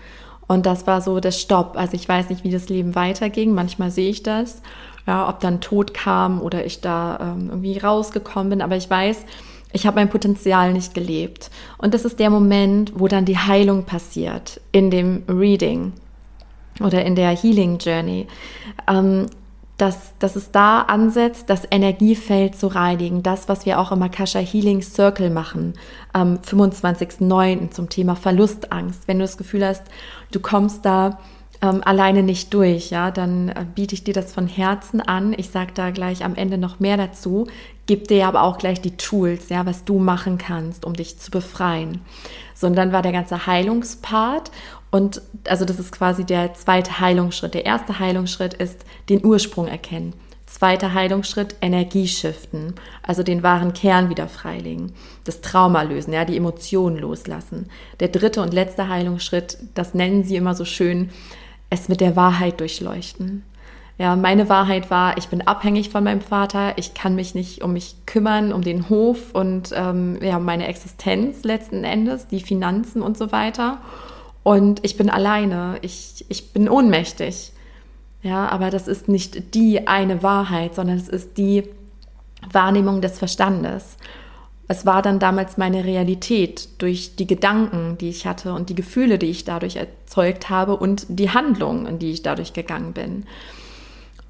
und 0.48 0.66
das 0.66 0.88
war 0.88 1.02
so 1.02 1.20
der 1.20 1.32
Stopp. 1.32 1.78
Also 1.78 1.94
ich 1.94 2.08
weiß 2.08 2.30
nicht, 2.30 2.44
wie 2.44 2.52
das 2.52 2.70
Leben 2.70 2.96
weiterging. 2.96 3.54
Manchmal 3.54 3.92
sehe 3.92 4.10
ich 4.10 4.24
das, 4.24 4.62
ja, 5.06 5.28
ob 5.30 5.42
dann 5.42 5.62
Tod 5.62 5.94
kam 5.94 6.42
oder 6.42 6.66
ich 6.66 6.82
da 6.82 7.20
ähm, 7.22 7.50
irgendwie 7.50 7.78
rausgekommen 7.78 8.50
bin. 8.50 8.62
Aber 8.62 8.78
ich 8.78 8.90
weiß, 8.90 9.26
ich 9.74 9.86
habe 9.86 9.98
mein 9.98 10.10
Potenzial 10.10 10.72
nicht 10.72 10.94
gelebt. 10.94 11.52
Und 11.78 11.94
das 11.94 12.06
ist 12.06 12.20
der 12.20 12.30
Moment, 12.30 12.94
wo 12.96 13.10
dann 13.10 13.26
die 13.26 13.38
Heilung 13.38 13.84
passiert 13.84 14.62
in 14.72 14.90
dem 14.90 15.24
Reading 15.28 15.92
oder 16.80 17.04
in 17.04 17.16
der 17.16 17.36
Healing 17.36 17.78
Journey. 17.80 18.28
Ähm, 18.88 19.28
dass, 19.78 20.18
dass 20.18 20.36
es 20.36 20.52
da 20.52 20.82
ansetzt, 20.82 21.50
das 21.50 21.64
Energiefeld 21.70 22.56
zu 22.56 22.68
reinigen. 22.68 23.22
Das, 23.22 23.48
was 23.48 23.66
wir 23.66 23.80
auch 23.80 23.92
im 23.92 24.02
Akasha 24.02 24.40
Healing 24.40 24.82
Circle 24.82 25.30
machen, 25.30 25.74
am 26.14 26.38
25.09. 26.38 27.70
zum 27.70 27.90
Thema 27.90 28.16
Verlustangst. 28.16 29.08
Wenn 29.08 29.20
du 29.20 29.24
das 29.24 29.38
Gefühl 29.38 29.66
hast, 29.66 29.84
du 30.32 30.40
kommst 30.40 30.84
da 30.84 31.20
ähm, 31.62 31.82
alleine 31.84 32.24
nicht 32.24 32.54
durch, 32.54 32.90
ja, 32.90 33.12
dann 33.12 33.50
äh, 33.50 33.66
biete 33.74 33.96
ich 33.96 34.04
dir 34.04 34.14
das 34.14 34.34
von 34.34 34.48
Herzen 34.48 35.02
an. 35.02 35.34
Ich 35.38 35.50
sage 35.50 35.72
da 35.74 35.92
gleich 35.92 36.24
am 36.24 36.36
Ende 36.36 36.58
noch 36.58 36.80
mehr 36.80 36.98
dazu, 36.98 37.48
gib 37.88 38.08
dir 38.08 38.28
aber 38.28 38.44
auch 38.44 38.58
gleich 38.58 38.82
die 38.82 38.98
Tools, 38.98 39.50
ja, 39.50 39.66
was 39.66 39.84
du 39.84 39.98
machen 40.00 40.38
kannst, 40.38 40.86
um 40.86 40.94
dich 40.94 41.20
zu 41.20 41.32
befreien. 41.32 42.02
So, 42.54 42.68
und 42.68 42.76
dann 42.76 42.92
war 42.92 43.02
der 43.02 43.12
ganze 43.12 43.48
Heilungspart 43.48 44.52
und 44.92 45.22
also 45.48 45.66
das 45.66 45.80
ist 45.80 45.92
quasi 45.92 46.24
der 46.24 46.54
zweite 46.54 47.00
Heilungsschritt. 47.00 47.54
Der 47.54 47.66
erste 47.66 48.00
Heilungsschritt 48.00 48.54
ist 48.54 48.86
den 49.10 49.26
Ursprung 49.26 49.68
erkennen. 49.68 50.14
Zweiter 50.46 50.94
Heilungsschritt, 50.94 51.58
Energie 51.62 52.08
shiften, 52.08 52.76
also 53.04 53.22
den 53.22 53.44
wahren 53.44 53.74
Kern 53.74 54.10
wieder 54.10 54.30
freilegen, 54.30 54.94
das 55.26 55.42
Trauma 55.42 55.82
lösen, 55.82 56.14
ja, 56.14 56.24
die 56.24 56.38
Emotionen 56.38 56.98
loslassen. 56.98 57.68
Der 58.00 58.08
dritte 58.08 58.42
und 58.42 58.54
letzte 58.54 58.88
Heilungsschritt, 58.88 59.58
das 59.76 59.94
nennen 59.94 60.24
sie 60.24 60.38
immer 60.38 60.56
so 60.56 60.64
schön, 60.64 61.10
es 61.70 61.90
mit 61.90 62.00
der 62.00 62.16
Wahrheit 62.16 62.62
durchleuchten. 62.62 63.44
Ja, 63.98 64.16
meine 64.16 64.48
Wahrheit 64.48 64.90
war, 64.90 65.18
ich 65.18 65.28
bin 65.28 65.42
abhängig 65.42 65.90
von 65.90 66.04
meinem 66.04 66.22
Vater, 66.22 66.78
ich 66.78 66.94
kann 66.94 67.16
mich 67.16 67.36
nicht 67.36 67.62
um 67.62 67.74
mich 67.74 67.96
kümmern, 68.06 68.54
um 68.54 68.62
den 68.62 68.90
Hof 68.90 69.34
und 69.34 69.74
ähm, 69.76 70.20
ja, 70.22 70.40
meine 70.40 70.68
Existenz 70.68 71.44
letzten 71.44 71.84
Endes, 71.84 72.28
die 72.28 72.42
Finanzen 72.42 73.02
und 73.02 73.18
so 73.18 73.34
weiter. 73.34 73.80
Und 74.48 74.80
ich 74.86 74.96
bin 74.96 75.10
alleine, 75.10 75.78
ich, 75.82 76.24
ich 76.30 76.54
bin 76.54 76.70
ohnmächtig. 76.70 77.52
Ja, 78.24 78.48
aber 78.48 78.70
das 78.70 78.88
ist 78.88 79.10
nicht 79.10 79.54
die 79.54 79.90
eine 79.90 80.24
Wahrheit, 80.24 80.74
sondern 80.74 80.96
es 80.96 81.10
ist 81.10 81.38
die 81.38 81.64
Wahrnehmung 82.50 83.02
des 83.02 83.20
Verstandes. 83.20 83.98
Es 84.70 84.86
war 84.86 85.02
dann 85.02 85.20
damals 85.20 85.58
meine 85.58 85.84
Realität 85.84 86.70
durch 86.78 87.18
die 87.18 87.28
Gedanken, 87.28 87.98
die 87.98 88.08
ich 88.08 88.26
hatte 88.26 88.54
und 88.54 88.70
die 88.70 88.76
Gefühle, 88.76 89.18
die 89.18 89.26
ich 89.26 89.44
dadurch 89.44 89.76
erzeugt 89.76 90.50
habe 90.50 90.78
und 90.78 91.06
die 91.10 91.32
Handlungen, 91.32 91.86
in 91.86 92.00
die 92.00 92.14
ich 92.14 92.24
dadurch 92.24 92.54
gegangen 92.54 92.94
bin. 92.94 93.26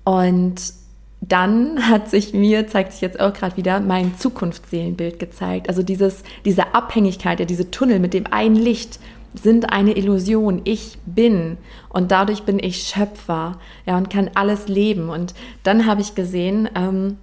Und 0.04 0.74
dann 1.22 1.90
hat 1.90 2.10
sich 2.10 2.34
mir, 2.34 2.68
zeigt 2.68 2.94
sich 2.94 3.02
jetzt 3.02 3.20
auch 3.20 3.34
gerade 3.34 3.56
wieder, 3.56 3.80
mein 3.82 4.18
Zukunftsseelenbild 4.18 5.20
gezeigt. 5.20 5.70
Also 5.70 5.84
dieses, 5.84 6.24
diese 6.44 6.74
Abhängigkeit, 6.74 7.40
ja, 7.40 7.46
diese 7.46 7.70
Tunnel 7.70 8.00
mit 8.00 8.16
dem 8.16 8.26
einen 8.26 8.56
Licht 8.56 9.00
sind 9.42 9.72
eine 9.72 9.96
Illusion. 9.98 10.62
Ich 10.64 10.98
bin 11.06 11.58
und 11.90 12.12
dadurch 12.12 12.44
bin 12.44 12.60
ich 12.60 12.84
Schöpfer, 12.84 13.60
ja, 13.86 13.98
und 13.98 14.10
kann 14.10 14.32
alles 14.34 14.68
leben. 14.68 15.10
Und 15.10 15.34
dann 15.64 15.86
habe 15.86 16.02
ich 16.02 16.16
gesehen, 16.16 16.70
ähm, 16.76 17.18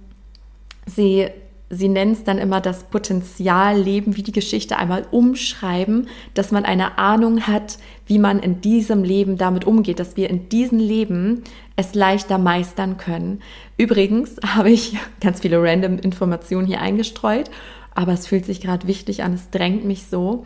sie 0.85 1.29
sie 1.69 1.87
nennt 1.87 2.17
es 2.17 2.23
dann 2.23 2.37
immer 2.37 2.61
das 2.61 2.83
Potenzial 2.85 3.79
leben, 3.79 4.15
wie 4.17 4.23
die 4.23 4.31
Geschichte 4.31 4.77
einmal 4.77 5.05
umschreiben, 5.11 6.07
dass 6.33 6.51
man 6.51 6.65
eine 6.65 6.97
Ahnung 6.97 7.47
hat, 7.47 7.77
wie 8.05 8.19
man 8.19 8.39
in 8.39 8.61
diesem 8.61 9.03
Leben 9.03 9.37
damit 9.37 9.65
umgeht, 9.65 9.99
dass 9.99 10.15
wir 10.15 10.29
in 10.29 10.49
diesem 10.49 10.79
Leben 10.79 11.43
es 11.75 11.95
leichter 11.95 12.37
meistern 12.37 12.97
können. 12.97 13.41
Übrigens 13.77 14.37
habe 14.45 14.69
ich 14.69 14.97
ganz 15.21 15.41
viele 15.41 15.61
random 15.61 15.97
Informationen 15.97 16.67
hier 16.67 16.81
eingestreut, 16.81 17.49
aber 17.93 18.13
es 18.13 18.27
fühlt 18.27 18.45
sich 18.45 18.61
gerade 18.61 18.87
wichtig 18.87 19.23
an, 19.23 19.33
es 19.33 19.49
drängt 19.49 19.85
mich 19.85 20.05
so. 20.05 20.45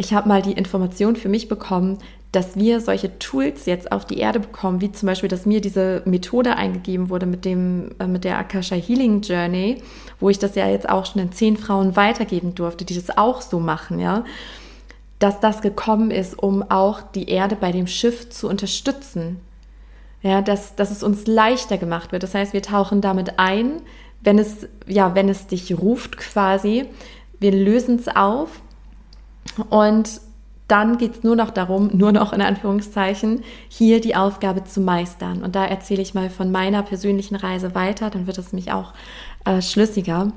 Ich 0.00 0.14
habe 0.14 0.28
mal 0.28 0.42
die 0.42 0.52
Information 0.52 1.16
für 1.16 1.28
mich 1.28 1.48
bekommen, 1.48 1.98
dass 2.30 2.56
wir 2.56 2.80
solche 2.80 3.18
Tools 3.18 3.66
jetzt 3.66 3.90
auf 3.90 4.04
die 4.04 4.18
Erde 4.18 4.38
bekommen, 4.38 4.80
wie 4.80 4.92
zum 4.92 5.06
Beispiel, 5.06 5.28
dass 5.28 5.44
mir 5.44 5.60
diese 5.60 6.02
Methode 6.04 6.56
eingegeben 6.56 7.08
wurde 7.10 7.26
mit, 7.26 7.44
dem, 7.44 7.90
äh, 7.98 8.06
mit 8.06 8.22
der 8.22 8.38
Akasha 8.38 8.76
Healing 8.76 9.22
Journey, 9.22 9.82
wo 10.20 10.28
ich 10.28 10.38
das 10.38 10.54
ja 10.54 10.68
jetzt 10.68 10.88
auch 10.88 11.04
schon 11.04 11.22
in 11.22 11.32
zehn 11.32 11.56
Frauen 11.56 11.96
weitergeben 11.96 12.54
durfte, 12.54 12.84
die 12.84 12.94
das 12.94 13.16
auch 13.16 13.40
so 13.40 13.58
machen, 13.58 13.98
ja, 13.98 14.24
dass 15.18 15.40
das 15.40 15.62
gekommen 15.62 16.12
ist, 16.12 16.38
um 16.38 16.62
auch 16.70 17.00
die 17.02 17.28
Erde 17.28 17.56
bei 17.56 17.72
dem 17.72 17.88
Schiff 17.88 18.30
zu 18.30 18.48
unterstützen. 18.48 19.40
Ja, 20.20 20.42
dass, 20.42 20.74
dass 20.74 20.90
es 20.90 21.04
uns 21.04 21.26
leichter 21.28 21.78
gemacht 21.78 22.10
wird. 22.10 22.24
Das 22.24 22.34
heißt, 22.34 22.52
wir 22.52 22.62
tauchen 22.62 23.00
damit 23.00 23.38
ein, 23.38 23.82
wenn 24.20 24.38
es, 24.38 24.66
ja, 24.86 25.14
wenn 25.14 25.28
es 25.28 25.46
dich 25.46 25.78
ruft 25.78 26.16
quasi. 26.16 26.86
Wir 27.38 27.52
lösen 27.52 27.96
es 27.96 28.08
auf 28.08 28.48
und 29.70 30.20
dann 30.68 30.98
geht 30.98 31.16
es 31.16 31.22
nur 31.22 31.34
noch 31.34 31.50
darum, 31.50 31.88
nur 31.94 32.12
noch 32.12 32.34
in 32.34 32.42
Anführungszeichen, 32.42 33.42
hier 33.68 34.02
die 34.02 34.14
Aufgabe 34.14 34.64
zu 34.64 34.82
meistern. 34.82 35.42
Und 35.42 35.56
da 35.56 35.64
erzähle 35.64 36.02
ich 36.02 36.12
mal 36.12 36.28
von 36.28 36.52
meiner 36.52 36.82
persönlichen 36.82 37.36
Reise 37.36 37.74
weiter, 37.74 38.10
dann 38.10 38.26
wird 38.26 38.36
es 38.36 38.52
mich 38.52 38.70
auch 38.70 38.92
äh, 39.46 39.62
schlüssiger. 39.62 40.30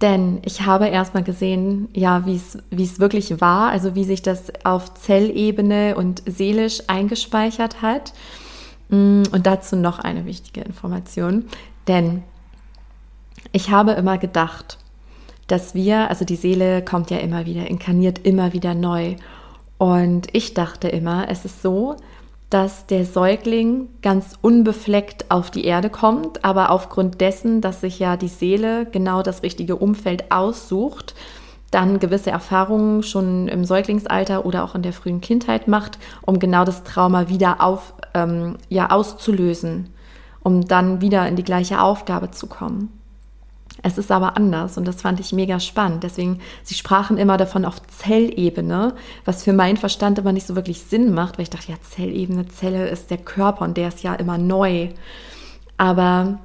Denn 0.00 0.40
ich 0.44 0.62
habe 0.62 0.88
erstmal 0.88 1.22
gesehen, 1.22 1.88
ja, 1.92 2.26
wie 2.26 2.34
es 2.34 2.98
wirklich 2.98 3.40
war, 3.40 3.70
also 3.70 3.94
wie 3.94 4.04
sich 4.04 4.22
das 4.22 4.52
auf 4.64 4.94
Zellebene 4.94 5.94
und 5.94 6.22
seelisch 6.26 6.80
eingespeichert 6.88 7.82
hat. 7.82 8.14
Mm, 8.88 9.22
und 9.30 9.46
dazu 9.46 9.76
noch 9.76 9.98
eine 9.98 10.24
wichtige 10.24 10.62
Information. 10.62 11.44
Denn 11.86 12.22
ich 13.52 13.70
habe 13.70 13.92
immer 13.92 14.18
gedacht, 14.18 14.78
dass 15.52 15.74
wir, 15.74 16.08
also 16.08 16.24
die 16.24 16.36
Seele 16.36 16.82
kommt 16.82 17.10
ja 17.10 17.18
immer 17.18 17.44
wieder, 17.44 17.68
inkarniert 17.68 18.20
immer 18.24 18.54
wieder 18.54 18.74
neu. 18.74 19.16
Und 19.76 20.28
ich 20.32 20.54
dachte 20.54 20.88
immer, 20.88 21.28
es 21.28 21.44
ist 21.44 21.60
so, 21.60 21.96
dass 22.48 22.86
der 22.86 23.04
Säugling 23.04 23.88
ganz 24.00 24.38
unbefleckt 24.40 25.30
auf 25.30 25.50
die 25.50 25.66
Erde 25.66 25.90
kommt, 25.90 26.42
aber 26.42 26.70
aufgrund 26.70 27.20
dessen, 27.20 27.60
dass 27.60 27.82
sich 27.82 27.98
ja 27.98 28.16
die 28.16 28.28
Seele 28.28 28.86
genau 28.86 29.22
das 29.22 29.42
richtige 29.42 29.76
Umfeld 29.76 30.32
aussucht, 30.32 31.14
dann 31.70 31.98
gewisse 31.98 32.30
Erfahrungen 32.30 33.02
schon 33.02 33.48
im 33.48 33.66
Säuglingsalter 33.66 34.46
oder 34.46 34.64
auch 34.64 34.74
in 34.74 34.82
der 34.82 34.94
frühen 34.94 35.20
Kindheit 35.20 35.68
macht, 35.68 35.98
um 36.22 36.38
genau 36.38 36.64
das 36.64 36.82
Trauma 36.82 37.28
wieder 37.28 37.60
auf, 37.60 37.92
ähm, 38.14 38.56
ja, 38.70 38.88
auszulösen, 38.88 39.90
um 40.42 40.66
dann 40.66 41.02
wieder 41.02 41.28
in 41.28 41.36
die 41.36 41.44
gleiche 41.44 41.82
Aufgabe 41.82 42.30
zu 42.30 42.46
kommen. 42.46 43.01
Es 43.82 43.98
ist 43.98 44.12
aber 44.12 44.36
anders 44.36 44.78
und 44.78 44.86
das 44.86 45.02
fand 45.02 45.18
ich 45.18 45.32
mega 45.32 45.58
spannend. 45.58 46.04
Deswegen, 46.04 46.40
sie 46.62 46.74
sprachen 46.74 47.18
immer 47.18 47.36
davon 47.36 47.64
auf 47.64 47.82
Zellebene, 47.88 48.94
was 49.24 49.42
für 49.42 49.52
meinen 49.52 49.76
Verstand 49.76 50.18
immer 50.18 50.32
nicht 50.32 50.46
so 50.46 50.54
wirklich 50.54 50.82
Sinn 50.82 51.12
macht, 51.12 51.36
weil 51.36 51.44
ich 51.44 51.50
dachte, 51.50 51.72
ja, 51.72 51.78
Zellebene, 51.80 52.46
Zelle 52.46 52.88
ist 52.88 53.10
der 53.10 53.18
Körper 53.18 53.64
und 53.64 53.76
der 53.76 53.88
ist 53.88 54.04
ja 54.04 54.14
immer 54.14 54.38
neu. 54.38 54.90
Aber 55.78 56.38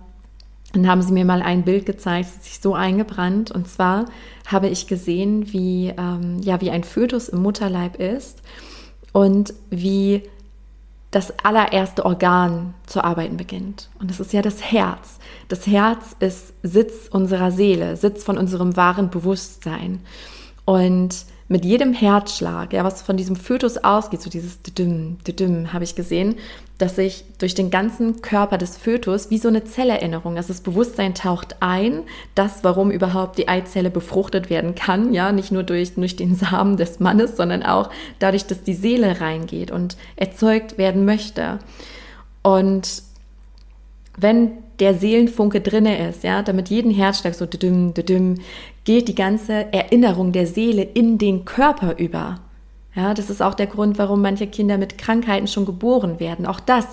dann 0.74 0.88
haben 0.88 1.02
sie 1.02 1.14
mir 1.14 1.26
mal 1.26 1.42
ein 1.44 1.64
Bild 1.64 1.86
gezeigt, 1.86 2.30
das 2.36 2.46
sich 2.46 2.60
so 2.60 2.74
eingebrannt. 2.74 3.52
Und 3.52 3.68
zwar 3.68 4.06
habe 4.48 4.68
ich 4.68 4.88
gesehen, 4.88 5.54
wie, 5.54 5.94
ähm, 5.98 6.40
ja, 6.42 6.60
wie 6.62 6.72
ein 6.72 6.84
Fötus 6.84 7.30
im 7.30 7.42
Mutterleib 7.42 7.98
ist 7.98 8.42
und 9.14 9.54
wie 9.70 10.24
das 11.18 11.34
allererste 11.44 12.06
Organ 12.06 12.76
zu 12.86 13.04
arbeiten 13.04 13.38
beginnt. 13.38 13.90
Und 14.00 14.12
das 14.12 14.20
ist 14.20 14.34
ja 14.34 14.44
das 14.44 14.62
Herz. 14.72 15.18
Das 15.48 15.66
Herz 15.66 16.16
ist 16.20 16.54
Sitz 16.62 17.08
unserer 17.10 17.50
Seele, 17.50 17.98
Sitz 17.98 18.24
von 18.24 18.38
unserem 18.38 18.78
wahren 18.78 19.10
Bewusstsein. 19.10 20.02
Und 20.64 21.26
mit 21.50 21.64
jedem 21.64 21.94
Herzschlag, 21.94 22.74
ja, 22.74 22.84
was 22.84 23.02
von 23.02 23.16
diesem 23.16 23.36
Fötus 23.36 23.78
ausgeht, 23.78 24.22
so 24.22 24.30
dieses 24.30 24.62
Düdüm, 24.62 25.18
Düdüm, 25.26 25.72
habe 25.72 25.86
ich 25.86 25.96
gesehen, 25.96 26.36
dass 26.78 26.98
sich 26.98 27.24
durch 27.38 27.56
den 27.56 27.72
ganzen 27.72 28.22
Körper 28.22 28.58
des 28.58 28.78
Fötus 28.78 29.30
wie 29.30 29.38
so 29.38 29.48
eine 29.48 29.64
Zellerinnerung, 29.64 30.36
also 30.36 30.50
das 30.50 30.62
Bewusstsein 30.62 31.16
taucht 31.16 31.56
ein, 31.62 32.04
das, 32.36 32.64
warum 32.64 32.92
überhaupt 32.92 33.38
die 33.38 33.48
Eizelle 33.48 33.90
befruchtet 33.90 34.50
werden 34.50 34.76
kann, 34.76 35.14
ja, 35.14 35.32
nicht 35.32 35.52
nur 35.52 35.64
durch, 35.64 35.96
durch 35.96 36.18
den 36.18 36.36
Samen 36.36 36.76
des 36.76 37.00
Mannes, 37.00 37.38
sondern 37.38 37.64
auch 37.64 37.90
dadurch, 38.20 38.46
dass 38.46 38.64
die 38.64 38.74
Seele 38.74 39.22
reingeht 39.22 39.72
und 39.72 39.96
erzeugt 40.18 40.78
werden 40.78 41.06
möchte. 41.06 41.60
Und 42.44 43.04
wenn 44.18 44.52
der 44.80 44.94
Seelenfunke 44.94 45.62
drinne 45.62 46.10
ist, 46.10 46.24
ja, 46.24 46.44
damit 46.44 46.70
jeden 46.70 46.92
Herzschlag 46.92 47.34
so 47.34 47.46
düdüm, 47.46 47.94
düdüm, 47.94 48.36
geht 48.88 49.10
die 49.10 49.16
ganze 49.16 49.74
Erinnerung 49.74 50.32
der 50.32 50.48
Seele 50.48 50.82
in 50.82 51.18
den 51.18 51.44
Körper 51.44 51.98
über. 51.98 52.40
Ja, 52.96 53.14
das 53.14 53.30
ist 53.30 53.42
auch 53.42 53.54
der 53.54 53.68
Grund, 53.68 53.98
warum 53.98 54.22
manche 54.22 54.48
Kinder 54.48 54.78
mit 54.78 54.98
Krankheiten 54.98 55.48
schon 55.48 55.66
geboren 55.66 56.22
werden. 56.22 56.46
Auch 56.46 56.62
das, 56.62 56.88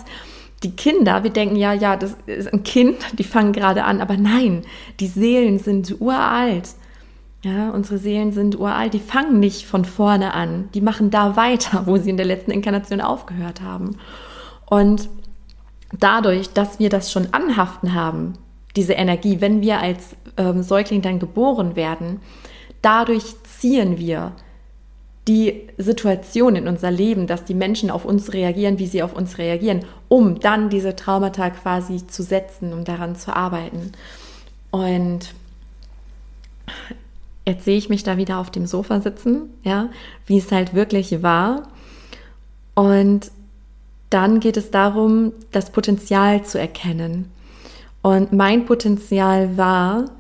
die 0.64 0.72
Kinder, 0.72 1.22
wir 1.22 1.30
denken 1.30 1.54
ja, 1.54 1.72
ja, 1.72 1.96
das 1.96 2.16
ist 2.26 2.52
ein 2.52 2.64
Kind, 2.64 2.96
die 3.18 3.22
fangen 3.22 3.52
gerade 3.52 3.84
an, 3.84 4.00
aber 4.00 4.16
nein, 4.16 4.62
die 4.98 5.06
Seelen 5.06 5.60
sind 5.60 6.00
uralt. 6.00 6.70
Ja, 7.42 7.70
unsere 7.70 7.98
Seelen 7.98 8.32
sind 8.32 8.58
uralt, 8.58 8.92
die 8.92 8.98
fangen 8.98 9.38
nicht 9.38 9.64
von 9.64 9.84
vorne 9.84 10.34
an, 10.34 10.70
die 10.74 10.80
machen 10.80 11.10
da 11.10 11.36
weiter, 11.36 11.86
wo 11.86 11.96
sie 11.96 12.10
in 12.10 12.16
der 12.16 12.26
letzten 12.26 12.50
Inkarnation 12.50 13.00
aufgehört 13.00 13.60
haben. 13.60 13.98
Und 14.66 15.08
dadurch, 15.96 16.52
dass 16.54 16.80
wir 16.80 16.88
das 16.88 17.12
schon 17.12 17.28
anhaften 17.30 17.94
haben, 17.94 18.34
diese 18.76 18.94
Energie, 18.94 19.40
wenn 19.40 19.60
wir 19.60 19.80
als 19.80 20.16
ähm, 20.36 20.62
Säugling 20.62 21.02
dann 21.02 21.18
geboren 21.18 21.76
werden, 21.76 22.20
dadurch 22.82 23.24
ziehen 23.44 23.98
wir 23.98 24.32
die 25.26 25.68
Situation 25.78 26.54
in 26.54 26.68
unser 26.68 26.90
Leben, 26.90 27.26
dass 27.26 27.44
die 27.44 27.54
Menschen 27.54 27.90
auf 27.90 28.04
uns 28.04 28.34
reagieren, 28.34 28.78
wie 28.78 28.86
sie 28.86 29.02
auf 29.02 29.14
uns 29.14 29.38
reagieren, 29.38 29.84
um 30.08 30.38
dann 30.38 30.68
diese 30.68 30.96
Traumata 30.96 31.50
quasi 31.50 32.06
zu 32.06 32.22
setzen, 32.22 32.72
um 32.74 32.84
daran 32.84 33.16
zu 33.16 33.34
arbeiten. 33.34 33.92
Und 34.70 35.34
jetzt 37.46 37.64
sehe 37.64 37.78
ich 37.78 37.88
mich 37.88 38.02
da 38.02 38.18
wieder 38.18 38.38
auf 38.38 38.50
dem 38.50 38.66
Sofa 38.66 39.00
sitzen, 39.00 39.48
ja, 39.62 39.88
wie 40.26 40.38
es 40.38 40.52
halt 40.52 40.74
wirklich 40.74 41.22
war. 41.22 41.68
Und 42.74 43.30
dann 44.10 44.40
geht 44.40 44.58
es 44.58 44.70
darum, 44.70 45.32
das 45.52 45.70
Potenzial 45.70 46.44
zu 46.44 46.58
erkennen. 46.58 47.30
Und 48.04 48.34
mein 48.34 48.66
Potenzial 48.66 49.56
war, 49.56 50.10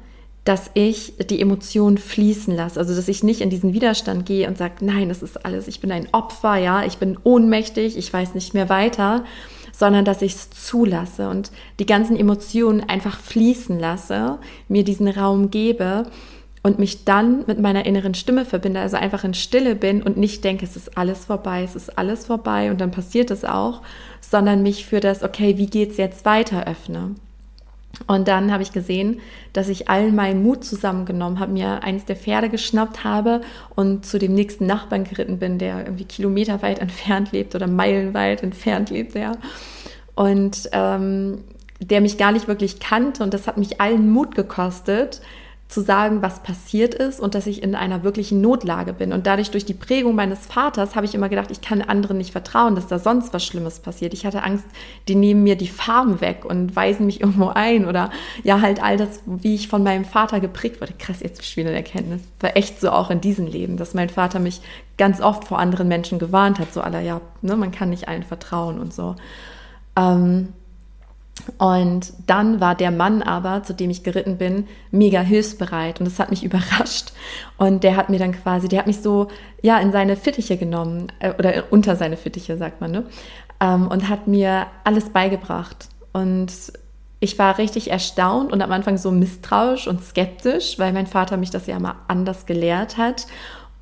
dass 0.44 0.70
ich 0.72 1.18
die 1.28 1.38
Emotionen 1.38 1.98
fließen 1.98 2.56
lasse. 2.56 2.80
Also, 2.80 2.94
dass 2.94 3.08
ich 3.08 3.22
nicht 3.22 3.42
in 3.42 3.50
diesen 3.50 3.74
Widerstand 3.74 4.24
gehe 4.24 4.48
und 4.48 4.56
sage, 4.56 4.76
nein, 4.80 5.10
das 5.10 5.22
ist 5.22 5.44
alles, 5.44 5.68
ich 5.68 5.82
bin 5.82 5.92
ein 5.92 6.08
Opfer, 6.12 6.56
ja, 6.56 6.82
ich 6.86 6.96
bin 6.96 7.18
ohnmächtig, 7.24 7.98
ich 7.98 8.10
weiß 8.10 8.32
nicht 8.32 8.54
mehr 8.54 8.70
weiter, 8.70 9.24
sondern 9.70 10.06
dass 10.06 10.22
ich 10.22 10.32
es 10.32 10.48
zulasse 10.48 11.28
und 11.28 11.52
die 11.78 11.84
ganzen 11.84 12.16
Emotionen 12.16 12.88
einfach 12.88 13.18
fließen 13.18 13.78
lasse, 13.78 14.38
mir 14.66 14.82
diesen 14.82 15.08
Raum 15.08 15.50
gebe 15.50 16.06
und 16.62 16.78
mich 16.78 17.04
dann 17.04 17.44
mit 17.46 17.60
meiner 17.60 17.84
inneren 17.84 18.14
Stimme 18.14 18.46
verbinde, 18.46 18.80
also 18.80 18.96
einfach 18.96 19.24
in 19.24 19.34
Stille 19.34 19.74
bin 19.74 20.02
und 20.02 20.16
nicht 20.16 20.42
denke, 20.42 20.64
es 20.64 20.74
ist 20.74 20.96
alles 20.96 21.26
vorbei, 21.26 21.62
es 21.62 21.76
ist 21.76 21.98
alles 21.98 22.24
vorbei 22.24 22.70
und 22.70 22.80
dann 22.80 22.92
passiert 22.92 23.30
es 23.30 23.44
auch, 23.44 23.82
sondern 24.22 24.62
mich 24.62 24.86
für 24.86 25.00
das, 25.00 25.22
okay, 25.22 25.58
wie 25.58 25.66
geht's 25.66 25.98
jetzt 25.98 26.24
weiter 26.24 26.66
öffne. 26.66 27.14
Und 28.06 28.28
dann 28.28 28.52
habe 28.52 28.62
ich 28.62 28.72
gesehen, 28.72 29.20
dass 29.52 29.68
ich 29.68 29.88
allen 29.88 30.14
meinen 30.14 30.42
Mut 30.42 30.64
zusammengenommen 30.64 31.38
habe, 31.38 31.52
mir 31.52 31.82
eins 31.82 32.04
der 32.04 32.16
Pferde 32.16 32.48
geschnappt 32.48 33.04
habe 33.04 33.40
und 33.74 34.04
zu 34.04 34.18
dem 34.18 34.34
nächsten 34.34 34.66
Nachbarn 34.66 35.04
geritten 35.04 35.38
bin, 35.38 35.58
der 35.58 35.80
irgendwie 35.80 36.04
kilometerweit 36.04 36.78
entfernt 36.80 37.32
lebt 37.32 37.54
oder 37.54 37.66
meilenweit 37.66 38.42
entfernt 38.42 38.90
lebt, 38.90 39.14
ja. 39.14 39.32
Und 40.14 40.68
ähm, 40.72 41.44
der 41.80 42.00
mich 42.00 42.18
gar 42.18 42.32
nicht 42.32 42.48
wirklich 42.48 42.80
kannte 42.80 43.22
und 43.22 43.34
das 43.34 43.46
hat 43.46 43.56
mich 43.56 43.80
allen 43.80 44.10
Mut 44.10 44.34
gekostet, 44.34 45.20
zu 45.68 45.80
sagen, 45.80 46.22
was 46.22 46.42
passiert 46.42 46.94
ist 46.94 47.18
und 47.20 47.34
dass 47.34 47.46
ich 47.46 47.62
in 47.62 47.74
einer 47.74 48.04
wirklichen 48.04 48.40
Notlage 48.40 48.92
bin. 48.92 49.12
Und 49.12 49.26
dadurch, 49.26 49.50
durch 49.50 49.64
die 49.64 49.74
Prägung 49.74 50.14
meines 50.14 50.46
Vaters, 50.46 50.94
habe 50.94 51.06
ich 51.06 51.14
immer 51.14 51.28
gedacht, 51.28 51.50
ich 51.50 51.62
kann 51.62 51.80
anderen 51.80 52.18
nicht 52.18 52.32
vertrauen, 52.32 52.74
dass 52.74 52.86
da 52.86 52.98
sonst 52.98 53.32
was 53.32 53.44
Schlimmes 53.44 53.80
passiert. 53.80 54.12
Ich 54.12 54.26
hatte 54.26 54.42
Angst, 54.42 54.66
die 55.08 55.14
nehmen 55.14 55.42
mir 55.42 55.56
die 55.56 55.68
Farben 55.68 56.20
weg 56.20 56.44
und 56.44 56.76
weisen 56.76 57.06
mich 57.06 57.20
irgendwo 57.22 57.48
ein 57.48 57.86
oder 57.86 58.10
ja, 58.42 58.60
halt 58.60 58.82
all 58.82 58.96
das, 58.96 59.20
wie 59.26 59.54
ich 59.54 59.68
von 59.68 59.82
meinem 59.82 60.04
Vater 60.04 60.38
geprägt 60.38 60.80
wurde. 60.80 60.92
Krass, 60.98 61.20
jetzt 61.20 61.56
wieder 61.56 61.70
eine 61.70 61.78
Erkenntnis. 61.78 62.20
War 62.40 62.56
echt 62.56 62.80
so 62.80 62.90
auch 62.90 63.10
in 63.10 63.20
diesem 63.20 63.46
Leben, 63.46 63.76
dass 63.76 63.94
mein 63.94 64.10
Vater 64.10 64.38
mich 64.38 64.60
ganz 64.96 65.20
oft 65.20 65.44
vor 65.44 65.58
anderen 65.58 65.88
Menschen 65.88 66.18
gewarnt 66.18 66.58
hat, 66.58 66.72
so 66.72 66.82
aller, 66.82 67.00
ja, 67.00 67.20
ne, 67.42 67.56
man 67.56 67.72
kann 67.72 67.90
nicht 67.90 68.06
allen 68.06 68.22
vertrauen 68.22 68.78
und 68.78 68.92
so. 68.92 69.16
Ähm, 69.96 70.52
und 71.58 72.12
dann 72.26 72.60
war 72.60 72.74
der 72.74 72.90
Mann 72.90 73.22
aber, 73.22 73.62
zu 73.62 73.74
dem 73.74 73.90
ich 73.90 74.02
geritten 74.02 74.38
bin, 74.38 74.66
mega 74.90 75.20
hilfsbereit 75.20 76.00
und 76.00 76.06
das 76.06 76.18
hat 76.18 76.30
mich 76.30 76.44
überrascht. 76.44 77.12
Und 77.58 77.84
der 77.84 77.96
hat 77.96 78.08
mir 78.08 78.18
dann 78.18 78.32
quasi, 78.32 78.68
der 78.68 78.80
hat 78.80 78.86
mich 78.86 79.00
so, 79.00 79.28
ja, 79.62 79.78
in 79.78 79.92
seine 79.92 80.16
Fittiche 80.16 80.56
genommen 80.56 81.08
äh, 81.18 81.32
oder 81.38 81.64
unter 81.70 81.96
seine 81.96 82.16
Fittiche, 82.16 82.56
sagt 82.56 82.80
man, 82.80 82.90
ne? 82.90 83.04
Ähm, 83.60 83.88
und 83.88 84.08
hat 84.08 84.26
mir 84.26 84.66
alles 84.84 85.10
beigebracht. 85.10 85.88
Und 86.12 86.52
ich 87.20 87.38
war 87.38 87.58
richtig 87.58 87.90
erstaunt 87.90 88.52
und 88.52 88.62
am 88.62 88.70
Anfang 88.72 88.98
so 88.98 89.10
misstrauisch 89.10 89.86
und 89.86 90.02
skeptisch, 90.02 90.78
weil 90.78 90.92
mein 90.92 91.06
Vater 91.06 91.36
mich 91.36 91.50
das 91.50 91.66
ja 91.66 91.78
mal 91.78 91.96
anders 92.06 92.46
gelehrt 92.46 92.96
hat. 92.96 93.26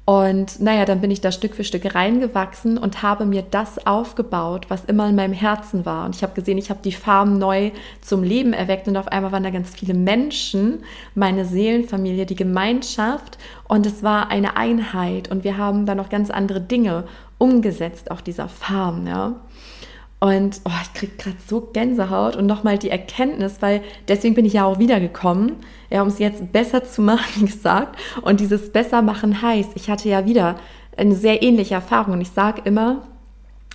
Und 0.04 0.58
naja, 0.60 0.84
dann 0.84 1.00
bin 1.00 1.12
ich 1.12 1.20
da 1.20 1.30
Stück 1.30 1.54
für 1.54 1.62
Stück 1.62 1.94
reingewachsen 1.94 2.76
und 2.76 3.02
habe 3.02 3.24
mir 3.24 3.42
das 3.42 3.86
aufgebaut, 3.86 4.66
was 4.68 4.84
immer 4.84 5.08
in 5.08 5.14
meinem 5.14 5.32
Herzen 5.32 5.86
war. 5.86 6.06
Und 6.06 6.16
ich 6.16 6.24
habe 6.24 6.34
gesehen, 6.34 6.58
ich 6.58 6.70
habe 6.70 6.80
die 6.82 6.90
Farben 6.92 7.38
neu 7.38 7.70
zum 8.00 8.24
Leben 8.24 8.52
erweckt 8.52 8.88
und 8.88 8.96
auf 8.96 9.06
einmal 9.06 9.30
waren 9.30 9.44
da 9.44 9.50
ganz 9.50 9.70
viele 9.70 9.94
Menschen, 9.94 10.82
meine 11.14 11.44
Seelenfamilie, 11.44 12.26
die 12.26 12.34
Gemeinschaft 12.34 13.38
und 13.68 13.86
es 13.86 14.02
war 14.02 14.28
eine 14.28 14.56
Einheit 14.56 15.30
und 15.30 15.44
wir 15.44 15.56
haben 15.56 15.86
da 15.86 15.94
noch 15.94 16.08
ganz 16.08 16.30
andere 16.30 16.60
Dinge 16.60 17.04
umgesetzt 17.38 18.10
auf 18.10 18.22
dieser 18.22 18.48
Farm, 18.48 19.06
ja. 19.06 19.36
Und 20.22 20.60
oh, 20.64 20.70
ich 20.80 20.94
kriege 20.94 21.16
gerade 21.18 21.36
so 21.48 21.60
Gänsehaut 21.60 22.36
und 22.36 22.46
nochmal 22.46 22.78
die 22.78 22.90
Erkenntnis, 22.90 23.56
weil 23.58 23.82
deswegen 24.06 24.36
bin 24.36 24.44
ich 24.44 24.52
ja 24.52 24.64
auch 24.64 24.78
wiedergekommen, 24.78 25.56
ja, 25.90 26.00
um 26.00 26.06
es 26.06 26.20
jetzt 26.20 26.52
besser 26.52 26.84
zu 26.84 27.02
machen, 27.02 27.26
wie 27.42 27.46
gesagt. 27.46 27.98
Und 28.22 28.38
dieses 28.38 28.70
besser 28.70 29.02
machen 29.02 29.42
heißt, 29.42 29.70
ich 29.74 29.90
hatte 29.90 30.08
ja 30.08 30.24
wieder 30.24 30.54
eine 30.96 31.16
sehr 31.16 31.42
ähnliche 31.42 31.74
Erfahrung. 31.74 32.12
Und 32.14 32.20
ich 32.20 32.30
sage 32.30 32.62
immer, 32.64 33.02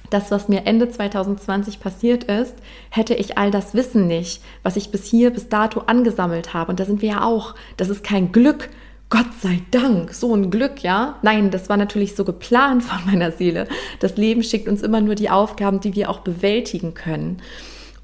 das, 0.09 0.31
was 0.31 0.47
mir 0.47 0.65
Ende 0.65 0.87
2020 0.87 1.81
passiert 1.81 2.23
ist, 2.23 2.55
hätte 2.91 3.13
ich 3.13 3.37
all 3.37 3.51
das 3.51 3.73
Wissen 3.73 4.07
nicht, 4.07 4.41
was 4.63 4.77
ich 4.77 4.89
bis 4.89 5.03
hier, 5.03 5.31
bis 5.31 5.49
dato 5.49 5.81
angesammelt 5.81 6.53
habe. 6.53 6.71
Und 6.71 6.79
da 6.79 6.85
sind 6.85 7.01
wir 7.01 7.09
ja 7.09 7.23
auch. 7.25 7.55
Das 7.75 7.89
ist 7.89 8.05
kein 8.05 8.31
Glück, 8.31 8.69
Gott 9.09 9.27
sei 9.41 9.61
Dank, 9.71 10.13
so 10.13 10.35
ein 10.35 10.51
Glück, 10.51 10.83
ja? 10.83 11.15
Nein, 11.21 11.49
das 11.49 11.69
war 11.69 11.77
natürlich 11.77 12.15
so 12.15 12.25
geplant 12.25 12.83
von 12.83 13.05
meiner 13.05 13.31
Seele. 13.31 13.67
Das 14.01 14.17
Leben 14.17 14.43
schickt 14.43 14.67
uns 14.67 14.81
immer 14.81 14.99
nur 14.99 15.15
die 15.15 15.29
Aufgaben, 15.29 15.79
die 15.79 15.95
wir 15.95 16.09
auch 16.09 16.19
bewältigen 16.19 16.93
können. 16.93 17.41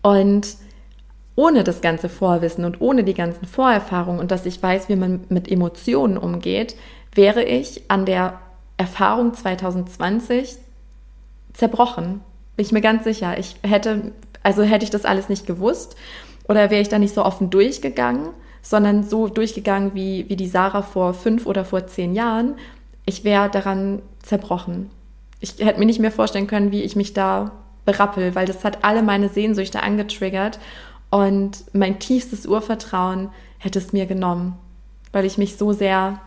Und 0.02 0.56
ohne 1.36 1.64
das 1.64 1.82
ganze 1.82 2.10
Vorwissen 2.10 2.64
und 2.64 2.80
ohne 2.80 3.04
die 3.04 3.16
ganzen 3.16 3.48
Vorerfahrungen 3.48 4.20
und 4.20 4.32
dass 4.32 4.46
ich 4.46 4.62
weiß, 4.62 4.88
wie 4.88 4.96
man 4.96 5.26
mit 5.30 5.50
Emotionen 5.52 6.18
umgeht, 6.18 6.76
wäre 7.14 7.44
ich 7.44 7.90
an 7.90 8.06
der 8.06 8.40
Erfahrung 8.78 9.34
2020 9.34 10.58
zerbrochen. 11.54 12.22
Bin 12.56 12.66
ich 12.66 12.72
mir 12.72 12.82
ganz 12.82 13.04
sicher. 13.04 13.38
Ich 13.38 13.56
hätte, 13.64 14.14
also 14.44 14.64
hätte 14.64 14.86
ich 14.86 14.92
das 14.92 15.06
alles 15.06 15.28
nicht 15.28 15.48
gewusst 15.48 15.96
oder 16.48 16.70
wäre 16.70 16.82
ich 16.82 16.90
da 16.90 17.00
nicht 17.00 17.16
so 17.16 17.26
offen 17.26 17.50
durchgegangen, 17.50 18.30
sondern 18.64 19.04
so 19.04 19.28
durchgegangen 19.28 19.94
wie, 19.94 20.28
wie 20.30 20.36
die 20.36 20.48
Sarah 20.48 20.82
vor 20.82 21.14
fünf 21.14 21.46
oder 21.46 21.66
vor 21.66 21.86
zehn 21.86 22.16
Jahren, 22.16 22.56
ich 23.06 23.24
wäre 23.24 23.50
daran 23.50 24.02
zerbrochen. 24.24 24.90
Ich 25.42 25.60
hätte 25.60 25.80
mir 25.80 25.86
nicht 25.86 26.00
mehr 26.00 26.12
vorstellen 26.12 26.48
können, 26.48 26.72
wie 26.72 26.82
ich 26.82 26.96
mich 26.96 27.14
da 27.14 27.52
berappel, 27.86 28.34
weil 28.34 28.48
das 28.48 28.64
hat 28.64 28.84
alle 28.86 29.04
meine 29.04 29.28
Sehnsüchte 29.28 29.84
angetriggert 29.84 30.58
und 31.12 31.66
mein 31.74 32.00
tiefstes 32.00 32.46
Urvertrauen 32.46 33.30
hätte 33.60 33.78
es 33.80 33.92
mir 33.92 34.06
genommen, 34.06 34.58
weil 35.12 35.26
ich 35.26 35.38
mich 35.38 35.58
so 35.58 35.74
sehr 35.74 36.22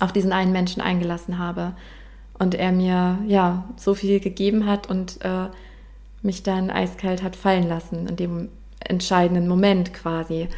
auf 0.00 0.12
diesen 0.12 0.32
einen 0.32 0.52
Menschen 0.52 0.82
eingelassen 0.82 1.38
habe 1.38 1.72
und 2.38 2.56
er 2.56 2.72
mir 2.72 3.18
ja 3.26 3.64
so 3.76 3.94
viel 3.94 4.18
gegeben 4.18 4.66
hat 4.66 4.90
und 4.90 5.24
äh, 5.24 5.46
mich 6.22 6.42
dann 6.42 6.70
eiskalt 6.70 7.22
hat 7.22 7.36
fallen 7.36 7.68
lassen 7.68 8.08
in 8.08 8.16
dem 8.16 8.48
entscheidenden 8.80 9.46
Moment 9.46 9.94
quasi. 9.94 10.48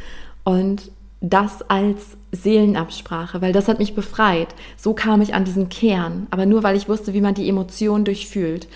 Und 0.44 0.90
das 1.22 1.62
als 1.70 2.16
Seelenabsprache, 2.32 3.40
weil 3.40 3.52
das 3.52 3.68
hat 3.68 3.78
mich 3.78 3.94
befreit. 3.94 4.48
So 4.76 4.92
kam 4.92 5.22
ich 5.22 5.34
an 5.34 5.44
diesen 5.44 5.68
Kern, 5.68 6.26
aber 6.30 6.46
nur 6.46 6.64
weil 6.64 6.76
ich 6.76 6.88
wusste, 6.88 7.14
wie 7.14 7.20
man 7.20 7.34
die 7.34 7.48
Emotionen 7.48 8.04
durchfühlt. 8.04 8.66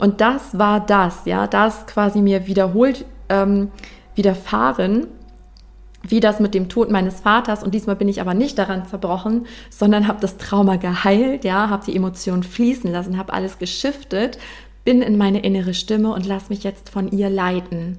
Und 0.00 0.20
das 0.20 0.58
war 0.58 0.84
das, 0.84 1.24
ja, 1.26 1.46
das 1.46 1.86
quasi 1.86 2.20
mir 2.20 2.48
wiederholt 2.48 3.04
ähm, 3.28 3.70
widerfahren, 4.16 5.06
wie 6.02 6.18
das 6.18 6.40
mit 6.40 6.54
dem 6.54 6.68
Tod 6.68 6.90
meines 6.90 7.20
Vaters. 7.20 7.62
Und 7.62 7.72
diesmal 7.72 7.94
bin 7.94 8.08
ich 8.08 8.20
aber 8.20 8.34
nicht 8.34 8.58
daran 8.58 8.84
zerbrochen, 8.86 9.46
sondern 9.70 10.08
habe 10.08 10.20
das 10.20 10.38
Trauma 10.38 10.76
geheilt, 10.76 11.44
ja, 11.44 11.70
habe 11.70 11.84
die 11.86 11.94
Emotionen 11.94 12.42
fließen 12.42 12.90
lassen, 12.90 13.16
habe 13.16 13.32
alles 13.32 13.58
geschiftet, 13.58 14.38
bin 14.84 15.02
in 15.02 15.16
meine 15.16 15.40
innere 15.40 15.74
Stimme 15.74 16.12
und 16.12 16.26
lass 16.26 16.50
mich 16.50 16.64
jetzt 16.64 16.90
von 16.90 17.12
ihr 17.12 17.30
leiten. 17.30 17.98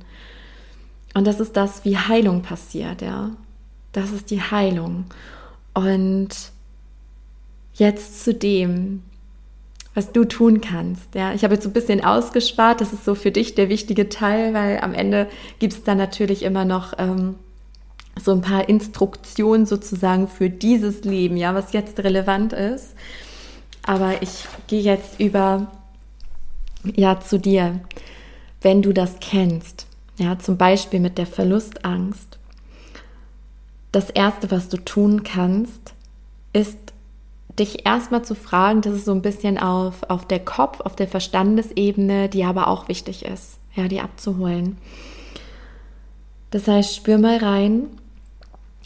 Und 1.13 1.25
das 1.25 1.39
ist 1.39 1.55
das, 1.55 1.85
wie 1.85 1.97
Heilung 1.97 2.41
passiert, 2.41 3.01
ja. 3.01 3.31
Das 3.93 4.11
ist 4.11 4.29
die 4.29 4.41
Heilung. 4.41 5.05
Und 5.73 6.29
jetzt 7.75 8.23
zu 8.23 8.33
dem, 8.33 9.03
was 9.93 10.11
du 10.11 10.25
tun 10.25 10.61
kannst. 10.61 11.13
Ja, 11.15 11.33
ich 11.33 11.43
habe 11.43 11.53
jetzt 11.53 11.63
so 11.63 11.69
ein 11.69 11.73
bisschen 11.73 12.03
ausgespart. 12.03 12.81
Das 12.81 12.93
ist 12.93 13.05
so 13.05 13.15
für 13.15 13.31
dich 13.31 13.55
der 13.55 13.69
wichtige 13.69 14.09
Teil, 14.09 14.53
weil 14.53 14.79
am 14.79 14.93
Ende 14.93 15.27
gibt 15.59 15.73
es 15.73 15.83
dann 15.83 15.97
natürlich 15.97 16.43
immer 16.43 16.65
noch 16.65 16.93
ähm, 16.97 17.35
so 18.21 18.31
ein 18.31 18.41
paar 18.41 18.67
Instruktionen 18.69 19.65
sozusagen 19.65 20.27
für 20.27 20.49
dieses 20.49 21.03
Leben, 21.03 21.37
ja, 21.37 21.53
was 21.55 21.73
jetzt 21.73 21.99
relevant 21.99 22.53
ist. 22.53 22.95
Aber 23.85 24.21
ich 24.21 24.45
gehe 24.67 24.81
jetzt 24.81 25.19
über 25.19 25.71
ja 26.95 27.19
zu 27.19 27.39
dir, 27.39 27.79
wenn 28.61 28.81
du 28.81 28.93
das 28.93 29.17
kennst. 29.19 29.87
Ja, 30.17 30.37
zum 30.37 30.57
Beispiel 30.57 30.99
mit 30.99 31.17
der 31.17 31.25
Verlustangst 31.25 32.39
das 33.93 34.09
Erste, 34.09 34.51
was 34.51 34.67
du 34.67 34.77
tun 34.77 35.23
kannst, 35.23 35.93
ist 36.51 36.77
dich 37.57 37.85
erstmal 37.85 38.25
zu 38.25 38.35
fragen, 38.35 38.81
das 38.81 38.95
ist 38.95 39.05
so 39.05 39.13
ein 39.13 39.21
bisschen 39.21 39.57
auf, 39.57 40.03
auf 40.09 40.27
der 40.27 40.39
Kopf, 40.39 40.81
auf 40.81 40.95
der 40.95 41.07
Verstandesebene, 41.07 42.27
die 42.27 42.43
aber 42.43 42.67
auch 42.67 42.87
wichtig 42.87 43.23
ist, 43.23 43.59
ja, 43.75 43.87
die 43.87 44.01
abzuholen. 44.01 44.77
Das 46.49 46.67
heißt, 46.67 46.95
spür 46.95 47.19
mal 47.19 47.37
rein, 47.37 47.85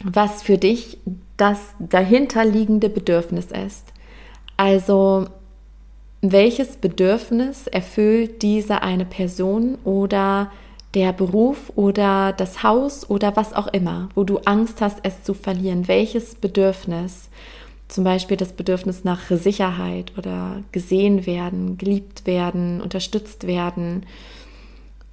was 0.04 0.42
für 0.42 0.58
dich 0.58 0.98
das 1.38 1.58
dahinterliegende 1.78 2.90
Bedürfnis 2.90 3.46
ist. 3.46 3.92
Also, 4.58 5.26
welches 6.20 6.76
Bedürfnis 6.76 7.66
erfüllt 7.66 8.42
diese 8.42 8.82
eine 8.82 9.06
Person 9.06 9.78
oder 9.84 10.50
der 10.98 11.12
Beruf 11.12 11.70
oder 11.76 12.32
das 12.32 12.64
Haus 12.64 13.08
oder 13.08 13.36
was 13.36 13.52
auch 13.52 13.68
immer, 13.68 14.08
wo 14.16 14.24
du 14.24 14.38
Angst 14.38 14.80
hast, 14.80 14.98
es 15.04 15.22
zu 15.22 15.32
verlieren. 15.32 15.86
Welches 15.86 16.34
Bedürfnis? 16.34 17.28
Zum 17.86 18.02
Beispiel 18.02 18.36
das 18.36 18.52
Bedürfnis 18.52 19.04
nach 19.04 19.20
Sicherheit 19.30 20.12
oder 20.18 20.64
gesehen 20.72 21.24
werden, 21.24 21.78
geliebt 21.78 22.26
werden, 22.26 22.80
unterstützt 22.80 23.46
werden. 23.46 24.06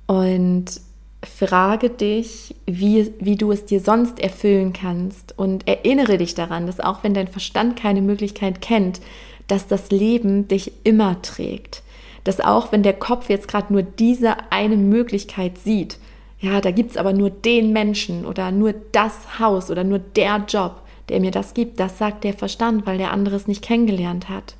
Und 0.07 0.81
frage 1.23 1.91
dich, 1.91 2.55
wie, 2.65 3.13
wie 3.19 3.35
du 3.35 3.51
es 3.51 3.65
dir 3.65 3.79
sonst 3.79 4.19
erfüllen 4.19 4.73
kannst 4.73 5.37
und 5.37 5.67
erinnere 5.67 6.17
dich 6.17 6.33
daran, 6.33 6.65
dass 6.65 6.79
auch 6.79 7.03
wenn 7.03 7.13
dein 7.13 7.27
Verstand 7.27 7.75
keine 7.75 8.01
Möglichkeit 8.01 8.59
kennt, 8.59 9.01
dass 9.47 9.67
das 9.67 9.91
Leben 9.91 10.47
dich 10.47 10.71
immer 10.83 11.21
trägt 11.21 11.83
dass 12.25 12.41
auch 12.41 12.73
wenn 12.73 12.83
der 12.83 12.93
Kopf 12.93 13.29
jetzt 13.29 13.47
gerade 13.47 13.71
nur 13.71 13.83
diese 13.83 14.51
eine 14.51 14.75
Möglichkeit 14.75 15.57
sieht, 15.57 15.97
ja, 16.39 16.59
da 16.59 16.71
gibt 16.71 16.91
es 16.91 16.97
aber 16.97 17.13
nur 17.13 17.29
den 17.29 17.71
Menschen 17.71 18.25
oder 18.25 18.51
nur 18.51 18.73
das 18.91 19.39
Haus 19.39 19.71
oder 19.71 19.85
nur 19.85 19.99
der 19.99 20.43
Job, 20.47 20.81
der 21.07 21.21
mir 21.21 21.31
das 21.31 21.53
gibt, 21.53 21.79
das 21.79 21.97
sagt 21.97 22.23
der 22.23 22.33
Verstand, 22.33 22.85
weil 22.85 22.97
der 22.97 23.11
andere 23.11 23.35
es 23.35 23.47
nicht 23.47 23.63
kennengelernt 23.63 24.27
hat. 24.27 24.55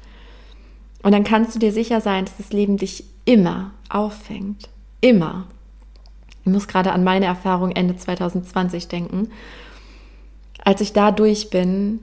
Und 1.03 1.11
dann 1.11 1.23
kannst 1.23 1.53
du 1.53 1.59
dir 1.59 1.71
sicher 1.71 2.01
sein, 2.01 2.25
dass 2.25 2.37
das 2.37 2.53
Leben 2.53 2.77
dich 2.77 3.03
immer 3.25 3.71
auffängt. 3.89 4.69
Immer. 5.01 5.47
Ich 6.43 6.51
muss 6.51 6.67
gerade 6.67 6.93
an 6.93 7.03
meine 7.03 7.25
Erfahrung 7.25 7.71
Ende 7.71 7.95
2020 7.95 8.87
denken. 8.87 9.29
Als 10.63 10.81
ich 10.81 10.93
da 10.93 11.11
durch 11.11 11.49
bin, 11.49 11.99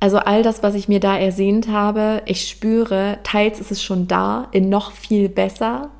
also 0.00 0.18
all 0.18 0.42
das, 0.42 0.62
was 0.62 0.74
ich 0.74 0.88
mir 0.88 1.00
da 1.00 1.16
ersehnt 1.16 1.68
habe, 1.68 2.22
ich 2.26 2.48
spüre, 2.48 3.18
teils 3.22 3.60
ist 3.60 3.70
es 3.70 3.82
schon 3.82 4.06
da, 4.06 4.48
in 4.52 4.68
noch 4.68 4.92
viel 4.92 5.28
besser. 5.28 5.90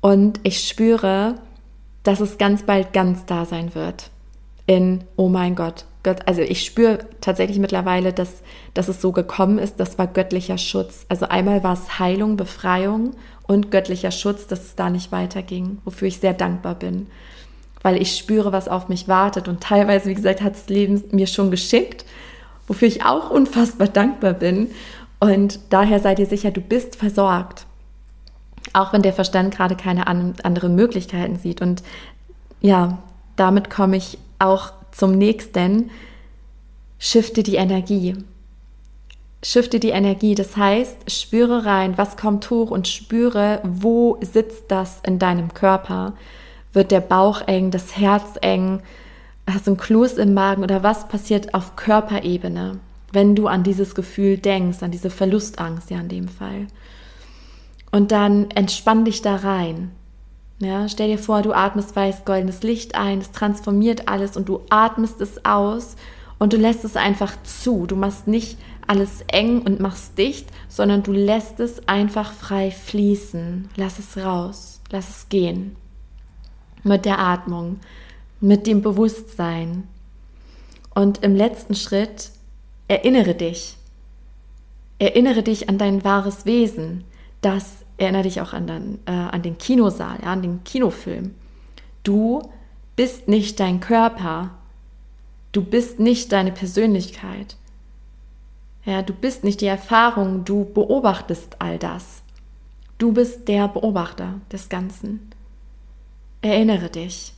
Und 0.00 0.40
ich 0.44 0.66
spüre, 0.66 1.34
dass 2.04 2.20
es 2.20 2.38
ganz 2.38 2.62
bald 2.62 2.92
ganz 2.92 3.26
da 3.26 3.44
sein 3.44 3.74
wird. 3.74 4.10
In, 4.66 5.02
oh 5.16 5.28
mein 5.28 5.56
Gott, 5.56 5.86
Gott, 6.04 6.20
also 6.26 6.42
ich 6.42 6.64
spüre 6.64 7.00
tatsächlich 7.20 7.58
mittlerweile, 7.58 8.12
dass, 8.12 8.42
dass 8.72 8.88
es 8.88 9.00
so 9.00 9.10
gekommen 9.10 9.58
ist, 9.58 9.80
das 9.80 9.98
war 9.98 10.06
göttlicher 10.06 10.58
Schutz. 10.58 11.04
Also 11.08 11.26
einmal 11.26 11.64
war 11.64 11.72
es 11.72 11.98
Heilung, 11.98 12.36
Befreiung 12.36 13.12
und 13.46 13.72
göttlicher 13.72 14.12
Schutz, 14.12 14.46
dass 14.46 14.62
es 14.62 14.74
da 14.76 14.90
nicht 14.90 15.10
weiterging, 15.10 15.78
wofür 15.84 16.06
ich 16.06 16.20
sehr 16.20 16.34
dankbar 16.34 16.76
bin. 16.76 17.08
Weil 17.82 18.00
ich 18.00 18.16
spüre, 18.16 18.52
was 18.52 18.68
auf 18.68 18.88
mich 18.88 19.08
wartet. 19.08 19.48
Und 19.48 19.60
teilweise, 19.60 20.08
wie 20.08 20.14
gesagt, 20.14 20.40
hat 20.40 20.54
das 20.54 20.68
Leben 20.68 21.02
mir 21.10 21.26
schon 21.26 21.50
geschickt 21.50 22.04
wofür 22.68 22.86
ich 22.86 23.04
auch 23.04 23.30
unfassbar 23.30 23.88
dankbar 23.88 24.34
bin. 24.34 24.70
Und 25.18 25.58
daher 25.70 25.98
seid 25.98 26.20
ihr 26.20 26.26
sicher, 26.26 26.52
du 26.52 26.60
bist 26.60 26.94
versorgt. 26.94 27.66
Auch 28.72 28.92
wenn 28.92 29.02
der 29.02 29.12
Verstand 29.12 29.56
gerade 29.56 29.74
keine 29.74 30.06
anderen 30.06 30.76
Möglichkeiten 30.76 31.36
sieht. 31.36 31.60
Und 31.60 31.82
ja, 32.60 32.98
damit 33.34 33.70
komme 33.70 33.96
ich 33.96 34.18
auch 34.38 34.72
zum 34.92 35.12
nächsten. 35.12 35.90
Shifte 36.98 37.42
die 37.42 37.56
Energie. 37.56 38.16
Shifte 39.42 39.80
die 39.80 39.90
Energie. 39.90 40.34
Das 40.34 40.56
heißt, 40.56 41.10
spüre 41.10 41.64
rein, 41.64 41.96
was 41.96 42.16
kommt 42.16 42.48
hoch 42.50 42.70
und 42.70 42.86
spüre, 42.86 43.60
wo 43.64 44.18
sitzt 44.20 44.64
das 44.68 45.00
in 45.04 45.18
deinem 45.18 45.54
Körper. 45.54 46.12
Wird 46.72 46.90
der 46.90 47.00
Bauch 47.00 47.40
eng, 47.46 47.70
das 47.70 47.96
Herz 47.96 48.36
eng? 48.42 48.82
Hast 49.48 49.66
du 49.66 49.72
ein 49.72 49.76
Kloß 49.76 50.14
im 50.14 50.34
Magen 50.34 50.62
oder 50.62 50.82
was 50.82 51.08
passiert 51.08 51.54
auf 51.54 51.76
Körperebene, 51.76 52.78
wenn 53.12 53.34
du 53.34 53.46
an 53.46 53.62
dieses 53.62 53.94
Gefühl 53.94 54.38
denkst, 54.38 54.82
an 54.82 54.90
diese 54.90 55.10
Verlustangst 55.10 55.90
ja 55.90 56.00
in 56.00 56.08
dem 56.08 56.28
Fall. 56.28 56.66
Und 57.90 58.12
dann 58.12 58.50
entspann 58.50 59.04
dich 59.04 59.22
da 59.22 59.36
rein. 59.36 59.90
Ja, 60.60 60.88
stell 60.88 61.08
dir 61.08 61.18
vor, 61.18 61.42
du 61.42 61.52
atmest 61.52 61.94
weiß 61.94 62.24
goldenes 62.24 62.62
Licht 62.62 62.96
ein, 62.96 63.20
es 63.20 63.30
transformiert 63.30 64.08
alles 64.08 64.36
und 64.36 64.48
du 64.48 64.60
atmest 64.70 65.20
es 65.20 65.44
aus 65.44 65.96
und 66.38 66.52
du 66.52 66.56
lässt 66.56 66.84
es 66.84 66.96
einfach 66.96 67.32
zu. 67.44 67.86
Du 67.86 67.96
machst 67.96 68.26
nicht 68.26 68.58
alles 68.86 69.22
eng 69.28 69.62
und 69.62 69.80
machst 69.80 70.18
dicht, 70.18 70.48
sondern 70.68 71.02
du 71.02 71.12
lässt 71.12 71.60
es 71.60 71.86
einfach 71.88 72.32
frei 72.32 72.70
fließen. 72.70 73.68
Lass 73.76 73.98
es 73.98 74.16
raus, 74.16 74.80
lass 74.90 75.08
es 75.08 75.28
gehen. 75.28 75.76
Mit 76.82 77.04
der 77.04 77.18
Atmung 77.18 77.78
mit 78.40 78.66
dem 78.66 78.82
Bewusstsein. 78.82 79.88
Und 80.94 81.22
im 81.22 81.34
letzten 81.34 81.74
Schritt 81.74 82.30
erinnere 82.88 83.34
dich. 83.34 83.76
Erinnere 84.98 85.42
dich 85.42 85.68
an 85.68 85.78
dein 85.78 86.04
wahres 86.04 86.44
Wesen. 86.44 87.04
Das 87.40 87.84
erinnere 87.98 88.24
dich 88.24 88.40
auch 88.40 88.52
an 88.52 88.66
den, 88.66 88.98
äh, 89.06 89.12
an 89.12 89.42
den 89.42 89.58
Kinosaal, 89.58 90.18
ja, 90.22 90.32
an 90.32 90.42
den 90.42 90.64
Kinofilm. 90.64 91.34
Du 92.02 92.42
bist 92.96 93.28
nicht 93.28 93.60
dein 93.60 93.80
Körper. 93.80 94.50
Du 95.52 95.62
bist 95.62 96.00
nicht 96.00 96.32
deine 96.32 96.52
Persönlichkeit. 96.52 97.56
Ja, 98.84 99.02
du 99.02 99.12
bist 99.12 99.44
nicht 99.44 99.60
die 99.60 99.66
Erfahrung, 99.66 100.44
du 100.44 100.64
beobachtest 100.64 101.56
all 101.60 101.78
das. 101.78 102.22
Du 102.96 103.12
bist 103.12 103.46
der 103.46 103.68
Beobachter 103.68 104.40
des 104.50 104.68
Ganzen. 104.68 105.30
Erinnere 106.42 106.88
dich. 106.88 107.34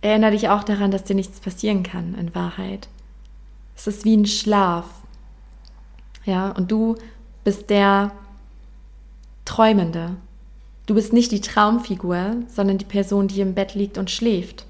Erinnere 0.00 0.32
dich 0.32 0.48
auch 0.48 0.62
daran, 0.64 0.90
dass 0.90 1.04
dir 1.04 1.14
nichts 1.14 1.40
passieren 1.40 1.82
kann 1.82 2.14
in 2.14 2.34
Wahrheit. 2.34 2.88
Es 3.76 3.86
ist 3.86 4.04
wie 4.04 4.16
ein 4.16 4.26
Schlaf. 4.26 4.86
Ja, 6.24 6.50
und 6.50 6.70
du 6.70 6.96
bist 7.44 7.70
der 7.70 8.12
Träumende. 9.44 10.16
Du 10.86 10.94
bist 10.94 11.12
nicht 11.12 11.32
die 11.32 11.40
Traumfigur, 11.40 12.36
sondern 12.48 12.78
die 12.78 12.84
Person, 12.84 13.28
die 13.28 13.40
im 13.40 13.54
Bett 13.54 13.74
liegt 13.74 13.98
und 13.98 14.10
schläft. 14.10 14.66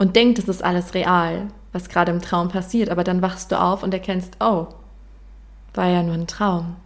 und 0.00 0.16
denkt, 0.16 0.38
es 0.38 0.48
ist 0.48 0.64
alles 0.64 0.94
real, 0.94 1.48
was 1.72 1.90
gerade 1.90 2.10
im 2.10 2.22
Traum 2.22 2.48
passiert, 2.48 2.88
aber 2.88 3.04
dann 3.04 3.20
wachst 3.20 3.52
du 3.52 3.60
auf 3.60 3.82
und 3.82 3.92
erkennst, 3.92 4.38
oh, 4.40 4.68
war 5.74 5.88
ja 5.88 6.02
nur 6.02 6.14
ein 6.14 6.26
Traum. 6.26 6.76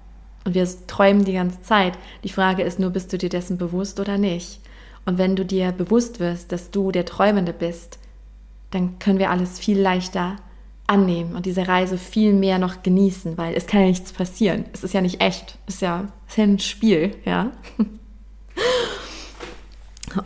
Und 0.45 0.55
wir 0.55 0.69
träumen 0.89 1.25
die 1.25 1.33
ganze 1.33 1.63
Zeit. 1.63 1.97
Die 2.25 2.29
Frage 2.29 2.65
ist 2.65 2.81
nur, 2.81 2.91
bist 2.91 3.13
du 3.13 3.17
dir 3.17 3.29
dessen 3.29 3.57
bewusst 3.57 4.01
oder 4.01 4.19
nicht? 4.19 4.61
Und 5.07 5.19
wenn 5.19 5.37
du 5.37 5.45
dir 5.45 5.73
bewusst 5.73 6.21
wirst, 6.21 6.53
dass 6.53 6.71
du 6.71 6.91
der 6.91 7.05
Träumende 7.05 7.53
bist, 7.53 7.99
dann 8.71 8.99
können 8.99 9.19
wir 9.19 9.31
alles 9.31 9.59
viel 9.59 9.79
leichter 9.79 10.37
annehmen 10.87 11.35
und 11.35 11.47
diese 11.47 11.67
Reise 11.67 11.97
viel 11.97 12.33
mehr 12.33 12.59
noch 12.59 12.83
genießen, 12.83 13.39
weil 13.39 13.55
es 13.55 13.67
kann 13.67 13.81
ja 13.81 13.87
nichts 13.87 14.13
passieren. 14.13 14.67
Es 14.73 14.85
ist 14.85 14.93
ja 14.93 15.01
nicht 15.01 15.21
echt. 15.21 15.59
Es 15.67 15.77
ist 15.77 15.81
ja, 15.81 16.09
es 16.27 16.33
ist 16.35 16.39
ja 16.39 16.45
ein 16.45 16.59
Spiel, 16.59 17.17
ja. 17.25 17.53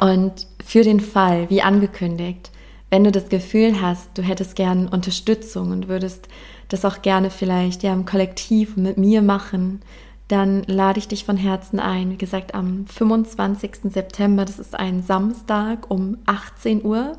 Und 0.01 0.47
für 0.65 0.83
den 0.83 1.01
Fall, 1.01 1.49
wie 1.49 1.63
angekündigt, 1.63 2.51
wenn 2.91 3.05
du 3.05 3.13
das 3.13 3.29
Gefühl 3.29 3.81
hast, 3.81 4.11
du 4.19 4.23
hättest 4.23 4.57
gern 4.57 4.89
Unterstützung 4.89 5.71
und 5.71 5.89
würdest 5.89 6.29
das 6.69 6.85
auch 6.85 7.01
gerne 7.03 7.31
vielleicht 7.31 7.83
ja 7.83 7.93
im 7.93 8.05
Kollektiv 8.05 8.77
mit 8.77 8.99
mir 8.99 9.23
machen, 9.23 9.81
dann 10.29 10.63
lade 10.65 10.99
ich 10.99 11.09
dich 11.09 11.25
von 11.25 11.39
Herzen 11.39 11.81
ein. 11.81 12.11
Wie 12.11 12.19
gesagt, 12.19 12.55
am 12.55 12.87
25. 12.87 13.93
September, 13.93 14.45
das 14.45 14.59
ist 14.59 14.79
ein 14.79 15.03
Samstag 15.03 15.91
um 15.91 16.19
18 16.27 16.85
Uhr. 16.85 17.17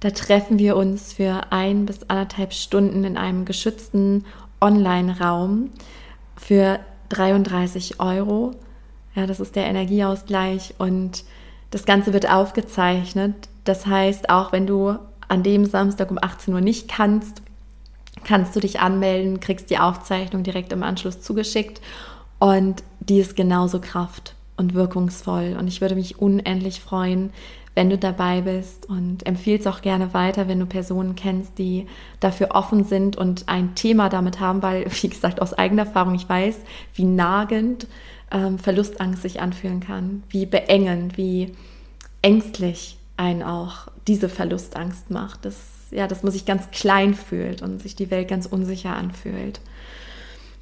Da 0.00 0.10
treffen 0.10 0.58
wir 0.58 0.76
uns 0.76 1.12
für 1.12 1.52
ein 1.52 1.84
bis 1.84 2.08
anderthalb 2.08 2.54
Stunden 2.54 3.04
in 3.04 3.18
einem 3.18 3.44
geschützten 3.44 4.24
Online-Raum 4.62 5.70
für 6.36 6.80
33 7.10 8.00
Euro. 8.00 8.52
Ja, 9.14 9.26
das 9.26 9.40
ist 9.40 9.54
der 9.54 9.66
Energieausgleich 9.66 10.74
und 10.78 11.24
das 11.70 11.84
Ganze 11.84 12.14
wird 12.14 12.30
aufgezeichnet. 12.30 13.34
Das 13.64 13.86
heißt, 13.86 14.30
auch 14.30 14.52
wenn 14.52 14.66
du 14.66 14.96
an 15.28 15.42
dem 15.42 15.66
Samstag 15.66 16.10
um 16.10 16.18
18 16.18 16.54
Uhr 16.54 16.62
nicht 16.62 16.88
kannst, 16.88 17.42
kannst 18.24 18.56
du 18.56 18.60
dich 18.60 18.80
anmelden, 18.80 19.40
kriegst 19.40 19.68
die 19.68 19.78
Aufzeichnung 19.78 20.44
direkt 20.44 20.72
im 20.72 20.82
Anschluss 20.82 21.20
zugeschickt 21.20 21.82
und 22.38 22.82
die 23.00 23.18
ist 23.18 23.36
genauso 23.36 23.80
kraft 23.80 24.34
und 24.56 24.74
wirkungsvoll. 24.74 25.56
Und 25.58 25.68
ich 25.68 25.80
würde 25.80 25.94
mich 25.94 26.18
unendlich 26.18 26.80
freuen, 26.80 27.30
wenn 27.74 27.90
du 27.90 27.96
dabei 27.96 28.40
bist 28.40 28.88
und 28.88 29.24
empfiehlst 29.24 29.68
auch 29.68 29.82
gerne 29.82 30.12
weiter, 30.12 30.48
wenn 30.48 30.58
du 30.58 30.66
Personen 30.66 31.14
kennst, 31.14 31.58
die 31.58 31.86
dafür 32.18 32.48
offen 32.52 32.82
sind 32.82 33.16
und 33.16 33.48
ein 33.48 33.76
Thema 33.76 34.08
damit 34.08 34.40
haben, 34.40 34.62
weil, 34.62 34.86
wie 35.02 35.08
gesagt, 35.08 35.40
aus 35.40 35.54
eigener 35.54 35.86
Erfahrung, 35.86 36.14
ich 36.14 36.28
weiß, 36.28 36.58
wie 36.94 37.04
nagend 37.04 37.86
ähm, 38.32 38.58
Verlustangst 38.58 39.22
sich 39.22 39.40
anfühlen 39.40 39.80
kann, 39.80 40.24
wie 40.28 40.44
beengend, 40.44 41.16
wie 41.16 41.52
ängstlich 42.20 42.98
einen 43.16 43.42
auch 43.42 43.88
diese 44.08 44.28
Verlustangst 44.28 45.10
macht. 45.10 45.44
Das, 45.44 45.56
ja, 45.92 46.08
dass 46.08 46.24
man 46.24 46.32
sich 46.32 46.46
ganz 46.46 46.70
klein 46.70 47.14
fühlt 47.14 47.62
und 47.62 47.80
sich 47.80 47.94
die 47.94 48.10
Welt 48.10 48.28
ganz 48.28 48.46
unsicher 48.46 48.96
anfühlt. 48.96 49.60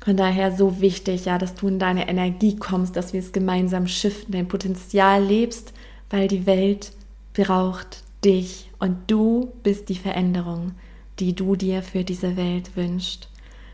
Von 0.00 0.16
daher 0.16 0.52
so 0.52 0.80
wichtig, 0.80 1.24
ja, 1.24 1.38
dass 1.38 1.54
du 1.54 1.68
in 1.68 1.78
deine 1.78 2.08
Energie 2.08 2.56
kommst, 2.56 2.96
dass 2.96 3.12
wir 3.12 3.20
es 3.20 3.32
gemeinsam 3.32 3.86
shiften, 3.88 4.32
dein 4.32 4.48
Potenzial 4.48 5.24
lebst, 5.24 5.72
weil 6.10 6.28
die 6.28 6.46
Welt 6.46 6.92
braucht 7.34 8.04
dich 8.24 8.70
und 8.78 8.96
du 9.08 9.52
bist 9.62 9.88
die 9.88 9.96
Veränderung, 9.96 10.72
die 11.18 11.34
du 11.34 11.56
dir 11.56 11.82
für 11.82 12.04
diese 12.04 12.36
Welt 12.36 12.76
wünschst. 12.76 13.28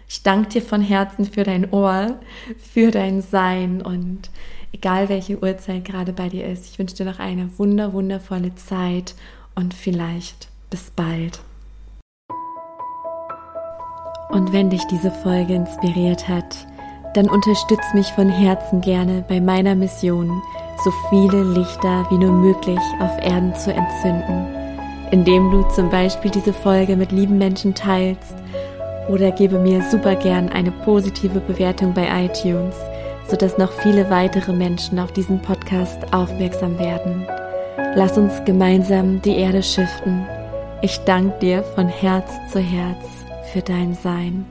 Ich 0.09 0.23
danke 0.23 0.51
dir 0.51 0.63
von 0.63 0.83
Herzen 0.83 1.25
für 1.25 1.43
dein 1.43 1.71
Ohr, 1.73 2.19
für 2.59 2.91
dein 2.91 3.23
Sein 3.23 3.81
und 3.81 4.31
egal 4.73 5.09
welche 5.09 5.43
Uhrzeit 5.43 5.85
gerade 5.85 6.13
bei 6.13 6.29
dir 6.29 6.47
ist, 6.47 6.67
ich 6.67 6.79
wünsche 6.79 6.97
dir 6.97 7.07
noch 7.07 7.19
eine 7.19 7.59
wunder, 7.59 7.93
wundervolle 7.93 8.55
Zeit 8.55 9.15
und 9.55 9.75
vielleicht 9.75 10.49
bis 10.71 10.91
bald. 10.91 11.41
Und 14.33 14.53
wenn 14.53 14.71
dich 14.71 14.85
diese 14.87 15.11
Folge 15.11 15.55
inspiriert 15.55 16.27
hat, 16.27 16.57
dann 17.15 17.29
unterstütz 17.29 17.85
mich 17.93 18.07
von 18.13 18.31
Herzen 18.31 18.81
gerne 18.81 19.23
bei 19.29 19.41
meiner 19.41 19.75
Mission, 19.75 20.43
so 20.83 20.91
viele 21.11 21.43
Lichter 21.43 22.07
wie 22.11 22.17
nur 22.17 22.33
möglich 22.33 22.81
auf 23.01 23.11
Erden 23.23 23.55
zu 23.55 23.73
entzünden, 23.73 24.47
indem 25.11 25.51
du 25.51 25.63
zum 25.69 25.91
Beispiel 25.91 26.31
diese 26.31 26.55
Folge 26.55 26.97
mit 26.97 27.13
lieben 27.13 27.37
Menschen 27.37 27.75
teilst 27.75 28.35
oder 29.09 29.31
gebe 29.31 29.59
mir 29.59 29.83
super 29.83 30.15
gern 30.15 30.49
eine 30.49 30.71
positive 30.71 31.41
Bewertung 31.41 31.93
bei 31.93 32.09
iTunes, 32.25 32.75
sodass 33.29 33.59
noch 33.59 33.71
viele 33.71 34.09
weitere 34.09 34.55
Menschen 34.55 34.99
auf 34.99 35.13
diesen 35.13 35.41
Podcast 35.43 35.99
aufmerksam 36.15 36.79
werden. 36.79 37.27
Lass 37.95 38.17
uns 38.17 38.43
gemeinsam 38.47 39.21
die 39.21 39.37
Erde 39.37 39.63
schiften. 39.63 40.27
Ich 40.81 40.99
danke 41.05 41.39
dir 41.41 41.63
von 41.63 41.89
Herz 41.89 42.31
zu 42.51 42.59
Herz 42.59 43.22
für 43.53 43.61
dein 43.61 43.93
Sein. 43.93 44.47